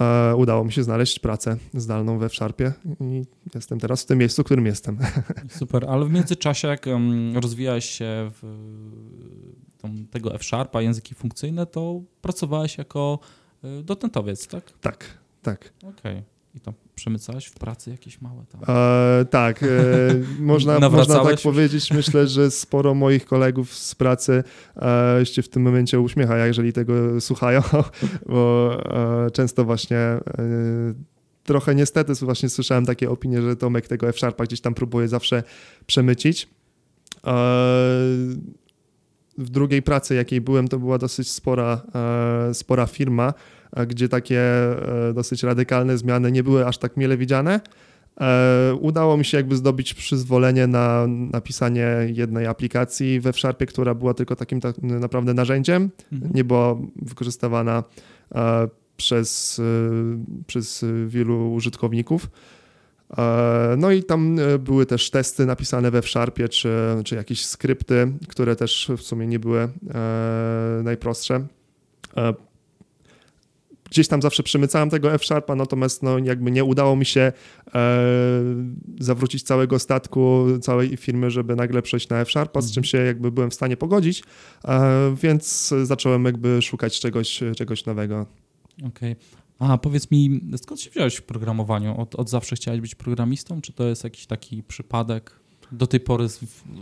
e, 0.01 0.37
udało 0.37 0.65
mi 0.65 0.73
się 0.73 0.83
znaleźć 0.83 1.19
pracę 1.19 1.57
zdalną 1.75 2.19
we 2.19 2.29
Sharpie 2.29 2.73
i 3.01 3.23
jestem 3.55 3.81
teraz 3.81 4.03
w 4.03 4.07
tym 4.07 4.19
miejscu, 4.19 4.43
w 4.43 4.45
którym 4.45 4.67
jestem. 4.67 4.99
Super, 5.59 5.85
ale 5.89 6.07
w 6.07 6.11
międzyczasie 6.11 6.69
jak 6.69 6.87
rozwijałeś 7.35 7.85
się 7.85 8.31
w 8.43 8.43
tego 10.11 10.35
F-Sharpa, 10.35 10.83
języki 10.83 11.15
funkcyjne, 11.15 11.67
to 11.67 12.01
pracowałeś 12.21 12.79
jako 12.79 13.19
dotentowiec, 13.83 14.47
tak? 14.47 14.73
Tak, 14.81 15.05
tak. 15.43 15.73
Okej. 15.83 16.13
Okay. 16.13 16.32
I 16.55 16.61
tam 16.61 16.75
przemycałeś 16.95 17.47
w 17.47 17.55
pracy 17.55 17.91
jakieś 17.91 18.21
małe 18.21 18.45
tam? 18.47 18.61
E, 18.69 19.25
tak, 19.25 19.63
e, 19.63 19.67
można, 20.39 20.89
można 20.89 21.25
tak 21.25 21.41
powiedzieć. 21.41 21.91
Myślę, 21.91 22.27
że 22.27 22.51
sporo 22.51 22.95
moich 22.95 23.27
kolegów 23.27 23.75
z 23.75 23.95
pracy 23.95 24.45
e, 24.77 25.27
się 25.27 25.43
w 25.43 25.49
tym 25.49 25.63
momencie 25.63 26.01
uśmiecha, 26.01 26.47
jeżeli 26.47 26.73
tego 26.73 27.21
słuchają, 27.21 27.63
bo 28.29 28.77
e, 29.27 29.31
często 29.31 29.65
właśnie 29.65 29.97
e, 29.97 30.21
trochę 31.45 31.75
niestety 31.75 32.15
właśnie 32.15 32.49
słyszałem 32.49 32.87
takie 32.87 33.11
opinie, 33.11 33.43
że 33.43 33.57
Tomek 33.57 33.89
tego 33.89 34.09
F-Sharpa 34.09 34.45
gdzieś 34.45 34.61
tam 34.61 34.75
próbuje 34.75 35.09
zawsze 35.09 35.43
przemycić. 35.87 36.49
E, 37.27 37.33
w 39.39 39.51
drugiej 39.51 39.83
pracy, 39.83 40.15
jakiej 40.15 40.41
byłem, 40.41 40.69
to 40.69 40.79
była 40.79 40.99
dosyć 40.99 41.31
spora, 41.31 41.83
spora 42.53 42.87
firma, 42.87 43.35
gdzie 43.87 44.09
takie 44.09 44.41
e, 44.41 45.13
dosyć 45.15 45.43
radykalne 45.43 45.99
zmiany 45.99 46.33
nie 46.33 46.43
były 46.43 46.67
aż 46.67 46.79
tak 46.79 46.97
miele 46.97 47.17
widziane. 47.17 47.61
E, 48.21 48.75
udało 48.81 49.17
mi 49.17 49.25
się 49.25 49.37
jakby 49.37 49.57
zdobyć 49.57 49.95
przyzwolenie 49.95 50.67
na 50.67 51.07
napisanie 51.09 51.89
jednej 52.15 52.47
aplikacji 52.47 53.21
we 53.21 53.33
Sharpie, 53.33 53.67
która 53.67 53.95
była 53.95 54.15
tylko 54.15 54.37
takim 54.37 54.61
tak 54.61 54.83
naprawdę 54.83 55.35
narzędziem, 55.35 55.91
mhm. 56.13 56.33
nie 56.35 56.45
była 56.45 56.77
wykorzystywana 56.97 57.85
e, 58.35 58.69
przez, 58.97 59.61
przez 60.47 60.85
wielu 61.07 61.53
użytkowników. 61.53 62.31
No 63.77 63.91
i 63.91 64.03
tam 64.03 64.37
były 64.59 64.87
też 64.87 65.11
testy 65.11 65.47
napisane 65.47 65.91
we 65.91 66.03
Sharpie, 66.03 66.49
czy, 66.49 66.71
czy 67.05 67.15
jakieś 67.15 67.47
skrypty, 67.47 68.13
które 68.29 68.57
też 68.57 68.91
w 68.99 69.03
sumie 69.03 69.27
nie 69.27 69.39
były 69.39 69.69
najprostsze 70.83 71.47
gdzieś 73.93 74.09
tam 74.09 74.23
zawsze 74.23 74.43
przemycałem 74.43 74.91
tego 74.91 75.13
F-Sharpa, 75.13 75.55
natomiast 75.55 76.03
no, 76.03 76.19
jakby 76.19 76.51
nie 76.51 76.65
udało 76.65 76.97
mi 76.97 77.07
się 77.07 77.33
e, 77.75 78.01
zawrócić 79.01 79.43
całego 79.43 79.79
statku, 79.79 80.47
całej 80.61 80.97
firmy, 80.97 81.31
żeby 81.31 81.57
nagle 81.57 81.83
przejść 81.83 82.09
na 82.09 82.21
F-Sharpa, 82.21 82.61
z 82.61 82.73
czym 82.73 82.81
mhm. 82.81 82.85
się 82.85 82.99
jakby 82.99 83.33
byłem 83.33 83.51
w 83.51 83.55
stanie 83.55 83.77
pogodzić, 83.77 84.23
e, 84.65 85.17
więc 85.23 85.75
zacząłem 85.83 86.25
jakby 86.25 86.63
szukać 86.63 87.01
czegoś, 87.01 87.41
czegoś 87.57 87.87
nowego. 87.87 88.27
Okej. 88.79 89.13
Okay. 89.13 89.17
A 89.59 89.79
powiedz 89.79 90.11
mi, 90.11 90.41
skąd 90.57 90.81
się 90.81 90.91
wziąłeś 90.91 91.17
w 91.17 91.23
programowaniu? 91.23 92.01
Od, 92.01 92.15
od 92.15 92.31
zawsze 92.31 92.57
chciałeś 92.57 92.81
być 92.81 92.95
programistą, 92.95 93.61
czy 93.61 93.73
to 93.73 93.85
jest 93.85 94.05
jakiś 94.05 94.27
taki 94.27 94.63
przypadek? 94.63 95.41
Do 95.73 95.87
tej 95.87 96.01
pory 96.01 96.27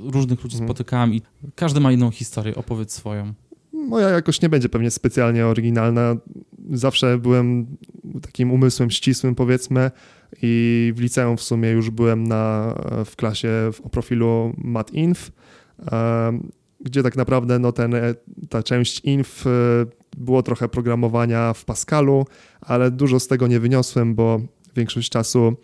różnych 0.05 0.45
ludzi 0.45 0.57
mhm. 0.57 0.69
spotykałem 0.69 1.15
i 1.15 1.23
każdy 1.55 1.81
ma 1.81 1.93
inną 1.93 2.11
historię. 2.11 2.55
Opowiedz 2.55 2.93
swoją 2.93 3.35
moja 3.73 4.09
jakoś 4.09 4.43
nie 4.43 4.49
będzie 4.49 4.69
pewnie 4.69 4.91
specjalnie 4.91 5.47
oryginalna. 5.47 6.17
Zawsze 6.71 7.19
byłem 7.19 7.67
takim 8.23 8.53
umysłem 8.53 8.91
ścisłym, 8.91 9.35
powiedzmy, 9.35 9.91
i 10.43 10.93
w 10.97 11.01
liceum 11.01 11.37
w 11.37 11.43
sumie 11.43 11.71
już 11.71 11.91
byłem 11.91 12.27
na, 12.27 12.75
w 13.05 13.17
klasie 13.17 13.71
o 13.85 13.89
profilu 13.89 14.55
MatInf, 14.59 15.33
gdzie 16.81 17.03
tak 17.03 17.17
naprawdę 17.17 17.59
no 17.59 17.73
ten, 17.73 17.95
ta 18.49 18.63
część 18.63 19.01
inf 19.01 19.47
e, 19.47 19.51
było 20.17 20.43
trochę 20.43 20.69
programowania 20.69 21.53
w 21.53 21.65
Pascalu, 21.65 22.27
ale 22.61 22.91
dużo 22.91 23.21
z 23.21 23.27
tego 23.27 23.47
nie 23.47 23.61
wyniosłem, 23.61 24.15
bo 24.15 24.41
większość 24.77 25.11
czasu 25.11 25.57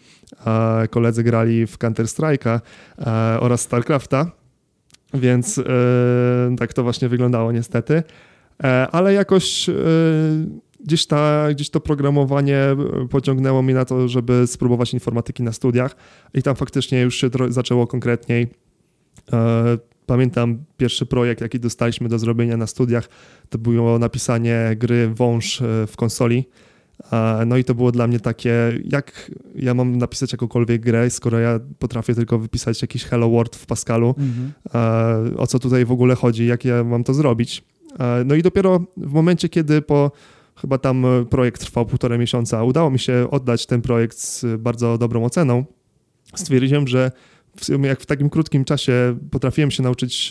e, 0.47 0.89
koledzy 0.89 1.23
grali 1.23 1.67
w 1.67 1.79
Counter-Strike'a 1.79 2.61
e, 2.99 3.41
oraz 3.41 3.61
StarCrafta, 3.61 4.31
więc 5.21 5.59
e, 5.59 5.63
tak 6.59 6.73
to 6.73 6.83
właśnie 6.83 7.09
wyglądało 7.09 7.53
niestety. 7.53 8.03
E, 8.65 8.89
ale 8.93 9.13
jakoś 9.13 9.69
e, 9.69 9.73
gdzieś, 10.85 11.07
ta, 11.07 11.47
gdzieś 11.51 11.71
to 11.71 11.81
programowanie 11.81 12.61
pociągnęło 13.11 13.63
mnie 13.63 13.75
na 13.75 13.85
to, 13.85 14.09
żeby 14.09 14.47
spróbować 14.47 14.95
informatyki 14.95 15.43
na 15.43 15.53
studiach 15.53 15.97
i 16.35 16.43
tam 16.43 16.57
faktycznie 16.57 17.01
już 17.01 17.17
się 17.17 17.31
zaczęło 17.49 17.87
konkretniej. 17.87 18.47
Pamiętam 20.07 20.65
pierwszy 20.77 21.07
projekt, 21.07 21.41
jaki 21.41 21.61
dostaliśmy 21.61 22.09
do 22.09 22.19
zrobienia 22.19 22.57
na 22.57 22.67
studiach, 22.67 23.09
to 23.49 23.59
było 23.59 23.99
napisanie 23.99 24.71
gry 24.77 25.09
Wąż 25.09 25.63
w 25.87 25.93
konsoli. 25.97 26.49
E, 27.13 27.43
No 27.47 27.57
i 27.57 27.65
to 27.65 27.75
było 27.75 27.93
dla 27.93 28.07
mnie 28.07 28.21
takie, 28.21 28.79
jak 28.85 29.31
ja 29.55 29.75
mam 29.75 29.97
napisać 29.99 30.33
jakąkolwiek 30.33 30.83
grę, 30.83 31.11
skoro 31.11 31.39
ja 31.39 31.61
potrafię 31.79 32.15
tylko 32.15 32.39
wypisać 32.39 32.83
jakiś 32.83 33.05
Hello 33.05 33.31
World 33.31 33.57
w 33.57 33.67
Pascalu, 33.67 34.15
Mhm. 34.19 34.53
e, 35.35 35.37
o 35.37 35.47
co 35.47 35.59
tutaj 35.59 35.85
w 35.85 35.93
ogóle 35.93 36.15
chodzi, 36.15 36.47
jak 36.47 36.65
ja 36.65 36.85
mam 36.85 37.05
to 37.05 37.15
zrobić. 37.15 37.65
E, 37.99 38.25
No 38.25 38.35
i 38.35 38.43
dopiero 38.43 38.81
w 38.97 39.13
momencie, 39.13 39.49
kiedy 39.49 39.83
po 39.83 40.11
chyba 40.57 40.79
tam 40.79 41.07
projekt 41.31 41.61
trwał 41.61 41.87
półtora 41.87 42.19
miesiąca, 42.19 42.63
udało 42.65 42.91
mi 42.91 42.99
się 42.99 43.29
oddać 43.31 43.67
ten 43.67 43.83
projekt 43.83 44.19
z 44.19 44.61
bardzo 44.61 44.99
dobrą 44.99 45.25
oceną, 45.25 45.65
stwierdziłem, 46.35 46.89
że 46.89 47.11
w 47.57 47.65
sumie 47.65 47.89
jak 47.89 48.01
w 48.01 48.07
takim 48.07 48.31
krótkim 48.31 48.65
czasie 48.65 49.19
potrafiłem 49.31 49.71
się 49.71 49.83
nauczyć 49.83 50.31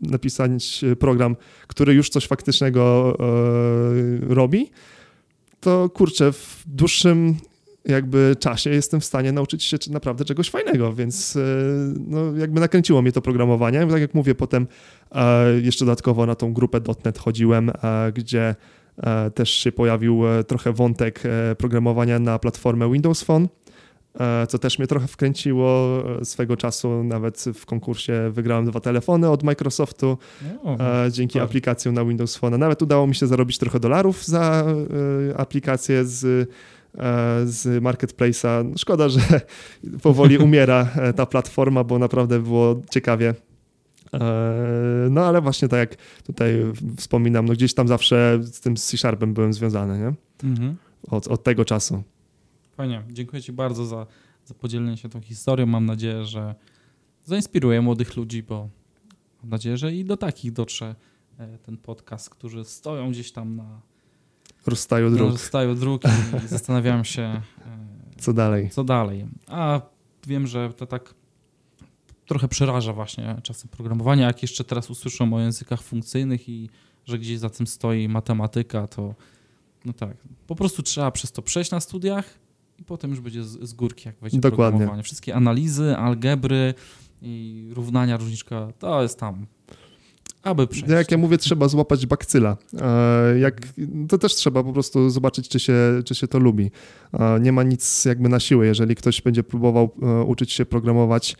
napisać 0.00 0.84
program, 0.98 1.36
który 1.66 1.94
już 1.94 2.08
coś 2.10 2.26
faktycznego 2.26 3.16
robi, 4.28 4.70
to 5.60 5.88
kurczę, 5.88 6.32
w 6.32 6.62
dłuższym 6.66 7.36
jakby 7.84 8.36
czasie 8.40 8.70
jestem 8.70 9.00
w 9.00 9.04
stanie 9.04 9.32
nauczyć 9.32 9.64
się 9.64 9.76
naprawdę 9.90 10.24
czegoś 10.24 10.50
fajnego, 10.50 10.92
więc 10.92 11.36
e, 11.36 11.40
no, 12.06 12.36
jakby 12.36 12.60
nakręciło 12.60 13.02
mnie 13.02 13.12
to 13.12 13.22
programowanie. 13.22 13.86
Tak 13.86 14.00
jak 14.00 14.14
mówię, 14.14 14.34
potem 14.34 14.66
e, 15.12 15.60
jeszcze 15.60 15.84
dodatkowo 15.84 16.26
na 16.26 16.34
tą 16.34 16.52
grupę 16.52 16.80
.NET 17.04 17.18
chodziłem, 17.18 17.70
e, 17.70 18.12
gdzie 18.12 18.54
też 19.34 19.50
się 19.50 19.72
pojawił 19.72 20.22
trochę 20.46 20.72
wątek 20.72 21.22
programowania 21.58 22.18
na 22.18 22.38
platformę 22.38 22.92
Windows 22.92 23.22
Phone, 23.22 23.48
co 24.48 24.58
też 24.58 24.78
mnie 24.78 24.88
trochę 24.88 25.06
wkręciło 25.06 26.02
e, 26.20 26.24
swego 26.24 26.56
czasu. 26.56 27.04
Nawet 27.04 27.44
w 27.54 27.66
konkursie 27.66 28.30
wygrałem 28.32 28.66
dwa 28.66 28.80
telefony 28.80 29.30
od 29.30 29.42
Microsoftu 29.42 30.18
e, 30.80 31.12
dzięki 31.12 31.34
tak. 31.34 31.42
aplikacjom 31.42 31.94
na 31.94 32.04
Windows 32.04 32.36
Phone. 32.36 32.58
Nawet 32.58 32.82
udało 32.82 33.06
mi 33.06 33.14
się 33.14 33.26
zarobić 33.26 33.58
trochę 33.58 33.80
dolarów 33.80 34.24
za 34.24 34.64
e, 35.30 35.36
aplikację 35.36 36.04
z, 36.04 36.24
e, 36.24 36.46
z 37.44 37.82
Marketplace'a. 37.82 38.72
Szkoda, 38.78 39.08
że 39.08 39.20
powoli 40.02 40.38
umiera 40.48 40.88
e, 40.96 41.12
ta 41.12 41.26
platforma, 41.26 41.84
bo 41.84 41.98
naprawdę 41.98 42.38
było 42.38 42.82
ciekawie. 42.90 43.34
E, 44.14 45.08
No 45.10 45.26
ale 45.26 45.40
właśnie 45.40 45.68
tak 45.68 45.78
jak 45.78 45.96
tutaj 46.26 46.64
wspominam, 46.96 47.46
no 47.46 47.52
gdzieś 47.52 47.74
tam 47.74 47.88
zawsze 47.88 48.40
z 48.42 48.60
tym 48.60 48.76
C-Sharpem 48.76 49.34
byłem 49.34 49.52
związany, 49.52 49.98
nie? 49.98 50.12
Mhm. 50.50 50.76
Od, 51.10 51.28
od 51.28 51.42
tego 51.42 51.64
czasu. 51.64 52.02
Fajnie. 52.78 53.02
Dziękuję 53.10 53.42
Ci 53.42 53.52
bardzo 53.52 53.86
za, 53.86 54.06
za 54.44 54.54
podzielenie 54.54 54.96
się 54.96 55.08
tą 55.08 55.20
historią. 55.20 55.66
Mam 55.66 55.86
nadzieję, 55.86 56.24
że 56.24 56.54
zainspiruje 57.24 57.80
młodych 57.80 58.16
ludzi, 58.16 58.42
bo 58.42 58.68
mam 59.42 59.50
nadzieję, 59.50 59.76
że 59.76 59.94
i 59.94 60.04
do 60.04 60.16
takich 60.16 60.52
dotrze 60.52 60.94
e, 61.38 61.58
ten 61.58 61.76
podcast, 61.76 62.30
którzy 62.30 62.64
stoją 62.64 63.10
gdzieś 63.10 63.32
tam 63.32 63.56
na, 63.56 63.80
Rozstaju 64.66 65.10
na 65.10 65.16
dróg. 65.16 65.40
staju 65.40 65.74
dróg 65.74 66.02
i 66.44 66.48
zastanawiają 66.48 67.04
się, 67.04 67.22
e, 67.22 67.42
Co 68.18 68.32
dalej? 68.32 68.70
co 68.70 68.84
dalej. 68.84 69.26
A 69.46 69.80
wiem, 70.26 70.46
że 70.46 70.72
to 70.72 70.86
tak 70.86 71.14
trochę 72.26 72.48
przeraża 72.48 72.92
właśnie 72.92 73.40
czasem 73.42 73.68
programowanie. 73.68 74.22
Jak 74.22 74.42
jeszcze 74.42 74.64
teraz 74.64 74.90
usłyszą 74.90 75.32
o 75.32 75.40
językach 75.40 75.82
funkcyjnych 75.82 76.48
i 76.48 76.70
że 77.06 77.18
gdzieś 77.18 77.38
za 77.38 77.50
tym 77.50 77.66
stoi 77.66 78.08
matematyka, 78.08 78.86
to 78.86 79.14
no 79.84 79.92
tak, 79.92 80.16
po 80.46 80.54
prostu 80.54 80.82
trzeba 80.82 81.10
przez 81.10 81.32
to 81.32 81.42
przejść 81.42 81.70
na 81.70 81.80
studiach 81.80 82.47
i 82.78 82.84
potem 82.84 83.10
już 83.10 83.20
będzie 83.20 83.44
z, 83.44 83.68
z 83.68 83.72
górki, 83.72 84.08
jak 84.08 84.16
wejdzie 84.20 84.38
Dokładnie. 84.38 84.70
programowanie. 84.70 85.02
Wszystkie 85.02 85.34
analizy, 85.34 85.96
algebry 85.96 86.74
i 87.22 87.68
równania, 87.74 88.16
różniczka, 88.16 88.68
to 88.78 89.02
jest 89.02 89.18
tam, 89.18 89.46
aby 90.42 90.66
przejść. 90.66 90.88
Jak 90.88 91.10
ja 91.10 91.18
mówię, 91.18 91.38
trzeba 91.38 91.68
złapać 91.68 92.06
bakcyla. 92.06 92.56
E, 92.80 93.38
Jak, 93.38 93.60
to 94.08 94.18
też 94.18 94.34
trzeba 94.34 94.62
po 94.64 94.72
prostu 94.72 95.10
zobaczyć, 95.10 95.48
czy 95.48 95.60
się, 95.60 95.74
czy 96.04 96.14
się 96.14 96.28
to 96.28 96.38
lubi. 96.38 96.70
E, 97.12 97.40
Nie 97.40 97.52
ma 97.52 97.62
nic 97.62 98.04
jakby 98.04 98.28
na 98.28 98.40
siłę, 98.40 98.66
jeżeli 98.66 98.94
ktoś 98.94 99.22
będzie 99.22 99.42
próbował 99.42 99.90
e, 100.02 100.22
uczyć 100.22 100.52
się 100.52 100.66
programować. 100.66 101.36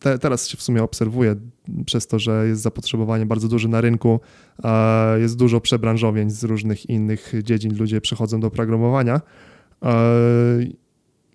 Te, 0.00 0.18
teraz 0.18 0.48
się 0.48 0.56
w 0.56 0.62
sumie 0.62 0.82
obserwuje 0.82 1.36
przez 1.86 2.06
to, 2.06 2.18
że 2.18 2.46
jest 2.48 2.62
zapotrzebowanie 2.62 3.26
bardzo 3.26 3.48
duże 3.48 3.68
na 3.68 3.80
rynku, 3.80 4.20
jest 5.20 5.36
dużo 5.36 5.60
przebranżowień 5.60 6.30
z 6.30 6.44
różnych 6.44 6.90
innych 6.90 7.32
dziedzin, 7.42 7.76
ludzie 7.78 8.00
przechodzą 8.00 8.40
do 8.40 8.50
programowania. 8.50 9.20
E, 9.82 9.94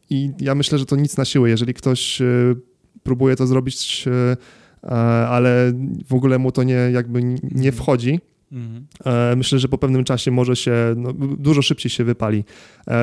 I 0.10 0.32
ja 0.40 0.56
myślę, 0.56 0.78
że 0.78 0.86
to 0.86 0.96
nic 0.96 1.18
na 1.18 1.26
siłę. 1.26 1.50
Jeżeli 1.50 1.74
ktoś 1.74 2.22
e, 2.22 2.26
próbuje 3.04 3.36
to 3.36 3.48
zrobić 3.48 4.06
e, 4.08 4.38
ale 5.28 5.74
w 6.08 6.14
ogóle 6.14 6.40
mu 6.40 6.52
to 6.52 6.64
nie, 6.64 6.74
jakby 6.74 7.22
nie 7.44 7.72
wchodzi. 7.72 8.20
Mhm. 8.52 8.88
Myślę, 9.38 9.60
że 9.60 9.68
po 9.68 9.78
pewnym 9.78 10.04
czasie 10.04 10.32
może 10.32 10.56
się, 10.56 10.74
no, 10.98 11.14
dużo 11.38 11.62
szybciej 11.62 11.90
się 11.90 12.04
wypali, 12.04 12.44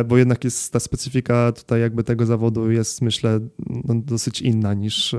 bo 0.08 0.16
jednak 0.16 0.44
jest 0.44 0.72
ta 0.72 0.80
specyfika 0.80 1.52
tutaj 1.52 1.80
jakby 1.80 2.04
tego 2.04 2.26
zawodu 2.26 2.70
jest 2.70 3.02
myślę 3.02 3.40
no, 3.84 3.94
dosyć 3.94 4.40
inna 4.40 4.74
niż 4.74 5.16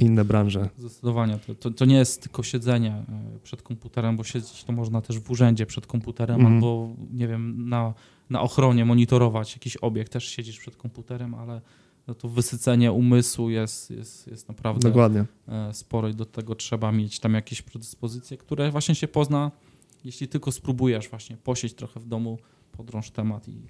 inne 0.00 0.24
branże. 0.24 0.68
Zdecydowanie. 0.78 1.38
To, 1.46 1.54
to, 1.54 1.70
to 1.70 1.84
nie 1.84 1.96
jest 1.96 2.22
tylko 2.22 2.42
siedzenie 2.42 3.04
przed 3.42 3.62
komputerem, 3.62 4.16
bo 4.16 4.24
siedzieć 4.24 4.64
to 4.64 4.72
można 4.72 5.00
też 5.00 5.18
w 5.18 5.30
urzędzie 5.30 5.66
przed 5.66 5.86
komputerem 5.86 6.36
Mhm. 6.36 6.54
albo, 6.54 6.96
nie 7.12 7.28
wiem, 7.28 7.68
na, 7.68 7.94
na 8.30 8.42
ochronie 8.42 8.84
monitorować 8.84 9.52
jakiś 9.52 9.76
obiekt. 9.76 10.12
Też 10.12 10.28
siedzisz 10.28 10.58
przed 10.58 10.76
komputerem, 10.76 11.34
ale 11.34 11.60
no 12.06 12.14
to 12.14 12.28
wysycenie 12.28 12.92
umysłu 12.92 13.50
jest, 13.50 13.90
jest, 13.90 14.26
jest 14.26 14.48
naprawdę 14.48 14.88
Dokładnie. 14.88 15.24
e, 15.48 15.74
spore 15.74 16.10
i 16.10 16.14
do 16.14 16.24
tego 16.24 16.54
trzeba 16.54 16.92
mieć 16.92 17.20
tam 17.20 17.34
jakieś 17.34 17.62
predyspozycje, 17.62 18.36
które 18.36 18.70
właśnie 18.70 18.94
się 18.94 19.08
pozna, 19.08 19.50
jeśli 20.04 20.28
tylko 20.28 20.52
spróbujesz 20.52 21.08
właśnie 21.08 21.36
posieć 21.36 21.74
trochę 21.74 22.00
w 22.00 22.06
domu, 22.06 22.38
podrąż 22.72 23.10
temat 23.10 23.48
i 23.48 23.62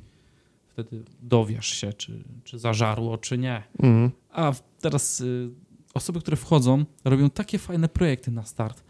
wtedy 0.68 1.04
dowiesz 1.22 1.66
się, 1.66 1.92
czy, 1.92 2.24
czy 2.44 2.58
zażarło, 2.58 3.18
czy 3.18 3.38
nie. 3.38 3.62
Mhm. 3.78 4.10
A 4.30 4.52
teraz 4.80 5.20
y, 5.20 5.50
osoby, 5.94 6.20
które 6.20 6.36
wchodzą, 6.36 6.84
robią 7.04 7.30
takie 7.30 7.58
fajne 7.58 7.88
projekty 7.88 8.30
na 8.30 8.44
start. 8.44 8.84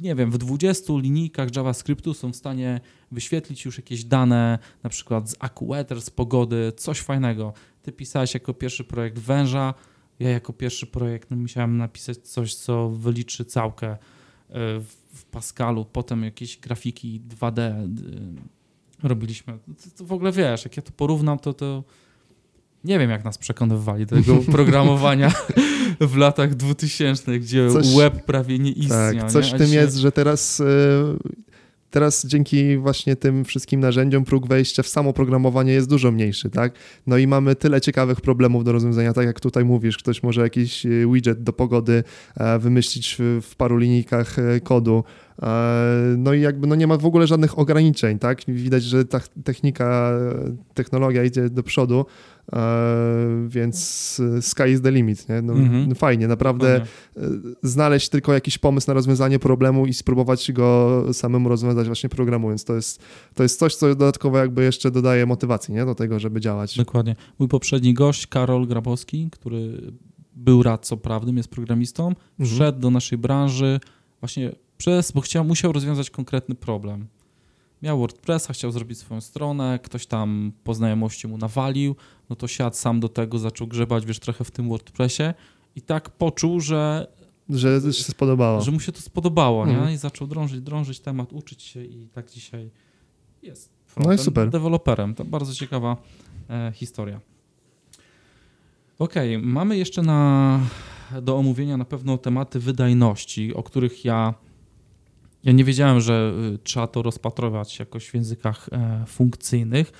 Nie 0.00 0.14
wiem, 0.14 0.30
w 0.30 0.38
20 0.38 0.92
linijkach 0.96 1.56
JavaScriptu 1.56 2.14
są 2.14 2.32
w 2.32 2.36
stanie 2.36 2.80
wyświetlić 3.12 3.64
już 3.64 3.76
jakieś 3.76 4.04
dane, 4.04 4.58
na 4.82 4.90
przykład 4.90 5.30
z 5.30 5.36
AccuWeather, 5.38 6.02
z 6.02 6.10
pogody, 6.10 6.72
coś 6.76 7.00
fajnego. 7.00 7.52
Ty 7.82 7.92
pisałeś 7.92 8.34
jako 8.34 8.54
pierwszy 8.54 8.84
projekt 8.84 9.18
węża, 9.18 9.74
ja 10.20 10.30
jako 10.30 10.52
pierwszy 10.52 10.86
projekt 10.86 11.30
no, 11.30 11.36
musiałem 11.36 11.76
napisać 11.76 12.18
coś, 12.18 12.54
co 12.54 12.90
wyliczy 12.90 13.44
całkę 13.44 13.92
y, 13.92 13.98
w, 15.12 15.24
Pascalu, 15.30 15.84
potem 15.84 16.24
jakieś 16.24 16.58
grafiki 16.58 17.22
2D 17.28 17.58
y, 17.58 19.08
robiliśmy. 19.08 19.58
To, 19.58 19.90
to 19.98 20.04
w 20.04 20.12
ogóle 20.12 20.32
wiesz, 20.32 20.64
jak 20.64 20.76
ja 20.76 20.82
to 20.82 20.92
porównam, 20.92 21.38
to 21.38 21.54
to 21.54 21.84
nie 22.84 22.98
wiem, 22.98 23.10
jak 23.10 23.24
nas 23.24 23.38
przekonywali 23.38 24.06
do 24.06 24.16
tego 24.16 24.36
programowania 24.56 25.32
w 26.00 26.16
latach 26.16 26.54
2000, 26.54 27.38
gdzie 27.38 27.70
Coś- 27.70 27.96
web 27.96 28.24
prawie 28.24 28.58
nie 28.58 28.70
istniał. 28.70 29.14
Tak, 29.14 29.30
coś 29.30 29.46
nie? 29.52 29.54
w 29.54 29.58
tym 29.58 29.66
dzisiaj- 29.66 29.82
jest, 29.82 29.96
że 29.96 30.12
teraz, 30.12 30.60
e, 30.60 30.64
teraz 31.90 32.26
dzięki 32.26 32.76
właśnie 32.76 33.16
tym 33.16 33.44
wszystkim 33.44 33.80
narzędziom 33.80 34.24
próg 34.24 34.46
wejścia 34.46 34.82
w 34.82 34.88
samo 34.88 35.12
programowanie 35.12 35.72
jest 35.72 35.88
dużo 35.88 36.12
mniejszy, 36.12 36.50
tak? 36.50 36.72
No 37.06 37.18
i 37.18 37.26
mamy 37.26 37.56
tyle 37.56 37.80
ciekawych 37.80 38.20
problemów 38.20 38.64
do 38.64 38.72
rozwiązania, 38.72 39.12
tak 39.12 39.26
jak 39.26 39.40
tutaj 39.40 39.64
mówisz, 39.64 39.98
ktoś 39.98 40.22
może 40.22 40.40
jakiś 40.40 40.86
e, 40.86 40.88
widget 41.12 41.42
do 41.42 41.52
pogody 41.52 42.04
e, 42.36 42.58
wymyślić 42.58 43.16
w, 43.18 43.56
paru 43.56 43.76
linijkach 43.76 44.36
kodu, 44.64 45.04
No 46.16 46.32
i 46.34 46.40
jakby 46.40 46.66
no 46.66 46.74
nie 46.74 46.86
ma 46.86 46.96
w 46.96 47.06
ogóle 47.06 47.26
żadnych 47.26 47.58
ograniczeń, 47.58 48.18
tak? 48.18 48.40
Widać, 48.48 48.82
że 48.82 49.04
ta 49.04 49.20
technika, 49.44 50.12
technologia 50.74 51.24
idzie 51.24 51.50
do 51.50 51.62
przodu, 51.62 52.06
więc 53.48 54.20
e, 54.38 54.42
sky 54.42 54.62
is 54.72 54.82
the 54.82 54.90
limit, 54.92 55.28
nie? 55.28 55.42
No, 55.42 55.52
Mhm. 55.52 55.88
no 55.88 55.94
Fajnie, 55.94 56.28
naprawdę 56.28 56.80
Dokładnie. 57.16 57.52
e, 57.52 57.68
znaleźć 57.68 58.08
tylko 58.08 58.32
jakiś 58.32 58.58
pomysł 58.58 58.90
na 58.90 58.94
rozwiązanie 58.94 59.38
problemu 59.38 59.86
i 59.86 59.94
spróbować 59.94 60.52
go 60.52 61.02
samemu 61.12 61.48
rozwiązać 61.48 61.86
właśnie 61.86 62.08
programując. 62.08 62.64
To 62.64 62.74
jest, 62.74 63.02
to 63.34 63.42
jest 63.42 63.58
coś, 63.58 63.74
co 63.74 63.88
dodatkowo 63.88 64.38
jakby 64.38 64.64
jeszcze 64.64 64.90
dodaje 64.90 65.26
motywacji, 65.26 65.74
nie? 65.74 65.84
Do 65.86 65.94
tego, 65.94 66.18
żeby 66.20 66.40
działać. 66.40 66.76
Dokładnie. 66.76 67.16
Mój 67.38 67.48
poprzedni 67.48 67.94
gość, 67.94 68.26
Karol 68.26 68.66
Grabowski, 68.66 69.28
który 69.32 69.92
był 70.36 70.62
radcą 70.62 70.96
prawnym, 70.96 71.36
jest 71.36 71.48
programistą, 71.48 72.08
Mhm. 72.08 72.56
wszedł 72.56 72.80
do 72.80 72.90
naszej 72.90 73.18
branży 73.18 73.80
właśnie 74.20 74.52
przez, 74.78 75.12
bo 75.12 75.20
chciał, 75.20 75.44
musiał 75.44 75.72
rozwiązać 75.72 76.10
konkretny 76.10 76.54
problem. 76.54 77.06
Miał 77.82 77.98
WordPressa, 77.98 78.52
chciał 78.52 78.72
zrobić 78.72 78.98
swoją 78.98 79.20
stronę, 79.20 79.78
ktoś 79.82 80.06
tam 80.06 80.52
po 80.64 80.74
znajomości 80.74 81.28
mu 81.28 81.38
nawalił, 81.38 81.96
no 82.30 82.36
to 82.36 82.48
siadł 82.48 82.76
sam 82.76 83.00
do 83.00 83.08
tego, 83.08 83.38
zaczął 83.38 83.66
grzebać, 83.66 84.06
wiesz, 84.06 84.18
trochę 84.18 84.44
w 84.44 84.50
tym 84.50 84.68
WordPressie 84.68 85.22
i 85.76 85.82
tak 85.82 86.10
poczuł, 86.10 86.60
że, 86.60 87.06
Że 87.48 87.92
się 87.92 88.04
spodobało. 88.04 88.60
że 88.60 88.70
mu 88.70 88.80
się 88.80 88.92
to 88.92 89.00
spodobało, 89.00 89.66
nie? 89.66 89.72
Mhm. 89.74 89.94
I 89.94 89.96
zaczął 89.96 90.26
drążyć, 90.26 90.60
drążyć 90.60 91.00
temat, 91.00 91.32
uczyć 91.32 91.62
się 91.62 91.84
i 91.84 92.08
tak 92.08 92.30
dzisiaj 92.30 92.70
jest 93.42 93.70
No 93.96 94.12
i 94.12 94.18
super. 94.18 94.50
deweloperem. 94.50 95.14
To 95.14 95.24
bardzo 95.24 95.54
ciekawa 95.54 95.96
e, 96.50 96.72
historia. 96.74 97.20
Okej, 98.98 99.38
mamy 99.38 99.76
jeszcze 99.76 100.02
na, 100.02 100.60
do 101.22 101.36
omówienia 101.36 101.76
na 101.76 101.84
pewno 101.84 102.18
tematy 102.18 102.60
wydajności, 102.60 103.54
o 103.54 103.62
których 103.62 104.04
ja, 104.04 104.34
ja 105.44 105.52
nie 105.52 105.64
wiedziałem, 105.64 106.00
że 106.00 106.34
y, 106.54 106.58
trzeba 106.58 106.86
to 106.86 107.02
rozpatrywać 107.02 107.78
jakoś 107.78 108.08
w 108.08 108.14
językach 108.14 108.68
e, 108.72 109.04
funkcyjnych. 109.06 109.92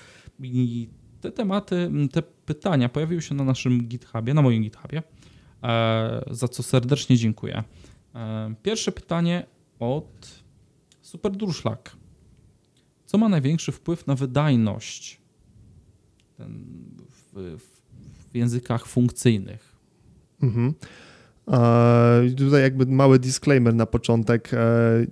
I 0.42 0.88
te 1.20 1.32
tematy, 1.32 1.90
te 2.12 2.22
pytania 2.22 2.88
pojawiły 2.88 3.22
się 3.22 3.34
na 3.34 3.44
naszym 3.44 3.88
GitHubie, 3.88 4.34
na 4.34 4.42
moim 4.42 4.62
GitHubie, 4.62 5.02
e, 5.62 6.24
za 6.30 6.48
co 6.48 6.62
serdecznie 6.62 7.16
dziękuję. 7.16 7.64
E, 8.14 8.54
pierwsze 8.62 8.92
pytanie 8.92 9.46
od 9.78 10.42
Super 11.00 11.32
Durszlak. 11.32 11.96
Co 13.06 13.18
ma 13.18 13.28
największy 13.28 13.72
wpływ 13.72 14.06
na 14.06 14.14
wydajność 14.14 15.20
w, 16.38 17.56
w, 17.58 18.30
w 18.30 18.34
językach 18.34 18.86
funkcyjnych? 18.86 19.76
Mhm. 20.42 20.74
E, 21.48 22.30
tutaj 22.36 22.62
jakby 22.62 22.86
mały 22.86 23.18
disclaimer 23.18 23.74
na 23.74 23.86
początek. 23.86 24.54
E, 24.54 24.58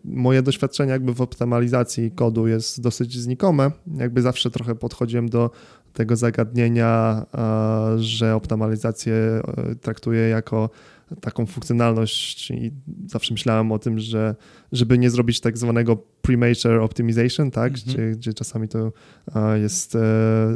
moje 0.05 0.43
doświadczenie 0.43 0.93
jakby 0.93 1.14
w 1.14 1.20
optymalizacji 1.20 2.11
kodu 2.11 2.47
jest 2.47 2.81
dosyć 2.81 3.18
znikome. 3.18 3.70
Jakby 3.97 4.22
zawsze 4.22 4.51
trochę 4.51 4.74
podchodziłem 4.74 5.29
do 5.29 5.51
tego 5.93 6.16
zagadnienia, 6.16 7.26
e, 7.35 7.99
że 7.99 8.35
optymalizację 8.35 9.41
traktuję 9.81 10.20
jako 10.29 10.70
taką 11.20 11.47
funkcjonalność 11.47 12.51
i 12.51 12.72
zawsze 13.07 13.35
myślałem 13.35 13.72
o 13.72 13.79
tym, 13.79 13.99
że 13.99 14.35
żeby 14.72 14.99
nie 14.99 15.11
zrobić 15.11 15.41
tak 15.41 15.59
zwanego 15.59 15.97
premature 16.22 16.81
optimization, 16.81 17.51
tak, 17.51 17.72
Mhm. 17.72 17.87
gdzie, 17.87 18.11
gdzie 18.11 18.35
czasami 18.35 18.68
to 18.68 18.93
jest 19.55 19.97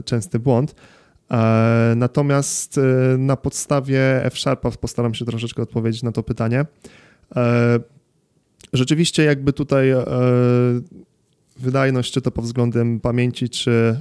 częsty 0.04 0.38
błąd. 0.38 0.74
E, 1.32 1.94
Natomiast 1.96 2.78
e, 2.78 2.82
na 3.18 3.36
podstawie 3.36 4.24
F-Sharpa 4.24 4.70
postaram 4.70 5.14
się 5.14 5.24
troszeczkę 5.24 5.62
odpowiedzieć 5.62 6.02
na 6.02 6.12
to 6.12 6.22
pytanie. 6.22 6.66
E, 7.36 7.80
Rzeczywiście 8.72 9.24
jakby 9.24 9.52
tutaj 9.52 9.92
wydajność, 11.58 12.12
czy 12.12 12.20
to 12.22 12.30
pod 12.30 12.44
względem 12.44 13.00
pamięci, 13.00 13.48
czy, 13.48 13.96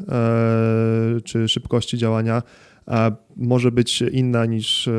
czy 1.23 1.47
szybkości 1.47 1.97
działania, 1.97 2.43
może 3.36 3.71
być 3.71 4.01
inna 4.01 4.45
niż 4.45 4.89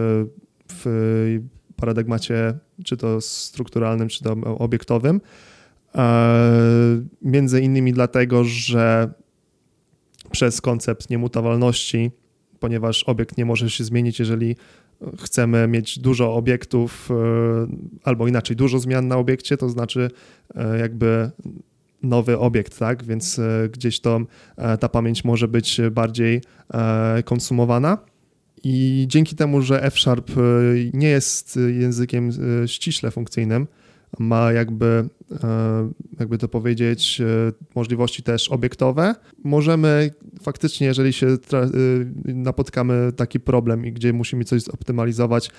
w 0.73 1.39
paradygmacie, 1.77 2.59
czy 2.85 2.97
to 2.97 3.21
strukturalnym, 3.21 4.09
czy 4.09 4.25
to 4.25 4.33
obiektowym. 4.59 5.21
Między 7.23 7.61
innymi 7.61 7.93
dlatego, 7.93 8.45
że 8.45 9.13
przez 10.31 10.61
koncept 10.61 11.11
niemutowalności, 11.11 12.11
ponieważ 12.63 13.05
obiekt 13.05 13.37
nie 13.39 13.45
może 13.45 13.71
się 13.71 13.85
zmienić, 13.85 14.19
jeżeli 14.19 14.57
chcemy 15.19 15.69
mieć 15.69 15.99
dużo 15.99 16.35
obiektów, 16.35 17.09
e, 17.11 17.15
albo 18.05 18.29
inaczej, 18.29 18.57
dużo 18.57 18.79
zmian 18.79 19.09
na 19.09 19.17
obiekcie, 19.17 19.57
to 19.57 19.69
znaczy 19.69 20.11
e, 20.55 20.79
jakby 20.79 21.31
nowy 22.03 22.39
obiekt, 22.39 22.79
tak? 22.79 23.05
Więc 23.05 23.39
e, 23.39 23.69
gdzieś 23.73 24.01
to 24.01 24.21
ta 24.81 24.89
pamięć 24.89 25.25
może 25.25 25.49
być 25.49 25.81
bardziej 25.91 26.41
konsumowana. 27.25 27.99
I 28.65 29.05
dzięki 29.09 29.37
temu, 29.37 29.63
że 29.63 29.83
F-Sharp 29.83 30.31
nie 30.93 31.09
jest 31.09 31.59
językiem 31.81 32.31
ściśle 32.67 33.11
funkcyjnym, 33.11 33.67
ma 34.19 34.53
jakby, 34.53 35.09
jakby 36.21 36.39
to 36.39 36.49
powiedzieć, 36.49 37.21
e, 37.21 37.53
możliwości 37.75 38.23
też 38.23 38.49
obiektowe. 38.49 39.15
Możemy 39.45 40.11
faktycznie, 40.43 40.87
jeżeli 40.87 41.13
się 41.13 41.27
e, 41.27 41.37
napotkamy 42.25 43.13
taki 43.17 43.41
problem, 43.41 43.87
i 43.87 43.93
gdzie 43.93 44.13
musimy 44.13 44.45
coś 44.45 44.63
zoptymalizować, 44.63 45.51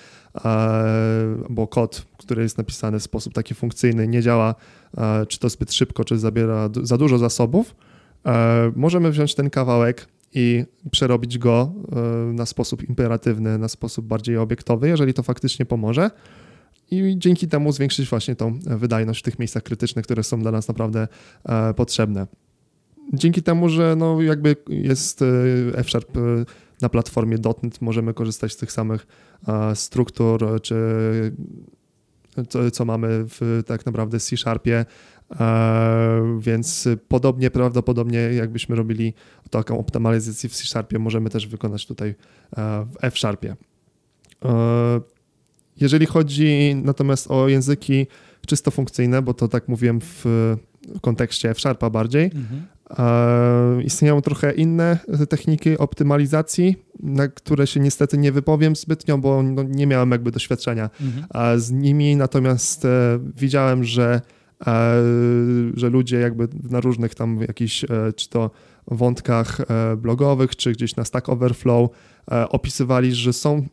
e, 0.44 1.36
bo 1.50 1.66
kod, 1.66 2.06
który 2.18 2.42
jest 2.42 2.58
napisany 2.58 2.98
w 2.98 3.02
sposób 3.02 3.34
taki 3.34 3.54
funkcyjny, 3.54 4.08
nie 4.08 4.22
działa, 4.22 4.54
e, 4.98 5.26
czy 5.26 5.38
to 5.38 5.48
zbyt 5.48 5.72
szybko, 5.72 6.04
czy 6.04 6.18
zabiera 6.18 6.68
za 6.82 6.98
dużo 6.98 7.18
zasobów, 7.18 7.74
e, 8.26 8.72
możemy 8.76 9.10
wziąć 9.10 9.34
ten 9.34 9.50
kawałek 9.50 10.08
i 10.34 10.64
przerobić 10.90 11.38
go 11.38 11.72
e, 11.92 12.32
na 12.32 12.46
sposób 12.46 12.88
imperatywny, 12.88 13.58
na 13.58 13.68
sposób 13.68 14.06
bardziej 14.06 14.36
obiektowy, 14.36 14.88
jeżeli 14.88 15.14
to 15.14 15.22
faktycznie 15.22 15.66
pomoże 15.66 16.10
i 16.90 17.14
dzięki 17.18 17.48
temu 17.48 17.72
zwiększyć 17.72 18.08
właśnie 18.08 18.36
tą 18.36 18.58
wydajność 18.66 19.20
w 19.20 19.22
tych 19.22 19.38
miejscach 19.38 19.62
krytycznych, 19.62 20.04
które 20.04 20.22
są 20.22 20.40
dla 20.40 20.50
nas 20.50 20.68
naprawdę 20.68 21.08
e, 21.44 21.74
potrzebne. 21.74 22.26
Dzięki 23.12 23.42
temu, 23.42 23.68
że 23.68 23.96
no 23.96 24.22
jakby 24.22 24.56
jest 24.68 25.22
e, 25.22 25.26
F-Sharp 25.74 26.16
e, 26.16 26.20
na 26.82 26.88
platformie 26.88 27.36
.NET, 27.62 27.80
możemy 27.80 28.14
korzystać 28.14 28.52
z 28.52 28.56
tych 28.56 28.72
samych 28.72 29.06
e, 29.48 29.76
struktur, 29.76 30.44
e, 30.44 30.60
czy 30.60 30.76
co, 32.48 32.70
co 32.70 32.84
mamy 32.84 33.08
w 33.10 33.62
tak 33.66 33.86
naprawdę 33.86 34.20
C-Sharpie, 34.20 34.84
e, 35.40 36.38
więc 36.40 36.88
podobnie, 37.08 37.50
prawdopodobnie 37.50 38.18
jakbyśmy 38.18 38.76
robili 38.76 39.14
taką 39.50 39.78
optymalizację 39.78 40.48
w 40.48 40.54
C-Sharpie, 40.54 40.98
możemy 40.98 41.30
też 41.30 41.46
wykonać 41.46 41.86
tutaj 41.86 42.08
e, 42.08 42.14
w 42.84 43.04
F-Sharpie. 43.04 43.56
E, 45.76 45.80
jeżeli 45.80 46.06
chodzi 46.06 46.76
natomiast 46.84 47.30
o 47.30 47.48
języki 47.48 48.06
czysto 48.46 48.70
funkcyjne, 48.70 49.22
bo 49.22 49.34
to 49.34 49.48
tak 49.48 49.68
mówiłem 49.68 50.00
w, 50.00 50.24
kontekście 51.00 51.50
F-Sharpa 51.50 51.90
bardziej, 51.90 52.30
e, 52.98 53.82
istnieją 53.82 54.22
trochę 54.22 54.52
inne 54.52 54.98
techniki 55.28 55.78
optymalizacji, 55.78 56.76
na 57.02 57.28
które 57.28 57.66
się 57.66 57.80
niestety 57.80 58.18
nie 58.18 58.32
wypowiem 58.32 58.76
zbytnio, 58.76 59.18
bo 59.18 59.42
no, 59.42 59.62
nie 59.62 59.86
miałem 59.86 60.10
jakby 60.10 60.30
doświadczenia 60.30 60.90
Mhm. 61.00 61.26
a 61.30 61.56
z 61.56 61.70
nimi, 61.70 62.16
natomiast 62.16 62.84
e, 62.84 63.18
widziałem, 63.36 63.84
że, 63.84 64.20
e, 64.66 65.02
że 65.74 65.90
ludzie 65.90 66.20
jakby 66.20 66.48
na 66.70 66.80
różnych 66.80 67.14
tam 67.14 67.40
jakichś, 67.40 67.84
e, 67.84 67.88
czy 68.16 68.28
to 68.28 68.50
wątkach 68.88 69.60
e, 69.60 69.96
blogowych, 69.96 70.56
czy 70.56 70.72
gdzieś 70.72 70.96
na 70.96 71.04
Stack 71.04 71.28
Overflow 71.28 71.90
e, 72.30 72.48
opisywali, 72.48 73.14
że 73.14 73.32
są 73.32 73.66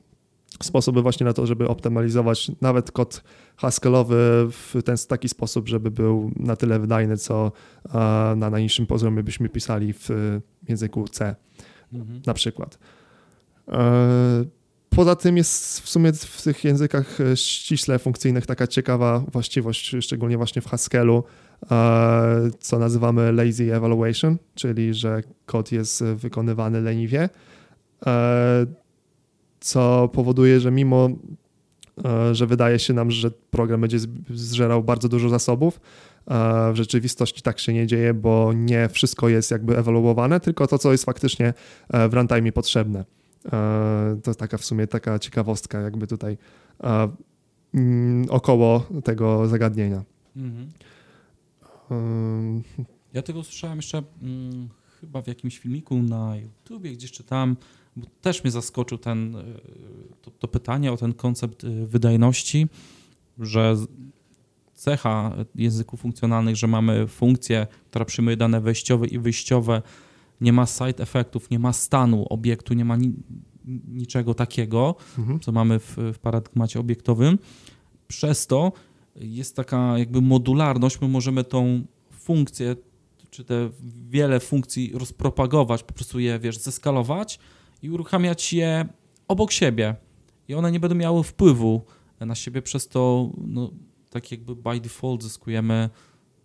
sposoby 0.63 1.01
właśnie 1.01 1.25
na 1.25 1.33
to, 1.33 1.45
żeby 1.45 1.67
optymalizować 1.67 2.51
nawet 2.61 2.91
kod 2.91 3.23
Haskellowy 3.57 4.47
w 4.51 4.75
ten 4.85 4.95
taki 5.07 5.29
sposób, 5.29 5.67
żeby 5.67 5.91
był 5.91 6.31
na 6.35 6.55
tyle 6.55 6.79
wydajny, 6.79 7.17
co 7.17 7.51
e, 7.85 7.97
na 8.35 8.49
najniższym 8.49 8.87
poziomie 8.87 9.23
byśmy 9.23 9.49
pisali 9.49 9.93
w 9.93 10.09
języku 10.69 11.07
C 11.07 11.35
Mhm. 11.93 12.21
na 12.25 12.33
przykład. 12.33 12.77
E, 13.67 14.45
Poza 14.95 15.15
tym 15.15 15.37
jest 15.37 15.79
w 15.79 15.89
sumie 15.89 16.13
w 16.13 16.41
tych 16.41 16.63
językach 16.63 17.21
e, 17.21 17.37
ściśle 17.37 17.99
funkcyjnych 17.99 18.45
taka 18.45 18.67
ciekawa 18.67 19.19
właściwość, 19.19 19.95
szczególnie 20.01 20.37
właśnie 20.37 20.61
w 20.61 20.67
Haskellu, 20.67 21.23
e, 21.71 22.51
co 22.59 22.79
nazywamy 22.79 23.31
lazy 23.31 23.75
evaluation, 23.75 24.37
czyli 24.55 24.93
że 24.93 25.23
kod 25.45 25.71
jest 25.71 26.03
wykonywany 26.03 26.81
leniwie, 26.81 27.29
e, 28.05 28.65
co 29.61 30.09
powoduje, 30.13 30.59
że 30.59 30.71
mimo 30.71 31.09
e, 32.05 32.35
że 32.35 32.47
wydaje 32.47 32.79
się 32.79 32.93
nam, 32.93 33.11
że 33.11 33.31
program 33.31 33.81
będzie 33.81 33.99
zżerał 34.29 34.83
bardzo 34.83 35.09
dużo 35.09 35.29
zasobów, 35.29 35.79
e, 36.27 36.73
w 36.73 36.75
rzeczywistości 36.75 37.41
tak 37.41 37.59
się 37.59 37.73
nie 37.73 37.87
dzieje, 37.87 38.13
bo 38.13 38.53
nie 38.53 38.89
wszystko 38.89 39.29
jest 39.29 39.51
jakby 39.51 39.77
ewaluowane, 39.77 40.39
tylko 40.39 40.67
to, 40.67 40.77
co 40.77 40.91
jest 40.91 41.05
faktycznie 41.05 41.53
e, 41.89 42.09
w 42.09 42.13
runtime 42.13 42.51
potrzebne. 42.51 43.05
To 44.23 44.35
taka 44.35 44.57
w 44.57 44.65
sumie 44.65 44.87
taka 44.87 45.19
ciekawostka 45.19 45.81
jakby 45.81 46.07
tutaj 46.07 46.37
mm, 47.73 48.25
około 48.29 48.87
tego 49.03 49.47
zagadnienia. 49.47 50.03
Mhm. 50.35 50.71
Ja 53.13 53.21
tego 53.21 53.43
słyszałem 53.43 53.77
jeszcze 53.77 54.03
mm, 54.21 54.69
chyba 55.01 55.21
w 55.21 55.27
jakimś 55.27 55.59
filmiku 55.59 56.03
na 56.03 56.35
YouTubie, 56.37 56.91
gdzieś 56.91 57.11
czytałem, 57.11 57.55
bo 57.95 58.07
też 58.21 58.43
mnie 58.43 58.51
zaskoczył 58.51 58.97
ten, 58.97 59.35
y, 59.35 59.43
to, 60.21 60.31
to 60.31 60.47
pytanie 60.47 60.91
o 60.91 60.97
ten 60.97 61.13
koncept 61.13 61.63
y, 61.63 61.87
wydajności, 61.87 62.67
że 63.39 63.75
cecha 64.73 65.35
języków 65.55 65.99
funkcjonalnych, 65.99 66.55
że 66.55 66.67
mamy 66.67 67.07
funkcję, 67.07 67.67
która 67.89 68.05
przyjmuje 68.05 68.37
dane 68.37 68.61
wejściowe 68.61 69.07
i 69.07 69.19
wyjściowe, 69.19 69.81
nie 70.41 70.53
ma 70.53 70.65
side 70.65 71.03
efektów, 71.03 71.49
nie 71.49 71.59
ma 71.59 71.73
stanu 71.73 72.25
obiektu, 72.29 72.73
nie 72.73 72.85
ma 72.85 72.95
ni 72.95 73.13
niczego 73.87 74.33
takiego, 74.33 74.95
mhm. 75.19 75.39
co 75.39 75.51
mamy 75.51 75.79
w, 75.79 75.97
w 76.13 76.19
paradygmacie 76.19 76.79
obiektowym. 76.79 77.39
Przez 78.07 78.47
to 78.47 78.71
jest 79.15 79.55
taka 79.55 79.97
jakby 79.97 80.21
modularność, 80.21 81.01
my 81.01 81.07
możemy 81.07 81.43
tą 81.43 81.83
funkcję 82.11 82.75
czy 83.29 83.43
te 83.43 83.69
wiele 84.09 84.39
funkcji 84.39 84.91
rozpropagować, 84.93 85.83
po 85.83 85.93
prostu 85.93 86.19
je, 86.19 86.39
wiesz, 86.39 86.57
zeskalować 86.57 87.39
i 87.81 87.89
uruchamiać 87.89 88.53
je 88.53 88.85
obok 89.27 89.51
siebie. 89.51 89.95
I 90.47 90.53
one 90.53 90.71
nie 90.71 90.79
będą 90.79 90.95
miały 90.95 91.23
wpływu 91.23 91.81
na 92.19 92.35
siebie, 92.35 92.61
przez 92.61 92.87
to 92.87 93.29
no, 93.47 93.71
tak 94.09 94.31
jakby 94.31 94.55
by 94.55 94.79
default 94.79 95.23
zyskujemy 95.23 95.89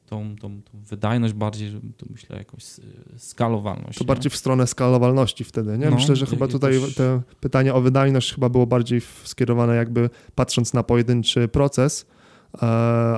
tą, 0.06 0.36
tą, 0.36 0.62
tą 0.62 0.72
wydajność 0.74 1.34
bardziej, 1.34 1.80
to 1.96 2.06
myślę 2.10 2.38
jakąś 2.38 2.78
y, 2.78 2.82
skalowalność. 3.16 3.98
To 3.98 4.04
nie? 4.04 4.08
bardziej 4.08 4.30
w 4.30 4.36
stronę 4.36 4.66
skalowalności 4.66 5.44
wtedy, 5.44 5.78
nie? 5.78 5.90
No, 5.90 5.96
Myślę, 5.96 6.16
że 6.16 6.26
chyba 6.26 6.48
tutaj 6.48 6.74
jakoś- 6.74 6.94
te 6.94 7.22
pytanie 7.40 7.74
o 7.74 7.80
wydajność 7.80 8.34
chyba 8.34 8.48
było 8.48 8.66
bardziej 8.66 9.00
skierowane 9.24 9.76
jakby 9.76 10.10
patrząc 10.34 10.74
na 10.74 10.82
pojedynczy 10.82 11.48
proces, 11.48 12.06
e, 12.54 12.66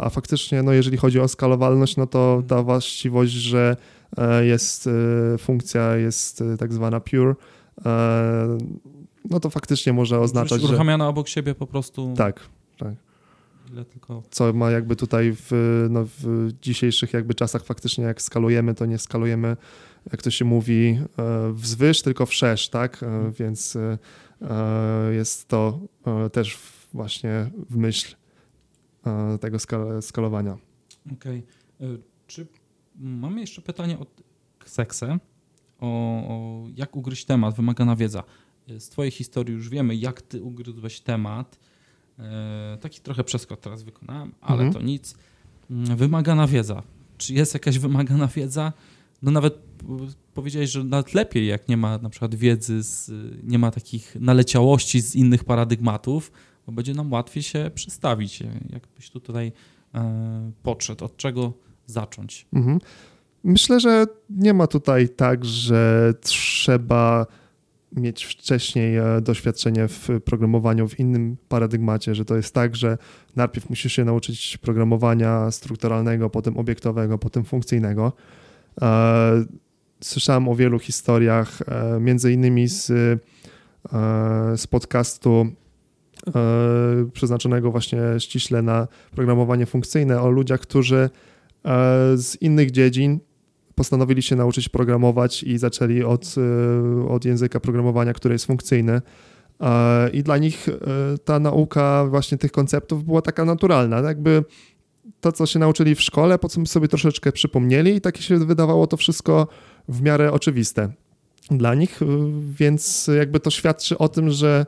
a 0.02 0.10
faktycznie, 0.10 0.62
no 0.62 0.72
jeżeli 0.72 0.96
chodzi 0.96 1.20
o 1.20 1.28
skalowalność, 1.28 1.96
no 1.96 2.06
to 2.06 2.42
ta 2.48 2.62
właściwość, 2.62 3.32
że 3.32 3.76
e, 4.16 4.44
jest 4.46 4.86
e, 4.86 5.38
funkcja, 5.38 5.96
jest 5.96 6.40
e, 6.40 6.56
tak 6.56 6.72
zwana 6.72 7.00
pure, 7.00 7.30
e, 7.30 7.34
no 9.30 9.40
to 9.40 9.50
faktycznie 9.50 9.92
może 9.92 10.20
oznaczać, 10.20 10.60
że 10.60 10.68
Uruchamiana 10.68 11.08
obok 11.08 11.28
siebie 11.28 11.54
po 11.54 11.66
prostu. 11.66 12.14
tak, 12.16 12.40
Ile 13.72 13.84
tylko. 13.84 14.22
co 14.30 14.52
ma 14.52 14.70
jakby 14.70 14.96
tutaj 14.96 15.32
w, 15.36 15.86
no, 15.90 16.04
w 16.18 16.52
dzisiejszych 16.62 17.12
jakby 17.12 17.34
czasach 17.34 17.64
faktycznie 17.64 18.04
jak 18.04 18.22
skalujemy, 18.22 18.74
to 18.74 18.86
nie 18.86 18.98
skalujemy, 18.98 19.56
jak 20.12 20.22
to 20.22 20.30
się 20.30 20.44
mówi, 20.44 21.00
e, 21.18 21.52
wzwyż, 21.52 22.02
tylko 22.02 22.26
wszerz, 22.26 22.68
tak? 22.68 23.02
E, 23.02 23.32
Więc 23.38 23.76
e, 23.76 23.98
e, 24.42 25.14
jest 25.14 25.48
to 25.48 25.80
e, 26.06 26.30
też 26.30 26.58
właśnie 26.92 27.50
w 27.70 27.76
myśl 27.76 28.16
e, 29.06 29.38
tego 29.38 29.58
skal- 29.58 30.02
skalowania. 30.02 30.58
Okej. 31.12 31.42
Y, 31.80 31.98
Czy 32.26 32.46
mamy 32.96 33.40
jeszcze 33.40 33.62
pytanie 33.62 33.98
od 33.98 34.08
Kseksę 34.58 35.18
o, 35.80 35.86
o 36.28 36.64
jak 36.76 36.96
ugryźć 36.96 37.24
temat, 37.24 37.54
wymagana 37.56 37.96
wiedza. 37.96 38.22
Z 38.78 38.88
Twojej 38.88 39.10
historii 39.10 39.54
już 39.54 39.68
wiemy, 39.68 39.96
jak 39.96 40.22
Ty 40.22 40.42
ugryzłeś 40.42 41.00
temat. 41.00 41.58
E, 42.18 42.78
Taki 42.80 43.00
trochę 43.00 43.24
przeskok 43.24 43.60
teraz 43.60 43.82
wykonałem, 43.82 44.32
ale 44.40 44.64
Mhm. 44.64 44.72
to 44.72 44.80
nic. 44.82 45.14
Mm, 45.70 45.96
Wymagana 45.96 46.46
wiedza. 46.46 46.82
Czy 47.18 47.34
jest 47.34 47.54
jakaś 47.54 47.78
wymagana 47.88 48.26
wiedza? 48.26 48.72
No 49.22 49.30
nawet 49.30 49.58
powiedziałeś, 50.34 50.70
że 50.70 50.84
nawet 50.84 51.14
lepiej, 51.14 51.46
jak 51.46 51.68
nie 51.68 51.76
ma 51.76 51.98
na 51.98 52.10
przykład 52.10 52.34
wiedzy, 52.34 52.82
z, 52.82 53.10
nie 53.44 53.58
ma 53.58 53.70
takich 53.70 54.16
naleciałości 54.20 55.00
z 55.00 55.14
innych 55.16 55.44
paradygmatów, 55.44 56.32
bo 56.66 56.72
będzie 56.72 56.94
nam 56.94 57.12
łatwiej 57.12 57.42
się 57.42 57.70
przestawić. 57.74 58.40
Jakbyś 58.70 59.10
tu 59.10 59.20
tutaj 59.20 59.52
e, 59.94 60.50
podszedł, 60.62 61.04
od 61.04 61.16
czego 61.16 61.52
zacząć? 61.86 62.46
Mhm. 62.52 62.78
Myślę, 63.44 63.80
że 63.80 64.06
nie 64.30 64.54
ma 64.54 64.66
tutaj 64.66 65.08
tak, 65.08 65.44
że 65.44 66.14
trzeba 66.20 67.26
mieć 67.92 68.24
wcześniej 68.24 68.96
e, 68.96 69.20
doświadczenie 69.20 69.88
w 69.88 70.08
programowaniu 70.24 70.88
w 70.88 71.00
innym 71.00 71.36
paradygmacie, 71.48 72.14
że 72.14 72.24
to 72.24 72.36
jest 72.36 72.54
tak, 72.54 72.76
że 72.76 72.98
najpierw 73.36 73.70
musisz 73.70 73.92
się 73.92 74.04
nauczyć 74.04 74.56
programowania 74.56 75.50
strukturalnego, 75.50 76.30
potem 76.30 76.56
obiektowego, 76.56 77.18
potem 77.18 77.44
funkcyjnego. 77.44 78.12
E, 78.82 79.44
Słyszałem 80.00 80.48
o 80.48 80.54
wielu 80.54 80.78
historiach, 80.78 81.58
e, 81.66 82.00
między 82.00 82.32
innymi 82.32 82.68
z, 82.68 82.86
z 84.56 84.66
podcastu 84.66 85.46
przeznaczonego 87.12 87.70
właśnie 87.70 87.98
ściśle 88.18 88.62
na 88.62 88.88
programowanie 89.10 89.66
funkcyjne, 89.66 90.20
o 90.20 90.30
ludziach, 90.30 90.60
którzy 90.60 91.10
z 92.16 92.42
innych 92.42 92.70
dziedzin 92.70 93.20
postanowili 93.78 94.22
się 94.22 94.36
nauczyć 94.36 94.68
programować 94.68 95.42
i 95.42 95.58
zaczęli 95.58 96.02
od, 96.02 96.34
e, 96.38 97.08
od 97.08 97.24
języka 97.24 97.60
programowania, 97.60 98.12
który 98.12 98.34
jest 98.34 98.46
funkcyjny. 98.46 99.00
E, 99.60 100.10
I 100.10 100.22
dla 100.22 100.38
nich 100.38 100.68
e, 100.68 101.18
ta 101.18 101.38
nauka 101.38 102.06
właśnie 102.10 102.38
tych 102.38 102.52
konceptów 102.52 103.04
była 103.04 103.22
taka 103.22 103.44
naturalna. 103.44 104.00
Jakby 104.00 104.44
to, 105.20 105.32
co 105.32 105.46
się 105.46 105.58
nauczyli 105.58 105.94
w 105.94 106.00
szkole, 106.00 106.38
po 106.38 106.48
co 106.48 106.66
sobie 106.66 106.88
troszeczkę 106.88 107.32
przypomnieli 107.32 107.94
i 107.96 108.00
takie 108.00 108.22
się 108.22 108.38
wydawało 108.38 108.86
to 108.86 108.96
wszystko 108.96 109.48
w 109.88 110.02
miarę 110.02 110.32
oczywiste 110.32 110.92
dla 111.50 111.74
nich, 111.74 112.00
więc 112.58 113.10
jakby 113.18 113.40
to 113.40 113.50
świadczy 113.50 113.98
o 113.98 114.08
tym, 114.08 114.30
że 114.30 114.66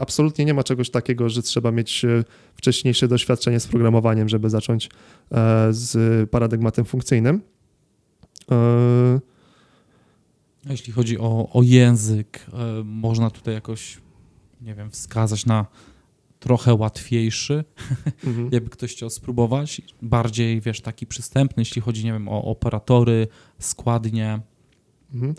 absolutnie 0.00 0.44
nie 0.44 0.54
ma 0.54 0.64
czegoś 0.64 0.90
takiego, 0.90 1.28
że 1.28 1.42
trzeba 1.42 1.70
mieć 1.70 2.06
wcześniejsze 2.54 3.08
doświadczenie 3.08 3.60
z 3.60 3.66
programowaniem, 3.66 4.28
żeby 4.28 4.50
zacząć 4.50 4.90
z 5.70 6.30
paradygmatem 6.30 6.84
funkcyjnym. 6.84 7.40
E, 8.50 9.20
Jeśli 10.66 10.92
chodzi 10.92 11.18
o, 11.18 11.48
o 11.52 11.62
język, 11.62 12.46
e, 12.52 12.84
można 12.84 13.30
tutaj 13.30 13.54
jakoś, 13.54 13.98
nie 14.60 14.74
wiem, 14.74 14.90
wskazać 14.90 15.46
na 15.46 15.66
trochę 16.40 16.74
łatwiejszy, 16.74 17.64
mhm. 18.26 18.48
jakby 18.52 18.70
ktoś 18.70 18.92
chciał 18.92 19.10
spróbować, 19.10 19.82
bardziej, 20.02 20.60
wiesz, 20.60 20.80
taki 20.80 21.06
przystępny, 21.06 21.60
jeśli 21.60 21.82
chodzi, 21.82 22.04
nie 22.04 22.12
wiem, 22.12 22.28
o 22.28 22.44
operatory, 22.44 23.28
składnie. 23.58 24.40
Mhm. 25.14 25.34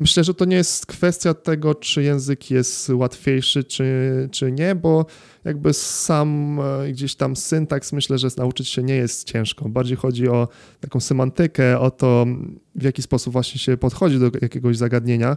Myślę, 0.00 0.24
że 0.24 0.34
to 0.34 0.44
nie 0.44 0.56
jest 0.56 0.86
kwestia 0.86 1.34
tego, 1.34 1.74
czy 1.74 2.02
język 2.02 2.50
jest 2.50 2.88
łatwiejszy, 2.88 3.64
czy, 3.64 3.84
czy 4.32 4.52
nie, 4.52 4.74
bo 4.74 5.06
jakby 5.44 5.72
sam 5.72 6.60
e, 6.60 6.92
gdzieś 6.92 7.14
tam 7.14 7.36
syntaks 7.36 7.92
myślę, 7.92 8.18
że 8.18 8.28
nauczyć 8.36 8.68
się 8.68 8.82
nie 8.82 8.96
jest 8.96 9.24
ciężko. 9.24 9.68
Bardziej 9.68 9.96
chodzi 9.96 10.28
o 10.28 10.48
taką 10.80 11.00
semantykę, 11.00 11.78
o 11.78 11.90
to, 11.90 12.26
w 12.74 12.82
jaki 12.82 13.02
sposób 13.02 13.32
właśnie 13.32 13.60
się 13.60 13.76
podchodzi 13.76 14.18
do 14.18 14.30
jakiegoś 14.42 14.76
zagadnienia. 14.76 15.36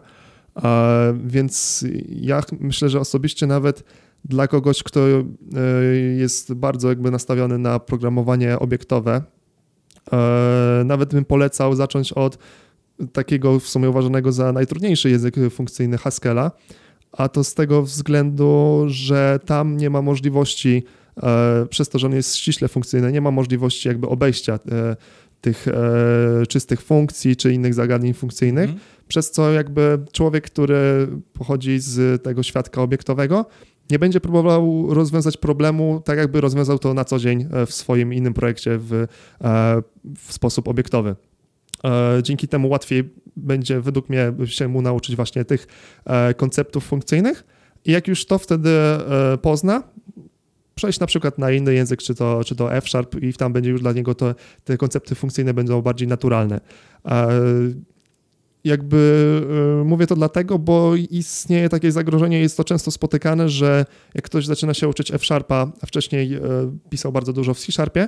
Więc 1.26 1.86
ja 2.10 2.42
myślę, 2.60 2.90
że 2.90 3.00
osobiście 3.00 3.48
nawet 3.48 3.84
dla 4.26 4.48
kogoś, 4.48 4.84
kto 4.84 5.00
e, 5.00 5.24
jest 6.18 6.54
bardzo 6.54 6.90
jakby 6.90 7.12
nastawiony 7.12 7.58
na 7.58 7.80
programowanie 7.80 8.60
obiektowe, 8.60 9.22
e, 10.14 10.82
nawet 10.86 11.14
bym 11.14 11.26
polecał 11.26 11.76
zacząć 11.76 12.14
od 12.14 12.38
takiego 13.14 13.60
w 13.60 13.68
sumie 13.68 13.90
uważanego 13.90 14.32
za 14.32 14.52
najtrudniejszy 14.52 15.10
język 15.10 15.36
funkcyjny 15.50 15.98
Haskella, 15.98 16.52
a 17.12 17.30
to 17.30 17.44
z 17.44 17.54
tego 17.54 17.82
względu, 17.82 18.84
że 18.88 19.40
tam 19.46 19.78
nie 19.78 19.90
ma 19.90 20.02
możliwości, 20.02 20.84
e, 21.24 21.66
przez 21.70 21.90
to, 21.90 22.00
że 22.00 22.08
on 22.08 22.14
jest 22.14 22.36
ściśle 22.36 22.68
funkcyjny, 22.68 23.12
nie 23.12 23.22
ma 23.22 23.32
możliwości 23.32 23.88
jakby 23.88 24.08
obejścia 24.08 24.60
e, 24.72 24.96
tych 25.42 25.68
e, 25.68 26.46
czystych 26.50 26.82
funkcji 26.82 27.36
czy 27.36 27.54
innych 27.54 27.74
zagadnień 27.74 28.14
funkcyjnych, 28.14 28.70
Mhm. 28.70 28.80
przez 29.08 29.32
co 29.32 29.52
jakby 29.52 30.00
człowiek, 30.12 30.44
który 30.44 31.08
pochodzi 31.34 31.80
z 31.80 32.24
tego 32.24 32.44
świadka 32.44 32.82
obiektowego, 32.82 33.46
nie 33.90 34.00
będzie 34.00 34.20
próbował 34.22 34.94
rozwiązać 34.94 35.38
problemu 35.38 36.02
tak, 36.06 36.18
jakby 36.18 36.42
rozwiązał 36.42 36.80
to 36.80 36.94
na 36.94 37.06
co 37.06 37.20
dzień 37.20 37.48
w 37.68 37.74
swoim 37.74 38.14
innym 38.14 38.34
projekcie 38.34 38.78
w, 38.78 39.08
w 40.18 40.34
sposób 40.34 40.68
obiektowy. 40.68 41.16
E, 41.84 42.24
Dzięki 42.24 42.48
temu 42.48 42.70
łatwiej 42.70 43.10
będzie 43.36 43.82
według 43.82 44.10
mnie 44.10 44.34
się 44.46 44.68
mu 44.68 44.82
nauczyć 44.82 45.16
właśnie 45.16 45.46
tych 45.46 45.68
e, 46.06 46.34
konceptów 46.34 46.86
funkcyjnych 46.86 47.44
i 47.86 47.92
jak 47.92 48.08
już 48.08 48.26
to 48.26 48.38
wtedy 48.38 48.70
e, 48.70 49.38
pozna, 49.42 49.84
przejść 50.76 51.00
na 51.00 51.08
przykład 51.08 51.38
na 51.38 51.52
inny 51.52 51.74
język, 51.74 52.02
czy 52.02 52.16
to, 52.16 52.44
czy 52.44 52.56
to 52.56 52.74
F-Sharp 52.74 53.24
i 53.24 53.34
tam 53.34 53.54
będzie 53.54 53.70
już 53.70 53.82
dla 53.82 53.92
niego 53.92 54.16
to, 54.16 54.36
te 54.64 54.78
koncepty 54.78 55.16
funkcyjne 55.16 55.54
będą 55.54 55.82
bardziej 55.82 56.08
naturalne. 56.08 56.60
Jakby 58.64 59.42
mówię 59.86 60.08
to 60.08 60.16
dlatego, 60.16 60.60
bo 60.60 60.96
istnieje 60.96 61.70
takie 61.70 61.92
zagrożenie, 61.92 62.40
jest 62.40 62.58
to 62.58 62.64
często 62.64 62.92
spotykane, 62.92 63.50
że 63.50 63.86
jak 64.16 64.26
ktoś 64.26 64.46
zaczyna 64.46 64.74
się 64.74 64.88
uczyć 64.88 65.12
F-Sharpa, 65.12 65.72
a 65.82 65.86
wcześniej 65.86 66.40
pisał 66.90 67.12
bardzo 67.12 67.34
dużo 67.34 67.54
w 67.54 67.60
C-Sharpie, 67.60 68.08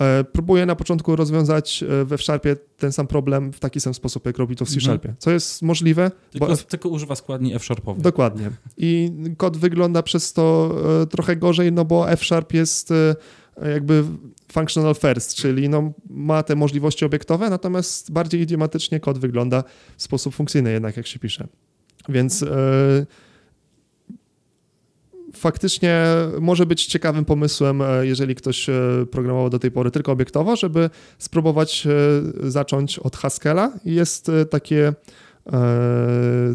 e, 0.00 0.24
próbuje 0.24 0.66
na 0.66 0.76
początku 0.76 1.16
rozwiązać 1.16 1.82
e, 1.82 2.04
we 2.04 2.14
F-Sharpie 2.14 2.56
ten 2.76 2.92
sam 2.92 3.06
problem 3.06 3.52
w 3.52 3.60
taki 3.60 3.80
sam 3.80 3.94
sposób, 3.94 4.26
jak 4.26 4.38
robi 4.38 4.56
to 4.56 4.64
w 4.64 4.68
Mhm. 4.68 4.80
C-Sharpie, 4.80 5.14
co 5.18 5.30
jest 5.30 5.62
możliwe, 5.62 6.10
Tylko, 6.30 6.46
bo 6.46 6.56
tylko 6.56 6.88
używa 6.88 7.16
składni 7.16 7.54
F-sharpowych. 7.54 8.02
Dokładnie. 8.02 8.50
I 8.76 9.12
kod 9.36 9.56
wygląda 9.56 10.02
przez 10.02 10.32
to 10.32 10.74
e, 11.02 11.06
trochę 11.06 11.36
gorzej, 11.36 11.72
no 11.72 11.84
bo 11.84 12.10
F-Sharp 12.10 12.52
jest 12.52 12.92
jakby 13.74 14.04
functional 14.52 14.94
first, 14.94 15.34
czyli 15.34 15.68
no, 15.68 15.92
ma 16.10 16.42
te 16.42 16.56
możliwości 16.56 17.04
obiektowe, 17.04 17.50
natomiast 17.50 18.12
bardziej 18.12 18.40
idiomatycznie 18.40 19.00
kod 19.00 19.18
wygląda 19.18 19.64
w 19.96 20.02
sposób 20.02 20.34
funkcyjny 20.34 20.72
jednak, 20.72 20.96
jak 20.96 21.06
się 21.06 21.18
pisze. 21.18 21.46
Więc 22.08 22.44
faktycznie 25.34 26.04
może 26.40 26.66
być 26.66 26.86
ciekawym 26.86 27.24
pomysłem, 27.24 27.82
e, 27.82 28.06
jeżeli 28.06 28.34
ktoś 28.34 28.68
e, 28.68 28.72
programował 29.10 29.50
do 29.50 29.58
tej 29.58 29.70
pory 29.70 29.90
tylko 29.90 30.12
obiektowo, 30.12 30.56
żeby 30.56 30.90
spróbować 31.18 31.86
e, 31.86 32.50
zacząć 32.50 32.98
od 32.98 33.16
Haskella. 33.16 33.72
Jest 33.84 34.30
takie 34.50 34.92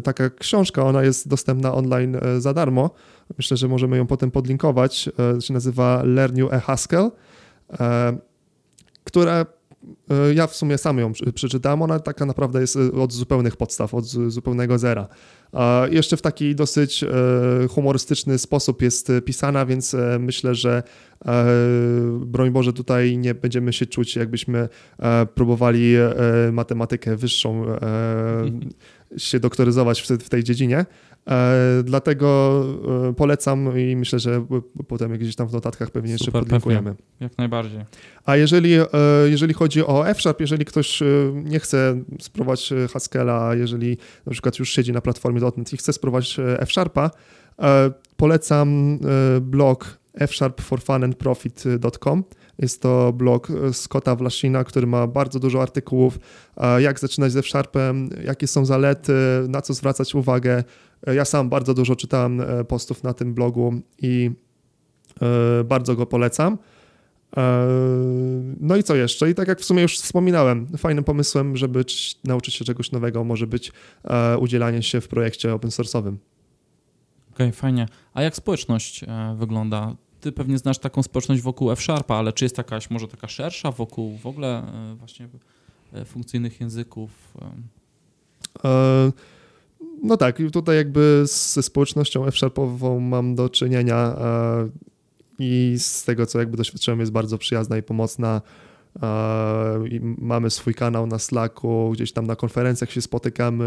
taka 0.04 0.30
książka, 0.30 0.84
ona 0.84 1.02
jest 1.02 1.28
dostępna 1.28 1.74
online 1.74 2.16
za 2.38 2.54
darmo. 2.54 2.90
Myślę, 3.38 3.56
że 3.56 3.68
możemy 3.68 3.96
ją 3.96 4.06
potem 4.06 4.30
podlinkować. 4.30 5.10
E, 5.36 5.40
się 5.40 5.54
nazywa 5.54 6.02
Learn 6.04 6.36
You 6.38 6.48
a 6.52 6.60
Haskell, 6.60 7.10
która 9.04 9.46
ja 10.34 10.46
w 10.46 10.56
sumie 10.56 10.78
sam 10.78 10.98
ją 10.98 11.12
przeczytałem, 11.34 11.82
ona 11.82 12.00
taka 12.00 12.26
naprawdę 12.26 12.60
jest 12.60 12.76
e, 12.76 12.92
od 12.92 13.12
zupełnych 13.12 13.56
podstaw, 13.56 13.94
od 13.94 14.04
zu- 14.04 14.30
zupełnego 14.30 14.78
zera. 14.78 15.08
Jeszcze 15.90 16.16
w 16.16 16.22
taki 16.22 16.54
dosyć 16.54 17.02
e, 17.04 17.08
humorystyczny 17.70 18.38
sposób 18.38 18.82
jest 18.82 19.10
e, 19.10 19.22
pisana, 19.22 19.66
więc 19.66 19.94
e, 19.94 20.18
myślę, 20.20 20.54
że 20.54 20.82
e, 21.26 21.46
broń 22.20 22.50
Boże 22.50 22.72
tutaj 22.72 23.18
nie 23.18 23.34
będziemy 23.34 23.72
się 23.72 23.86
czuć, 23.86 24.16
jakbyśmy 24.16 24.68
e, 24.98 25.26
próbowali 25.26 25.94
e, 25.96 26.12
matematykę 26.52 27.16
wyższą 27.16 27.66
e, 27.66 27.78
się 29.16 29.40
doktoryzować 29.40 30.00
w 30.02 30.28
tej 30.28 30.44
dziedzinie. 30.44 30.86
E, 31.30 31.82
dlatego 31.84 32.62
e, 33.08 33.14
polecam 33.14 33.78
i 33.78 33.96
myślę, 33.96 34.18
że 34.18 34.46
potem 34.88 35.12
gdzieś 35.12 35.36
tam 35.36 35.48
w 35.48 35.52
notatkach 35.52 35.90
pewnie 35.90 36.12
jeszcze 36.12 36.24
Super, 36.24 36.42
podlinkujemy. 36.42 36.94
Jak 37.20 37.38
najbardziej. 37.38 37.80
A 38.24 38.36
jeżeli, 38.36 38.74
e, 38.74 38.86
jeżeli 39.26 39.54
chodzi 39.54 39.86
o 39.86 40.08
F-Sharp, 40.08 40.40
jeżeli 40.40 40.64
ktoś 40.64 41.02
nie 41.34 41.60
chce 41.60 42.02
spróbować 42.20 42.72
Haskella, 42.92 43.54
jeżeli 43.54 43.98
na 44.26 44.32
przykład 44.32 44.58
już 44.58 44.72
siedzi 44.72 44.92
na 44.92 45.00
platformie 45.00 45.40
.NET 45.56 45.72
i 45.72 45.76
chce 45.76 45.92
spróbować 45.92 46.36
F-Sharpa, 46.58 47.10
polecam 48.16 48.98
blog 49.40 49.98
fsharpforfunandprofit.com. 50.26 52.24
Jest 52.58 52.82
to 52.82 53.12
blog 53.12 53.48
Scotta 53.72 54.16
Wlaszina, 54.16 54.64
który 54.64 54.86
ma 54.86 55.06
bardzo 55.06 55.40
dużo 55.40 55.62
artykułów, 55.62 56.18
jak 56.78 57.00
zaczynać 57.00 57.32
ze 57.32 57.38
F-Sharpem, 57.38 58.10
jakie 58.24 58.46
są 58.46 58.64
zalety, 58.64 59.12
na 59.48 59.62
co 59.62 59.74
zwracać 59.74 60.14
uwagę. 60.14 60.64
Ja 61.14 61.24
sam 61.24 61.48
bardzo 61.48 61.74
dużo 61.74 61.96
czytałem 61.96 62.40
e, 62.40 62.64
postów 62.64 63.02
na 63.02 63.14
tym 63.14 63.34
blogu 63.34 63.74
i 64.02 64.30
e, 65.60 65.64
bardzo 65.64 65.96
go 65.96 66.06
polecam. 66.06 66.58
E, 67.36 67.66
No 68.60 68.76
i 68.76 68.82
co 68.82 68.94
jeszcze? 68.96 69.30
I 69.30 69.34
tak 69.34 69.48
jak 69.48 69.60
w 69.60 69.64
sumie 69.64 69.82
już 69.82 69.98
wspominałem, 69.98 70.66
fajnym 70.78 71.04
pomysłem, 71.04 71.56
żeby 71.56 71.82
cz- 71.82 72.16
nauczyć 72.24 72.54
się 72.54 72.64
czegoś 72.64 72.92
nowego, 72.92 73.24
może 73.24 73.46
być 73.46 73.72
udzielanie 74.40 74.82
się 74.82 75.00
w 75.00 75.08
projekcie 75.08 75.54
open 75.54 75.70
source'owym. 75.70 76.16
Okej, 77.34 77.52
fajnie. 77.52 77.88
A 78.14 78.22
jak 78.22 78.36
społeczność 78.36 79.04
wygląda? 79.36 79.96
Ty 80.20 80.32
pewnie 80.32 80.58
znasz 80.58 80.78
taką 80.78 81.02
społeczność 81.02 81.42
wokół 81.42 81.70
F-Sharpa, 81.70 82.14
ale 82.14 82.32
czy 82.32 82.44
jest 82.44 82.58
jakaś 82.58 82.90
może 82.90 83.08
taka 83.08 83.28
szersza 83.28 83.70
wokół 83.70 84.16
w 84.16 84.26
ogóle 84.26 84.62
właśnie 84.98 85.28
funkcyjnych 86.06 86.60
języków? 86.60 87.10
E, 88.64 89.12
No 90.02 90.16
tak, 90.16 90.38
tutaj 90.52 90.76
jakby 90.76 91.22
ze 91.24 91.62
społecznością 91.62 92.26
F-Sharpową 92.26 93.00
mam 93.00 93.34
do 93.34 93.48
czynienia 93.48 94.16
e, 94.18 94.68
i 95.38 95.74
z 95.78 96.04
tego, 96.04 96.26
co 96.26 96.38
jakby 96.38 96.56
doświadczyłem, 96.56 97.00
jest 97.00 97.12
bardzo 97.12 97.38
przyjazna 97.38 97.78
i 97.78 97.82
pomocna. 97.82 98.42
E, 99.02 99.88
I 99.88 100.00
mamy 100.18 100.50
swój 100.50 100.74
kanał 100.74 101.06
na 101.06 101.18
Slacku, 101.18 101.90
gdzieś 101.92 102.12
tam 102.12 102.26
na 102.26 102.36
konferencjach 102.36 102.90
się 102.90 103.02
spotykamy. 103.02 103.66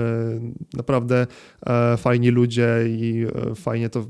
Naprawdę 0.74 1.28
e, 1.66 1.98
fajni 1.98 2.30
ludzie 2.30 2.68
i 2.88 3.26
fajnie 3.56 3.90
to. 3.90 4.06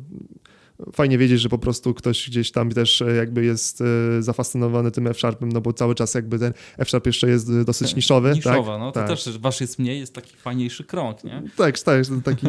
Fajnie 0.93 1.17
wiedzieć, 1.17 1.41
że 1.41 1.49
po 1.49 1.57
prostu 1.57 1.93
ktoś 1.93 2.29
gdzieś 2.29 2.51
tam 2.51 2.69
też 2.69 3.01
e, 3.01 3.15
jakby 3.15 3.45
jest 3.45 3.81
e, 3.81 3.85
zafascynowany 4.23 4.91
tym 4.91 5.07
F-Sharpem, 5.07 5.51
no 5.51 5.61
bo 5.61 5.73
cały 5.73 5.95
czas 5.95 6.13
jakby 6.13 6.39
ten 6.39 6.53
F-Sharp 6.77 7.05
jeszcze 7.05 7.29
jest 7.29 7.49
e, 7.49 7.65
dosyć 7.65 7.95
niszowy. 7.95 8.31
Niszowa, 8.33 8.71
tak? 8.71 8.79
no 8.79 8.91
to 8.91 8.99
tak. 8.99 9.07
też 9.07 9.37
wasz 9.37 9.61
jest 9.61 9.79
mniej, 9.79 9.99
jest 9.99 10.13
taki 10.13 10.35
fajniejszy 10.35 10.83
krąg, 10.83 11.23
nie? 11.23 11.43
Tak, 11.57 11.79
tak, 11.79 12.05
taki 12.23 12.47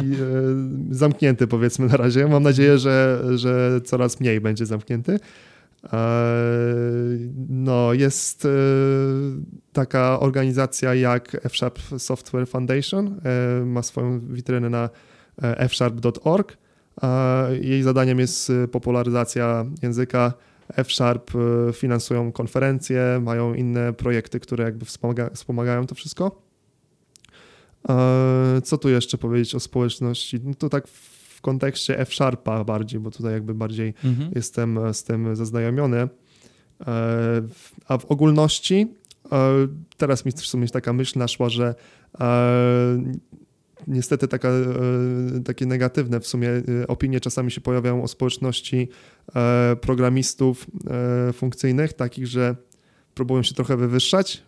zamknięty 0.90 1.46
powiedzmy 1.46 1.86
na 1.86 1.96
razie. 1.96 2.26
Mam 2.26 2.42
nadzieję, 2.42 2.78
że, 2.78 3.22
że 3.34 3.80
coraz 3.84 4.20
mniej 4.20 4.40
będzie 4.40 4.66
zamknięty. 4.66 5.20
No, 7.48 7.92
jest 7.92 8.48
taka 9.72 10.20
organizacja 10.20 10.94
jak 10.94 11.34
F-Sharp 11.44 11.78
Software 11.98 12.48
Foundation. 12.48 13.20
Ma 13.64 13.82
swoją 13.82 14.20
witrynę 14.20 14.70
na 14.70 14.88
fsharp.org. 15.68 16.56
Jej 17.60 17.82
zadaniem 17.82 18.18
jest 18.18 18.50
e, 18.50 18.68
popularyzacja 18.68 19.66
języka. 19.82 20.32
F-Sharp 20.76 21.30
e, 21.34 21.72
finansują 21.72 22.32
konferencje, 22.32 23.20
mają 23.22 23.54
inne 23.54 23.92
projekty, 23.92 24.40
które 24.40 24.64
jakby 24.64 24.84
wspomaga, 24.84 25.30
wspomagają 25.34 25.86
to 25.86 25.94
wszystko. 25.94 26.42
Co 28.64 28.78
tu 28.78 28.88
jeszcze 28.88 29.18
powiedzieć 29.18 29.54
o 29.54 29.60
społeczności? 29.60 30.40
No 30.44 30.54
to 30.54 30.68
tak 30.68 30.88
w 30.88 31.40
kontekście 31.40 31.98
F-Sharpa 31.98 32.64
bardziej, 32.64 33.00
bo 33.00 33.10
tutaj 33.10 33.32
jakby 33.32 33.54
bardziej 33.54 33.94
Mhm. 34.04 34.30
jestem 34.34 34.78
e, 34.78 34.94
z 34.94 35.04
tym 35.04 35.36
zaznajomiony. 35.36 35.96
E, 35.98 36.08
A 37.88 37.98
w 37.98 38.04
ogólności 38.04 38.94
e, 39.32 39.36
teraz 39.96 40.24
mi 40.24 40.32
w 40.32 40.40
sumie 40.46 40.68
taka 40.68 40.92
myśl 40.92 41.18
naszła, 41.18 41.48
że 41.48 41.74
niestety 43.86 44.28
taka, 44.28 44.48
e, 44.48 44.62
takie 45.44 45.66
negatywne 45.66 46.20
w 46.20 46.26
sumie 46.26 46.48
e, 46.50 46.62
opinie 46.88 47.20
czasami 47.20 47.50
się 47.50 47.60
pojawiają 47.60 48.02
o 48.02 48.08
społeczności 48.08 48.88
e, 49.34 49.76
programistów 49.80 50.66
funkcyjnych, 51.32 51.92
takich, 51.92 52.26
że 52.26 52.56
próbują 53.14 53.42
się 53.42 53.54
trochę 53.54 53.76
wywyższać 53.76 54.42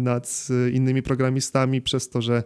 nad 0.00 0.48
innymi 0.72 1.02
programistami 1.02 1.82
przez 1.82 2.08
to, 2.08 2.22
że, 2.22 2.42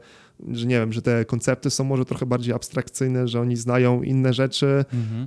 że 0.52 0.66
nie 0.66 0.80
wiem, 0.80 0.92
że 0.92 1.02
te 1.02 1.24
koncepty 1.24 1.70
są 1.70 1.84
może 1.84 2.04
trochę 2.04 2.26
bardziej 2.26 2.54
abstrakcyjne, 2.54 3.28
że 3.28 3.40
oni 3.40 3.56
znają 3.56 4.02
inne 4.02 4.32
rzeczy, 4.32 4.84
Mhm. 4.92 5.26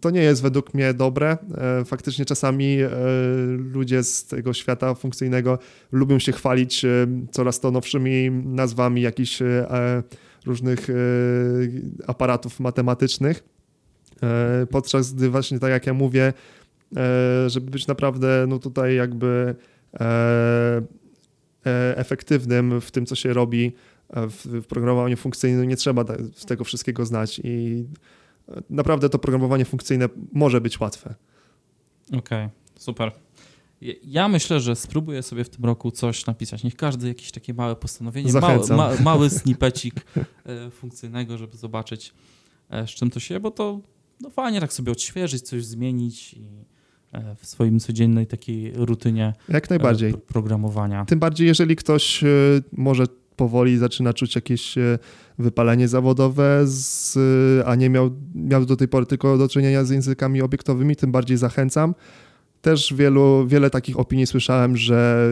To 0.00 0.10
nie 0.10 0.22
jest 0.22 0.42
według 0.42 0.74
mnie 0.74 0.94
dobre. 0.94 1.38
E, 1.54 1.84
Faktycznie 1.84 2.24
czasami 2.24 2.78
e, 2.82 2.90
ludzie 3.72 4.02
z 4.02 4.24
tego 4.24 4.52
świata 4.52 4.94
funkcyjnego 4.94 5.58
lubią 5.92 6.18
się 6.18 6.32
chwalić 6.32 6.84
e, 6.84 6.88
coraz 7.30 7.60
to 7.60 7.70
nowszymi 7.70 8.30
nazwami 8.30 9.02
jakichś 9.02 9.42
różnych 10.46 10.86
aparatów 12.06 12.60
matematycznych. 12.60 13.44
Podczas 14.70 15.14
gdy 15.14 15.30
właśnie 15.30 15.58
tak 15.58 15.70
jak 15.70 15.86
ja 15.86 15.94
mówię, 15.94 16.32
żeby 17.46 17.70
być 17.70 17.86
naprawdę 17.86 18.44
no 18.48 18.58
tutaj 18.58 18.96
jakby 18.96 19.54
efektywnym 21.96 22.80
w 22.80 22.90
tym, 22.90 23.06
co 23.06 23.14
się 23.14 23.32
robi 23.32 23.72
e, 24.10 24.26
w, 24.28 24.46
w 24.46 24.66
programowaniu 24.66 25.16
funkcyjnym, 25.16 25.68
nie 25.68 25.76
trzeba 25.76 26.04
ta- 26.04 26.16
tego 26.46 26.64
wszystkiego 26.64 27.06
znać 27.06 27.40
i 27.44 27.84
naprawdę 28.70 29.08
to 29.08 29.18
programowanie 29.18 29.64
funkcyjne 29.64 30.08
może 30.32 30.60
być 30.60 30.80
łatwe. 30.80 31.14
Okej, 32.12 32.48
super. 32.78 33.12
Ja- 34.02 34.28
myślę, 34.28 34.60
że 34.60 34.76
spróbuję 34.76 35.22
sobie 35.22 35.44
w 35.44 35.48
tym 35.48 35.64
roku 35.64 35.90
coś 35.90 36.26
napisać. 36.26 36.64
Niech 36.64 36.76
każdy 36.76 37.08
jakieś 37.08 37.30
takie 37.32 37.54
małe 37.54 37.76
postanowienie, 37.76 38.32
mały, 38.32 38.66
ma, 38.68 38.90
mały 39.02 39.30
snippecik 39.40 39.94
e, 40.46 40.70
funkcyjnego, 40.70 41.38
żeby 41.38 41.56
zobaczyć 41.56 42.14
e, 42.70 42.86
z 42.86 42.90
czym 42.90 43.10
to 43.10 43.20
się, 43.20 43.40
bo 43.40 43.50
to 43.50 43.80
no 44.20 44.30
fajnie 44.30 44.60
tak 44.60 44.72
sobie 44.72 44.92
odświeżyć, 44.92 45.42
coś 45.42 45.64
zmienić 45.64 46.34
i 46.34 46.40
e, 46.40 46.64
w 47.36 47.46
swoim 47.46 47.80
codziennej 47.80 48.26
takiej 48.26 48.72
rutynie 48.74 49.32
Jak 49.48 49.64
e, 49.64 49.66
najbardziej. 49.70 50.10
pro- 50.12 50.20
programowania. 50.20 51.04
Tym 51.04 51.18
bardziej, 51.18 51.46
jeżeli 51.46 51.76
ktoś 51.76 52.24
e, 52.24 52.26
może 52.72 53.04
powoli 53.36 53.78
zaczyna 53.78 54.12
czuć 54.12 54.34
jakieś 54.34 54.78
e, 54.78 54.98
wypalenie 55.38 55.88
zawodowe, 55.88 56.60
z, 56.64 57.16
e, 57.60 57.66
a 57.66 57.74
nie 57.74 57.90
miał, 57.90 58.10
miał 58.34 58.64
do 58.66 58.76
tej 58.76 58.88
pory 58.88 59.06
tylko 59.06 59.38
do 59.38 59.48
czynienia 59.48 59.84
z 59.84 59.90
językami 59.90 60.42
obiektowymi, 60.42 60.96
tym 60.96 61.12
bardziej 61.12 61.36
zachęcam. 61.36 61.94
Też 62.64 62.94
wielu, 62.94 63.46
wiele 63.46 63.70
takich 63.70 63.98
opinii 63.98 64.26
słyszałem, 64.26 64.76
że 64.76 65.28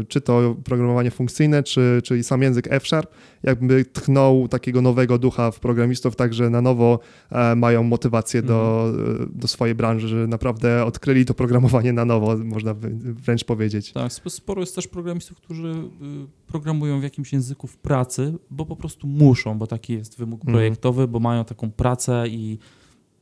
y, 0.00 0.04
czy 0.04 0.20
to 0.20 0.56
programowanie 0.64 1.10
funkcyjne, 1.10 1.62
czy, 1.62 2.00
czy 2.04 2.18
i 2.18 2.24
sam 2.24 2.42
język 2.42 2.66
F-Sharp, 2.70 3.10
jakby 3.42 3.84
tchnął 3.84 4.48
takiego 4.48 4.82
nowego 4.82 5.18
ducha 5.18 5.50
w 5.50 5.60
programistów, 5.60 6.16
także 6.16 6.50
na 6.50 6.60
nowo 6.62 6.98
e, 7.30 7.54
mają 7.56 7.82
motywację 7.82 8.42
do, 8.42 8.90
e, 9.22 9.26
do 9.32 9.48
swojej 9.48 9.74
branży, 9.74 10.08
że 10.08 10.26
naprawdę 10.26 10.84
odkryli 10.84 11.24
to 11.24 11.34
programowanie 11.34 11.92
na 11.92 12.04
nowo, 12.04 12.36
można 12.36 12.74
wręcz 13.00 13.44
powiedzieć. 13.44 13.92
Tak, 13.92 14.12
sp- 14.18 14.30
sporo 14.30 14.60
jest 14.60 14.74
też 14.74 14.88
programistów, 14.88 15.36
którzy 15.36 15.68
y, 15.68 16.46
programują 16.46 17.00
w 17.00 17.02
jakimś 17.02 17.32
języku 17.32 17.66
w 17.66 17.76
pracy, 17.76 18.34
bo 18.50 18.66
po 18.66 18.76
prostu 18.76 19.06
muszą, 19.06 19.58
bo 19.58 19.66
taki 19.66 19.92
jest 19.92 20.18
wymóg 20.18 20.40
Mhm. 20.40 20.54
projektowy, 20.54 21.08
bo 21.08 21.20
mają 21.20 21.44
taką 21.44 21.70
pracę 21.70 22.24
i 22.28 22.58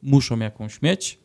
muszą 0.02 0.38
jakąś 0.38 0.82
mieć, 0.82 1.18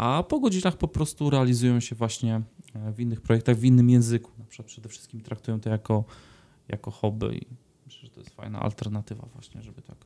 a 0.00 0.22
po 0.22 0.40
godzinach 0.40 0.76
po 0.76 0.88
prostu 0.88 1.30
realizują 1.30 1.80
się 1.80 1.96
właśnie 1.96 2.42
e, 2.74 2.92
w 2.92 3.00
innych 3.00 3.20
projektach, 3.20 3.56
w 3.56 3.64
innym 3.64 3.90
języku. 3.90 4.30
Na 4.38 4.44
przykład 4.44 4.66
przede 4.66 4.88
wszystkim 4.88 5.20
traktują 5.20 5.60
to 5.60 5.70
jako, 5.70 6.04
jako 6.68 6.90
hobby 6.90 7.26
i 7.26 7.46
myślę, 7.86 8.08
że 8.08 8.10
to 8.10 8.20
jest 8.20 8.34
fajna 8.34 8.60
alternatywa 8.60 9.28
właśnie, 9.34 9.62
żeby 9.62 9.82
tak 9.82 9.96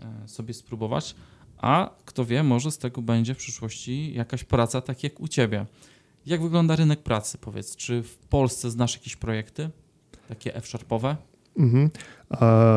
e, 0.00 0.28
sobie 0.28 0.54
spróbować. 0.54 1.14
A 1.58 1.90
kto 2.04 2.24
wie, 2.24 2.42
może 2.42 2.70
z 2.70 2.78
tego 2.78 3.02
będzie 3.02 3.34
w 3.34 3.36
przyszłości 3.36 4.14
jakaś 4.14 4.44
praca 4.44 4.80
tak 4.80 5.02
jak 5.04 5.20
u 5.20 5.28
Ciebie. 5.28 5.66
Jak 6.26 6.42
wygląda 6.42 6.76
rynek 6.76 7.02
pracy, 7.02 7.38
powiedz? 7.38 7.76
Czy 7.76 8.02
w 8.02 8.18
Polsce 8.18 8.70
znasz 8.70 8.94
jakieś 8.94 9.16
projekty 9.16 9.70
takie 10.28 10.54
F-sharpowe? 10.54 11.16
Mhm. 11.58 11.90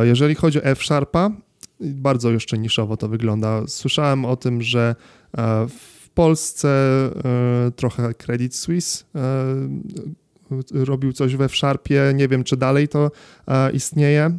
Jeżeli 0.04 0.36
chodzi 0.36 0.60
o 0.60 0.64
F-Sharpa, 0.64 1.32
bardzo 1.80 2.32
jeszcze 2.32 2.58
niszowo 2.58 2.98
to 2.98 3.08
wygląda. 3.08 3.68
Słyszałem 3.68 4.26
o 4.26 4.36
tym, 4.36 4.62
że 4.62 4.96
e, 5.38 5.68
w 5.68 5.99
Polsce 6.20 6.70
e, 6.70 7.72
trochę 7.72 8.14
Credit 8.14 8.56
Suisse 8.56 9.06
e, 9.16 10.86
robił 10.86 11.14
coś 11.14 11.36
we 11.36 11.46
F-Sharpie, 11.46 12.14
nie 12.16 12.28
wiem 12.28 12.44
czy 12.44 12.58
dalej 12.58 12.88
to 12.88 13.12
istnieje. 13.74 14.32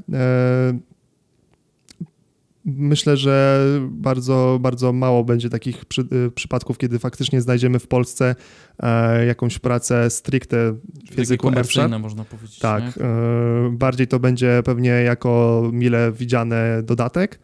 Myślę, 2.65 3.17
że 3.17 3.65
bardzo, 3.91 4.59
bardzo 4.63 4.93
mało 4.93 5.25
będzie 5.25 5.51
takich 5.51 5.85
przy, 5.85 6.09
przypadków, 6.35 6.79
kiedy 6.79 6.99
faktycznie 6.99 7.41
znajdziemy 7.41 7.79
w 7.79 7.87
Polsce 7.87 8.35
e, 8.79 9.27
jakąś 9.27 9.59
pracę 9.59 10.11
stricte 10.11 10.73
w 11.13 11.19
języku 11.19 11.43
komercyjne, 11.43 11.99
można 11.99 12.25
powiedzieć. 12.25 12.59
Tak, 12.59 12.83
e, 12.85 13.71
bardziej 13.73 14.07
to 14.07 14.19
będzie 14.19 14.63
pewnie 14.65 14.91
jako 14.91 15.63
mile 15.73 16.13
widziany 16.13 16.83
dodatek. 16.83 17.41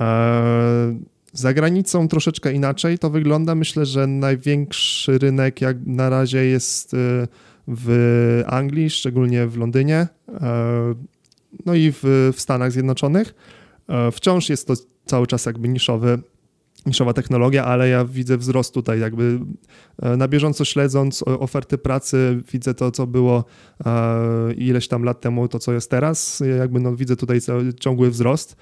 E, 0.00 0.98
za 1.32 1.54
granicą 1.54 2.08
troszeczkę 2.08 2.52
inaczej 2.52 2.98
to 2.98 3.10
wygląda. 3.10 3.54
Myślę, 3.54 3.86
że 3.86 4.06
największy 4.06 5.18
rynek 5.18 5.60
jak 5.60 5.76
na 5.86 6.10
razie 6.10 6.44
jest 6.44 6.94
e, 6.94 7.26
w 7.68 8.42
Anglii, 8.46 8.90
szczególnie 8.90 9.46
w 9.46 9.56
Londynie, 9.56 10.08
e, 10.28 10.94
no 11.66 11.74
i 11.74 11.92
w, 11.92 12.30
w 12.34 12.40
Stanach 12.40 12.72
Zjednoczonych. 12.72 13.34
E, 13.88 14.10
wciąż 14.12 14.48
jest 14.48 14.66
to 14.66 14.74
cały 15.06 15.26
czas 15.26 15.46
jakby 15.46 15.68
niszowy, 15.68 16.18
niszowa 16.86 17.12
technologia, 17.12 17.64
ale 17.64 17.88
ja 17.88 18.04
widzę 18.04 18.38
wzrost 18.38 18.74
tutaj 18.74 19.00
jakby 19.00 19.40
e, 20.02 20.16
na 20.16 20.28
bieżąco 20.28 20.64
śledząc 20.64 21.22
oferty 21.26 21.78
pracy, 21.78 22.40
widzę 22.52 22.74
to, 22.74 22.90
co 22.90 23.06
było 23.06 23.44
ileś 24.56 24.88
tam 24.88 25.04
lat 25.04 25.20
temu, 25.20 25.48
to 25.48 25.58
co 25.58 25.72
jest 25.72 25.90
teraz, 25.90 26.42
jakby 26.58 26.80
no 26.80 26.96
widzę 26.96 27.16
tutaj 27.16 27.38
ciągły 27.80 28.10
wzrost. 28.10 28.56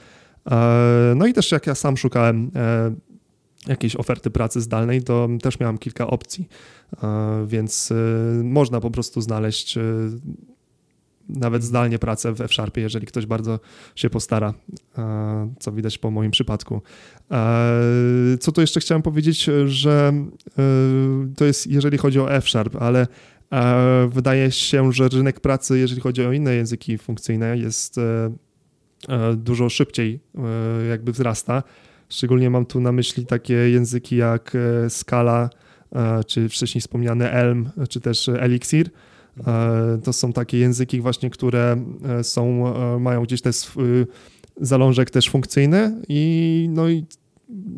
No 1.16 1.26
i 1.26 1.32
też 1.32 1.52
jak 1.52 1.66
ja 1.66 1.74
sam 1.74 1.96
szukałem 1.96 2.50
jakiejś 3.66 3.96
oferty 3.96 4.30
pracy 4.30 4.60
zdalnej, 4.60 5.02
to 5.02 5.28
też 5.42 5.60
miałem 5.60 5.78
kilka 5.78 6.06
opcji, 6.06 6.48
więc 7.46 7.92
można 8.42 8.80
po 8.80 8.90
prostu 8.90 9.20
znaleźć 9.20 9.78
nawet 11.36 11.64
zdalnie 11.64 11.98
pracę 11.98 12.32
w 12.32 12.40
F-Sharpie, 12.40 12.80
jeżeli 12.80 13.06
ktoś 13.06 13.26
bardzo 13.26 13.60
się 13.94 14.10
postara, 14.10 14.54
e, 14.98 15.54
co 15.58 15.72
widać 15.72 15.98
po 15.98 16.10
moim 16.10 16.30
przypadku. 16.30 16.82
E, 17.30 17.82
co 18.40 18.52
tu 18.52 18.60
jeszcze 18.60 18.80
chciałem 18.80 19.02
powiedzieć, 19.02 19.50
że 19.66 20.12
e, 20.58 20.62
to 21.36 21.44
jest 21.44 21.66
jeżeli 21.66 21.98
chodzi 21.98 22.20
o 22.20 22.32
F-Sharp, 22.32 22.76
ale 22.76 23.06
wydaje 24.08 24.50
się, 24.50 24.92
że 24.92 25.08
rynek 25.08 25.40
pracy, 25.40 25.78
jeżeli 25.78 26.00
chodzi 26.00 26.24
o 26.24 26.32
inne 26.32 26.54
języki 26.54 26.98
funkcyjne, 26.98 27.58
jest 27.58 28.00
dużo 29.36 29.68
szybciej 29.68 30.20
jakby 30.90 31.12
wzrasta. 31.12 31.62
Szczególnie 32.08 32.50
mam 32.50 32.66
tu 32.66 32.80
na 32.80 32.92
myśli 32.92 33.26
takie 33.26 33.54
języki 33.54 34.16
jak 34.16 34.56
Scala, 34.88 35.50
czy 36.26 36.48
wcześniej 36.48 36.80
wspomniane 36.80 37.30
Elm, 37.30 37.70
czy 37.88 38.00
też 38.00 38.28
Elixir 38.28 38.90
E, 39.46 39.98
to 40.04 40.12
są 40.12 40.32
takie 40.32 40.58
języki 40.58 41.00
właśnie, 41.00 41.30
które 41.30 41.84
e, 42.04 42.24
są, 42.24 42.74
e, 42.76 42.98
mają 42.98 43.22
gdzieś 43.22 43.42
ten 43.42 43.52
zalążek 44.60 45.10
też 45.10 45.30
funkcyjny 45.30 46.02
i 46.08 46.68
no 46.70 46.88
i 46.88 47.04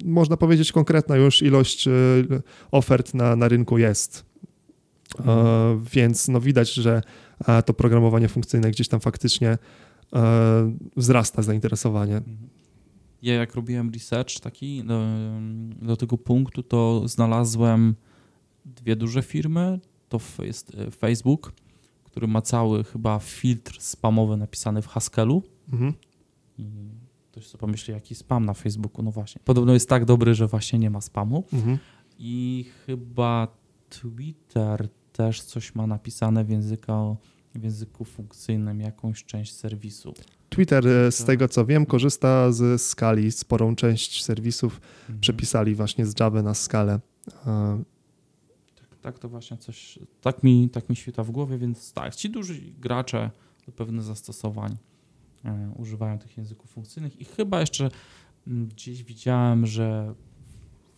można 0.05 0.37
powiedzieć 0.37 0.73
konkretna 0.73 1.17
już 1.17 1.43
ilość 1.43 1.89
ofert 2.71 3.15
na, 3.15 3.37
na 3.37 3.49
rynku 3.49 3.79
jest. 3.79 4.25
Mhm. 5.19 5.85
Więc 5.93 6.29
no 6.29 6.41
widać, 6.41 6.75
że 6.75 7.03
to 7.67 7.75
programowanie 7.75 8.29
funkcyjne 8.29 8.71
gdzieś 8.71 8.89
tam 8.89 9.01
faktycznie 9.01 9.59
wzrasta 10.97 11.43
zainteresowanie. 11.43 12.17
Mhm. 12.17 12.49
Ja 13.23 13.35
jak 13.35 13.55
robiłem 13.55 13.91
research 13.91 14.41
taki 14.41 14.85
do, 14.85 15.03
do 15.83 15.97
tego 15.97 16.19
punktu, 16.19 16.63
to 16.63 17.09
znalazłem 17.09 17.95
dwie 18.65 18.97
duże 18.97 19.23
firmy, 19.23 19.81
to 20.09 20.21
jest 20.39 20.75
e, 20.75 20.91
Facebook, 20.91 21.53
który 22.05 22.27
ma 22.27 22.43
cały 22.43 22.85
chyba 22.85 23.19
filtr 23.19 23.81
spamowy 23.81 24.37
napisany 24.37 24.83
w 24.83 24.87
Haskellu. 24.87 25.43
Mhm. 25.73 25.95
I 26.59 26.65
ktoś 27.31 27.47
sobie 27.47 27.61
pomyśli, 27.61 27.95
jaki 27.95 28.15
spam 28.15 28.45
na 28.45 28.55
Facebooku. 28.55 29.03
No 29.03 29.11
właśnie. 29.11 29.41
Podobno 29.45 29.73
jest 29.73 29.89
tak 29.89 30.05
dobry, 30.05 30.35
że 30.35 30.47
właśnie 30.47 30.79
nie 30.79 30.91
ma 30.91 31.01
spamu. 31.01 31.45
Mhm. 31.53 31.79
I 32.19 32.65
chyba 32.87 33.49
Twitter 33.89 34.89
też 35.13 35.43
coś 35.43 35.75
ma 35.75 35.87
napisane 35.87 36.45
w, 36.45 36.51
języka, 36.51 37.17
w 37.55 37.63
języku 37.63 38.05
funkcyjnym, 38.05 38.81
jakąś 38.81 39.25
część 39.25 39.55
serwisu. 39.55 40.15
Twitter, 40.49 40.89
e, 40.89 41.13
z 41.13 41.25
tego 41.25 41.49
co 41.49 41.67
wiem, 41.67 41.87
korzysta 41.87 42.53
z 42.53 42.83
skali. 42.83 43.33
Sporą 43.33 43.77
część 43.77 44.25
serwisów 44.25 44.81
mhm. 45.01 45.21
przepisali 45.21 45.75
właśnie 45.75 46.07
z 46.07 46.21
Java 46.21 46.43
na 46.43 46.55
skalę. 46.55 47.01
E, 47.47 47.83
tak, 49.03 49.19
to 49.19 49.29
właśnie 49.29 49.57
coś, 49.57 49.99
tak 50.21 50.43
mi, 50.43 50.71
tak 50.71 50.89
mi 50.89 50.97
świta 50.97 51.25
w 51.25 51.31
głowie, 51.31 51.59
więc 51.59 51.93
tak, 51.93 52.15
ci 52.15 52.31
duży 52.31 52.61
gracze 52.79 53.31
do 53.67 53.73
pewnych 53.73 54.03
zastosowań 54.03 54.77
e, 55.45 55.73
używają 55.77 56.19
tych 56.19 56.37
języków 56.37 56.71
funkcyjnych 56.71 57.21
i 57.21 57.25
chyba 57.25 57.61
jeszcze 57.61 57.89
mm, 58.47 58.67
gdzieś 58.67 59.03
widziałem, 59.03 59.67
że 59.67 60.15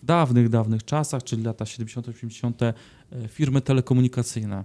w 0.03 0.07
dawnych, 0.07 0.49
dawnych 0.49 0.85
czasach, 0.85 1.23
czyli 1.23 1.43
lata 1.43 1.67
70., 1.67 2.09
80., 2.09 2.63
e, 2.63 2.75
firmy 3.29 3.61
telekomunikacyjne 3.61 4.65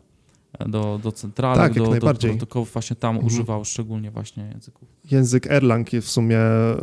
do, 0.67 0.99
do 1.03 1.11
centralek, 1.11 1.73
tak, 1.73 1.73
do, 1.73 1.99
do 1.99 2.13
protokołów 2.13 2.73
właśnie 2.73 2.95
tam 2.95 3.15
mhm. 3.15 3.27
używał 3.27 3.65
szczególnie 3.65 4.11
właśnie 4.11 4.49
języków. 4.53 4.87
Język 5.11 5.47
Erlang 5.47 5.93
jest 5.93 6.07
w 6.07 6.11
sumie 6.11 6.37
e, 6.37 6.75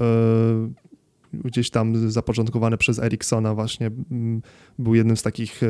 gdzieś 1.33 1.71
tam 1.71 2.11
zapoczątkowany 2.11 2.77
przez 2.77 2.99
Ericssona 2.99 3.55
właśnie 3.55 3.87
mm, 3.87 4.43
był 4.79 4.95
jednym 4.95 5.17
z 5.17 5.23
takich 5.23 5.62
e, 5.62 5.67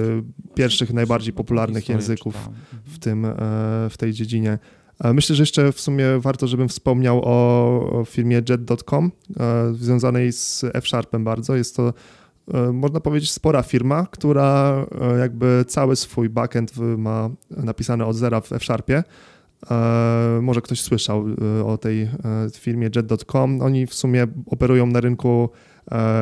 pierwszych, 0.54 0.92
najbardziej 0.92 1.32
popularnych 1.32 1.88
języków 1.88 2.50
w, 2.84 2.98
tym, 2.98 3.24
e, 3.24 3.34
w 3.90 3.94
tej 3.98 4.12
dziedzinie. 4.12 4.58
Myślę, 5.14 5.36
że 5.36 5.42
jeszcze 5.42 5.72
w 5.72 5.80
sumie 5.80 6.06
warto, 6.18 6.46
żebym 6.46 6.68
wspomniał 6.68 7.20
o, 7.24 8.04
firmie 8.06 8.36
jet.com, 8.48 9.12
związanej 9.72 10.32
z 10.32 10.64
F-Sharpem 10.74 11.24
bardzo. 11.24 11.56
Jest 11.56 11.76
to, 11.76 11.92
można 12.72 13.00
powiedzieć, 13.00 13.32
spora 13.32 13.62
firma, 13.62 14.06
która 14.10 14.86
jakby 15.20 15.64
cały 15.68 15.96
swój 15.96 16.28
backend 16.28 16.72
ma 16.98 17.30
napisany 17.50 18.04
od 18.04 18.16
zera 18.16 18.40
w 18.40 18.52
F-Sharpie. 18.52 19.02
E, 19.70 20.38
może 20.42 20.62
ktoś 20.62 20.80
słyszał 20.80 21.24
e, 21.60 21.64
o 21.64 21.78
tej 21.78 22.02
e, 22.02 22.08
firmie 22.54 22.90
jet.com. 22.96 23.62
Oni 23.62 23.86
w 23.86 23.94
sumie 23.94 24.26
operują 24.46 24.86
na 24.86 25.00
rynku 25.00 25.48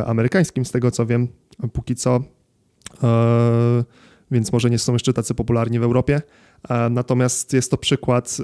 amerykańskim, 0.06 0.64
z 0.64 0.70
tego 0.70 0.90
co 0.90 1.06
wiem, 1.06 1.28
póki 1.72 1.94
co, 1.94 2.20
więc 4.30 4.52
może 4.52 4.70
nie 4.70 4.78
są 4.78 4.92
jeszcze 4.92 5.12
tacy 5.12 5.34
popularni 5.34 5.78
w 5.78 5.82
Europie. 5.82 6.22
Natomiast 6.90 7.52
jest 7.52 7.70
to 7.70 7.76
przykład 7.76 8.36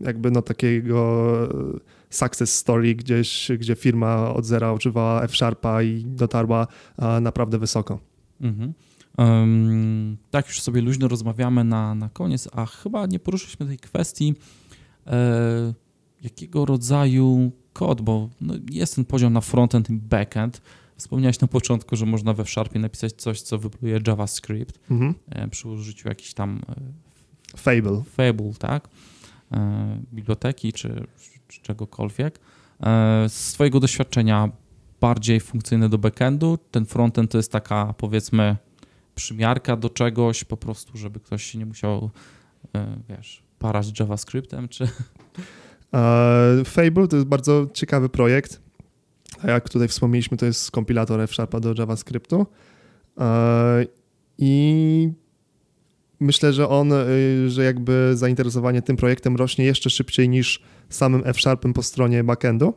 jakby 0.00 0.30
no 0.30 0.42
takiego 0.42 1.26
success 2.16 2.54
story 2.54 2.94
gdzieś, 2.94 3.50
gdzie 3.58 3.74
firma 3.74 4.34
od 4.34 4.44
zera 4.44 4.72
używała 4.72 5.22
F-Sharpa 5.22 5.82
i 5.82 6.04
dotarła 6.04 6.66
naprawdę 7.20 7.58
wysoko. 7.58 7.98
Mhm. 8.40 8.72
Um, 9.18 10.16
tak 10.30 10.48
już 10.48 10.60
sobie 10.60 10.80
luźno 10.80 11.08
rozmawiamy 11.08 11.64
na, 11.64 11.94
na 11.94 12.08
koniec, 12.08 12.48
a 12.52 12.66
chyba 12.66 13.06
nie 13.06 13.18
poruszyliśmy 13.18 13.66
tej 13.66 13.78
kwestii, 13.78 14.34
e, 15.06 15.74
jakiego 16.22 16.64
rodzaju 16.64 17.52
kod, 17.72 18.00
bo 18.00 18.28
no, 18.40 18.54
jest 18.70 18.94
ten 18.94 19.04
poziom 19.04 19.32
na 19.32 19.40
frontend 19.40 19.90
i 19.90 19.92
backend. 19.92 20.60
Wspomniałeś 20.96 21.40
na 21.40 21.48
początku, 21.48 21.96
że 21.96 22.06
można 22.06 22.32
we 22.32 22.44
Sharpie 22.44 22.78
napisać 22.78 23.12
coś, 23.12 23.42
co 23.42 23.58
wypluje 23.58 24.00
JavaScript 24.06 24.90
mhm. 24.90 25.14
e, 25.30 25.48
przy 25.48 25.68
użyciu 25.68 26.08
jakiś 26.08 26.34
tam 26.34 26.62
e, 26.68 26.74
Fable. 27.56 28.02
Fable, 28.04 28.52
tak? 28.58 28.88
E, 29.52 30.00
biblioteki 30.12 30.72
czy, 30.72 31.06
czy 31.48 31.62
czegokolwiek. 31.62 32.38
E, 32.80 33.28
z 33.28 33.52
Twojego 33.52 33.80
doświadczenia 33.80 34.48
bardziej 35.00 35.40
funkcyjny 35.40 35.88
do 35.88 35.98
backendu. 35.98 36.58
Ten 36.70 36.86
frontend 36.86 37.30
to 37.30 37.38
jest 37.38 37.52
taka, 37.52 37.94
powiedzmy, 37.98 38.56
przymiarka 39.14 39.76
do 39.76 39.90
czegoś, 39.90 40.44
po 40.44 40.56
prostu, 40.56 40.98
żeby 40.98 41.20
ktoś 41.20 41.44
się 41.44 41.58
nie 41.58 41.66
musiał, 41.66 42.10
e, 42.74 42.96
wiesz, 43.08 43.42
parać 43.58 44.00
JavaScriptem, 44.00 44.68
czy... 44.68 44.88
Fable 46.64 47.08
to 47.08 47.16
jest 47.16 47.28
bardzo 47.28 47.66
ciekawy 47.74 48.08
projekt. 48.08 48.60
A 49.42 49.50
jak 49.50 49.68
tutaj 49.68 49.88
wspomnieliśmy, 49.88 50.36
to 50.36 50.46
jest 50.46 50.70
kompilator 50.70 51.20
F-Sharpa 51.20 51.60
do 51.60 51.74
JavaScriptu. 51.78 52.46
I 54.38 55.12
myślę, 56.20 56.52
że 56.52 56.68
on, 56.68 56.92
y, 56.92 57.50
że 57.50 57.64
jakby 57.64 58.10
zainteresowanie 58.14 58.82
tym 58.82 58.96
projektem 58.96 59.36
rośnie 59.36 59.64
jeszcze 59.64 59.90
szybciej 59.90 60.28
niż 60.28 60.62
samym 60.88 61.22
F-Sharpem 61.24 61.72
po 61.72 61.82
stronie 61.82 62.24
backendu. 62.24 62.74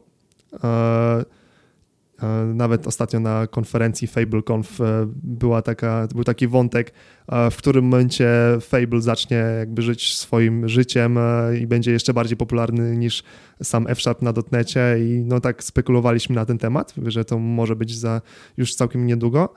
E, 2.24 2.46
nawet 2.54 2.88
ostatnio 2.88 3.20
na 3.20 3.48
konferencji 3.48 4.08
FableConf 4.08 4.82
e, 4.82 5.08
była 5.24 5.62
taka, 5.62 6.08
był 6.16 6.24
taki 6.24 6.48
wątek, 6.48 6.94
e, 7.28 7.52
w 7.52 7.58
którym 7.58 7.86
momencie 7.86 8.30
Fable 8.62 9.02
zacznie 9.02 9.38
jakby 9.38 9.82
żyć 9.82 10.18
swoim 10.18 10.70
życiem 10.70 11.20
i 11.62 11.68
będzie 11.68 11.92
jeszcze 11.92 12.14
bardziej 12.14 12.38
popularny 12.38 12.98
niż 12.98 13.24
sam 13.64 13.88
F-Sharp 13.88 14.22
na 14.22 14.34
dotnecie 14.34 14.96
i 15.00 15.24
no 15.26 15.40
tak 15.40 15.64
spekulowaliśmy 15.64 16.36
na 16.36 16.46
ten 16.46 16.58
temat, 16.58 16.94
że 17.06 17.26
to 17.26 17.40
może 17.40 17.76
być 17.76 17.98
za 17.98 18.22
już 18.58 18.76
całkiem 18.76 19.08
niedługo. 19.08 19.54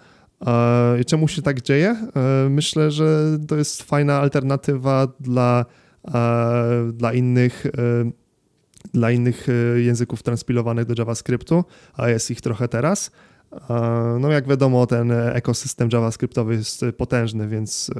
I 1.00 1.04
czemu 1.04 1.28
się 1.28 1.42
tak 1.42 1.62
dzieje? 1.62 1.96
Myślę, 2.50 2.90
że 2.90 3.38
to 3.48 3.56
jest 3.56 3.82
fajna 3.82 4.20
alternatywa 4.20 5.08
dla, 5.20 5.64
dla 6.92 7.12
innych 7.12 7.66
dla 8.94 9.10
innych 9.10 9.46
języków 9.76 10.22
transpilowanych 10.22 10.84
do 10.84 10.94
JavaScriptu, 10.98 11.64
a 11.94 12.08
jest 12.08 12.30
ich 12.30 12.40
trochę 12.40 12.68
teraz. 12.68 13.10
No 14.20 14.30
jak 14.30 14.48
wiadomo, 14.48 14.86
ten 14.86 15.12
ekosystem 15.12 15.88
JavaScriptowy 15.92 16.54
jest 16.54 16.84
potężny, 16.96 17.48
więc 17.48 17.90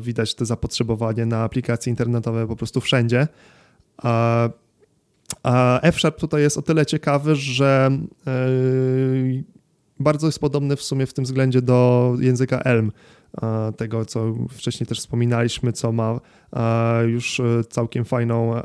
widać 0.00 0.34
to 0.34 0.44
zapotrzebowanie 0.44 1.26
na 1.26 1.42
aplikacje 1.42 1.90
internetowe 1.90 2.46
po 2.46 2.56
prostu 2.56 2.80
wszędzie. 2.80 3.28
A 5.42 5.80
F-Sharp 5.82 6.20
tutaj 6.20 6.42
jest 6.42 6.58
o 6.58 6.62
tyle 6.62 6.86
ciekawy, 6.86 7.36
że 7.36 7.90
bardzo 10.00 10.26
jest 10.26 10.38
podobny 10.38 10.76
w 10.76 10.82
sumie 10.82 11.06
w 11.06 11.12
tym 11.12 11.24
względzie 11.24 11.62
do 11.62 12.12
języka 12.20 12.58
Elm, 12.58 12.92
tego 13.76 14.04
co 14.04 14.34
wcześniej 14.50 14.86
też 14.86 14.98
wspominaliśmy, 14.98 15.72
co 15.72 15.92
ma 15.92 16.20
już 17.06 17.40
całkiem 17.70 18.04
fajną, 18.04 18.60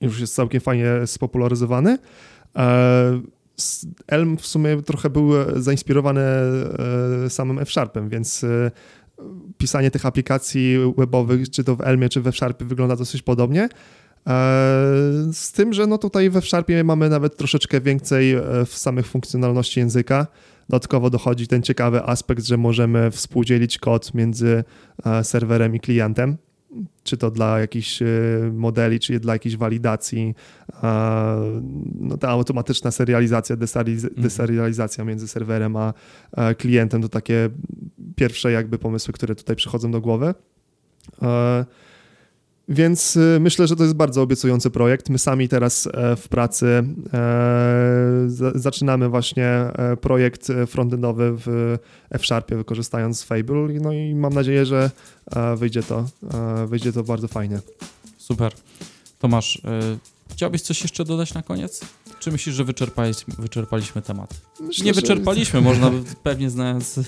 już 0.00 0.20
jest 0.20 0.34
całkiem 0.34 0.60
fajnie 0.60 0.86
spopularyzowany. 1.06 1.98
Elm 4.06 4.36
w 4.36 4.46
sumie 4.46 4.82
trochę 4.82 5.10
był 5.10 5.30
zainspirowany 5.56 6.22
samym 7.28 7.58
F-Sharpem, 7.58 8.08
więc 8.08 8.44
pisanie 9.58 9.90
tych 9.90 10.06
aplikacji 10.06 10.76
webowych, 10.98 11.50
czy 11.50 11.64
to 11.64 11.76
w 11.76 11.80
Elmie, 11.80 12.08
czy 12.08 12.20
we 12.20 12.30
F-Sharpie 12.30 12.64
wygląda 12.64 12.96
dosyć 12.96 13.22
podobnie. 13.22 13.68
Z 15.32 15.52
tym, 15.52 15.72
że 15.72 15.86
no 15.86 15.98
tutaj 15.98 16.30
we 16.30 16.42
Sharpie 16.42 16.84
mamy 16.84 17.08
nawet 17.08 17.36
troszeczkę 17.36 17.80
więcej 17.80 18.36
w 18.66 18.74
samych 18.74 19.06
funkcjonalności 19.06 19.80
języka. 19.80 20.26
Dodatkowo 20.68 21.10
dochodzi 21.10 21.46
ten 21.46 21.62
ciekawy 21.62 22.02
aspekt, 22.02 22.44
że 22.44 22.56
możemy 22.56 23.10
współdzielić 23.10 23.78
kod 23.78 24.14
między 24.14 24.64
serwerem 25.22 25.74
i 25.74 25.80
klientem, 25.80 26.36
czy 27.02 27.16
to 27.16 27.30
dla 27.30 27.60
jakichś 27.60 28.02
modeli, 28.52 29.00
czy 29.00 29.20
dla 29.20 29.32
jakiejś 29.32 29.56
walidacji. 29.56 30.34
No 31.94 32.16
ta 32.20 32.28
automatyczna 32.28 32.90
serializacja, 32.90 33.56
deserializacja 34.16 35.04
między 35.04 35.28
serwerem 35.28 35.76
a 35.76 35.94
klientem 36.58 37.02
to 37.02 37.08
takie 37.08 37.50
pierwsze 38.16 38.52
jakby 38.52 38.78
pomysły, 38.78 39.14
które 39.14 39.34
tutaj 39.34 39.56
przychodzą 39.56 39.90
do 39.90 40.00
głowy. 40.00 40.34
Więc 42.68 43.16
y, 43.16 43.38
myślę, 43.40 43.66
że 43.66 43.76
to 43.76 43.82
jest 43.82 43.94
bardzo 43.94 44.22
obiecujący 44.22 44.70
projekt. 44.70 45.08
My 45.08 45.18
sami 45.18 45.48
teraz 45.48 45.88
e, 45.92 46.16
w 46.16 46.28
pracy 46.28 46.84
e, 47.12 48.24
zaczynamy 48.54 49.08
właśnie 49.08 49.46
e, 49.46 49.96
projekt 49.96 50.48
frontendowy 50.66 51.32
w 51.36 51.76
F-Sharpie, 52.10 52.56
wykorzystując 52.56 53.22
Fable. 53.22 53.68
No 53.80 53.92
i 53.92 54.14
mam 54.14 54.32
nadzieję, 54.32 54.66
że 54.66 54.90
wyjdzie 55.56 55.82
to, 55.82 56.04
wyjdzie 56.66 56.92
to 56.92 57.04
bardzo 57.04 57.28
fajnie. 57.28 57.60
Super. 58.18 58.52
Tomasz, 59.18 59.62
chciałbyś 60.30 60.62
coś 60.62 60.82
jeszcze 60.82 61.04
dodać 61.04 61.34
na 61.34 61.42
koniec? 61.42 61.80
Czy 62.20 62.32
myślisz, 62.32 62.54
że 62.54 62.64
wyczerpaliśmy, 62.64 63.34
wyczerpaliśmy 63.38 64.02
temat? 64.02 64.34
Myślę, 64.60 64.84
nie 64.84 64.92
wyczerpaliśmy, 64.92 65.60
że... 65.60 65.64
można 65.64 65.90
by, 65.90 66.02
pewnie 66.22 66.50
znając 66.50 67.00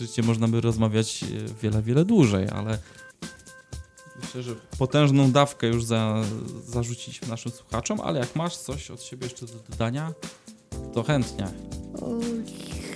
życie, 0.00 0.22
można 0.22 0.48
by 0.48 0.60
rozmawiać 0.60 1.24
wiele, 1.62 1.82
wiele 1.82 2.04
dłużej, 2.04 2.48
ale 2.48 2.78
Myślę, 4.20 4.42
że 4.42 4.54
potężną 4.78 5.32
dawkę 5.32 5.66
już 5.66 5.84
za, 5.84 6.22
zarzuciliśmy 6.66 7.28
naszym 7.28 7.52
słuchaczom, 7.52 8.00
ale 8.00 8.20
jak 8.20 8.36
masz 8.36 8.56
coś 8.56 8.90
od 8.90 9.02
siebie 9.02 9.26
jeszcze 9.26 9.46
do 9.46 9.52
dodania, 9.70 10.12
to 10.94 11.02
chętnie. 11.02 11.46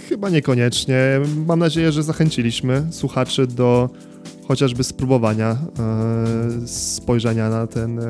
Chyba 0.09 0.31
niekoniecznie. 0.31 1.21
Mam 1.47 1.59
nadzieję, 1.59 1.93
że 1.93 2.03
zachęciliśmy 2.03 2.87
słuchaczy 2.91 3.47
do 3.47 3.91
chociażby 4.49 4.85
spróbowania 4.85 5.51
e, 5.51 6.69
spojrzenia 6.69 7.51
na 7.51 7.67
ten 7.67 7.99
e, 7.99 8.05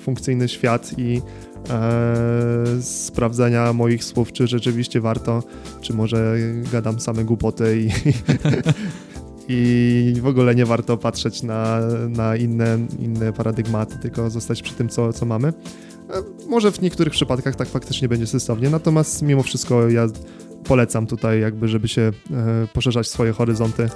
funkcyjny 0.00 0.48
świat 0.48 0.98
i 0.98 1.22
e, 1.70 2.82
sprawdzenia 2.82 3.72
moich 3.72 4.04
słów, 4.04 4.32
czy 4.32 4.46
rzeczywiście 4.46 5.00
warto, 5.00 5.42
czy 5.80 5.94
może 5.94 6.36
gadam 6.72 7.00
same 7.00 7.24
głupoty 7.24 7.80
i, 7.80 7.88
i 9.48 10.14
w 10.22 10.26
ogóle 10.26 10.54
nie 10.54 10.66
warto 10.66 10.96
patrzeć 10.96 11.42
na, 11.42 11.80
na 12.08 12.36
inne, 12.36 12.78
inne 12.98 13.32
paradygmaty, 13.32 13.98
tylko 13.98 14.30
zostać 14.30 14.62
przy 14.62 14.74
tym, 14.74 14.88
co, 14.88 15.12
co 15.12 15.26
mamy. 15.26 15.48
E, 15.48 15.52
może 16.48 16.72
w 16.72 16.80
niektórych 16.80 17.12
przypadkach 17.12 17.56
tak 17.56 17.68
faktycznie 17.68 18.08
będzie 18.08 18.26
sensownie, 18.26 18.70
natomiast 18.70 19.22
mimo 19.22 19.42
wszystko 19.42 19.88
ja 19.88 20.06
polecam 20.64 21.06
tutaj 21.06 21.40
jakby, 21.40 21.68
żeby 21.68 21.88
się 21.88 22.02
e, 22.02 22.12
poszerzać 22.72 23.08
swoje 23.08 23.32
horyzonty 23.32 23.88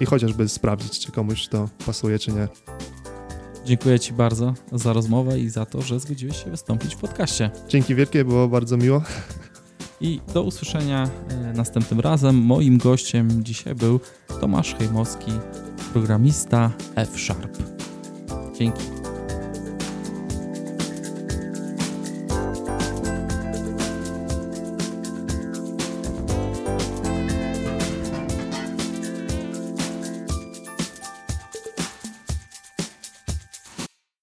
i 0.00 0.06
chociażby 0.06 0.48
sprawdzić, 0.48 0.98
czy 0.98 1.12
komuś 1.12 1.48
to 1.48 1.68
pasuje, 1.86 2.18
czy 2.18 2.32
nie. 2.32 2.48
Dziękuję 3.64 4.00
Ci 4.00 4.12
bardzo 4.12 4.54
za 4.72 4.92
rozmowę 4.92 5.40
i 5.40 5.48
za 5.48 5.66
to, 5.66 5.82
że 5.82 6.00
zgodziłeś 6.00 6.44
się 6.44 6.50
wystąpić 6.50 6.94
w 6.94 6.98
podcaście. 6.98 7.50
Dzięki 7.68 7.94
wielkie, 7.94 8.24
było 8.24 8.48
bardzo 8.48 8.76
miło. 8.76 9.02
I 10.00 10.20
do 10.34 10.42
usłyszenia 10.42 11.08
e, 11.28 11.52
następnym 11.52 12.00
razem. 12.00 12.36
Moim 12.36 12.78
gościem 12.78 13.44
dzisiaj 13.44 13.74
był 13.74 14.00
Tomasz 14.40 14.74
Hejmowski, 14.74 15.32
programista 15.92 16.70
F-Sharp. 16.96 17.58
Dzięki. 18.58 18.99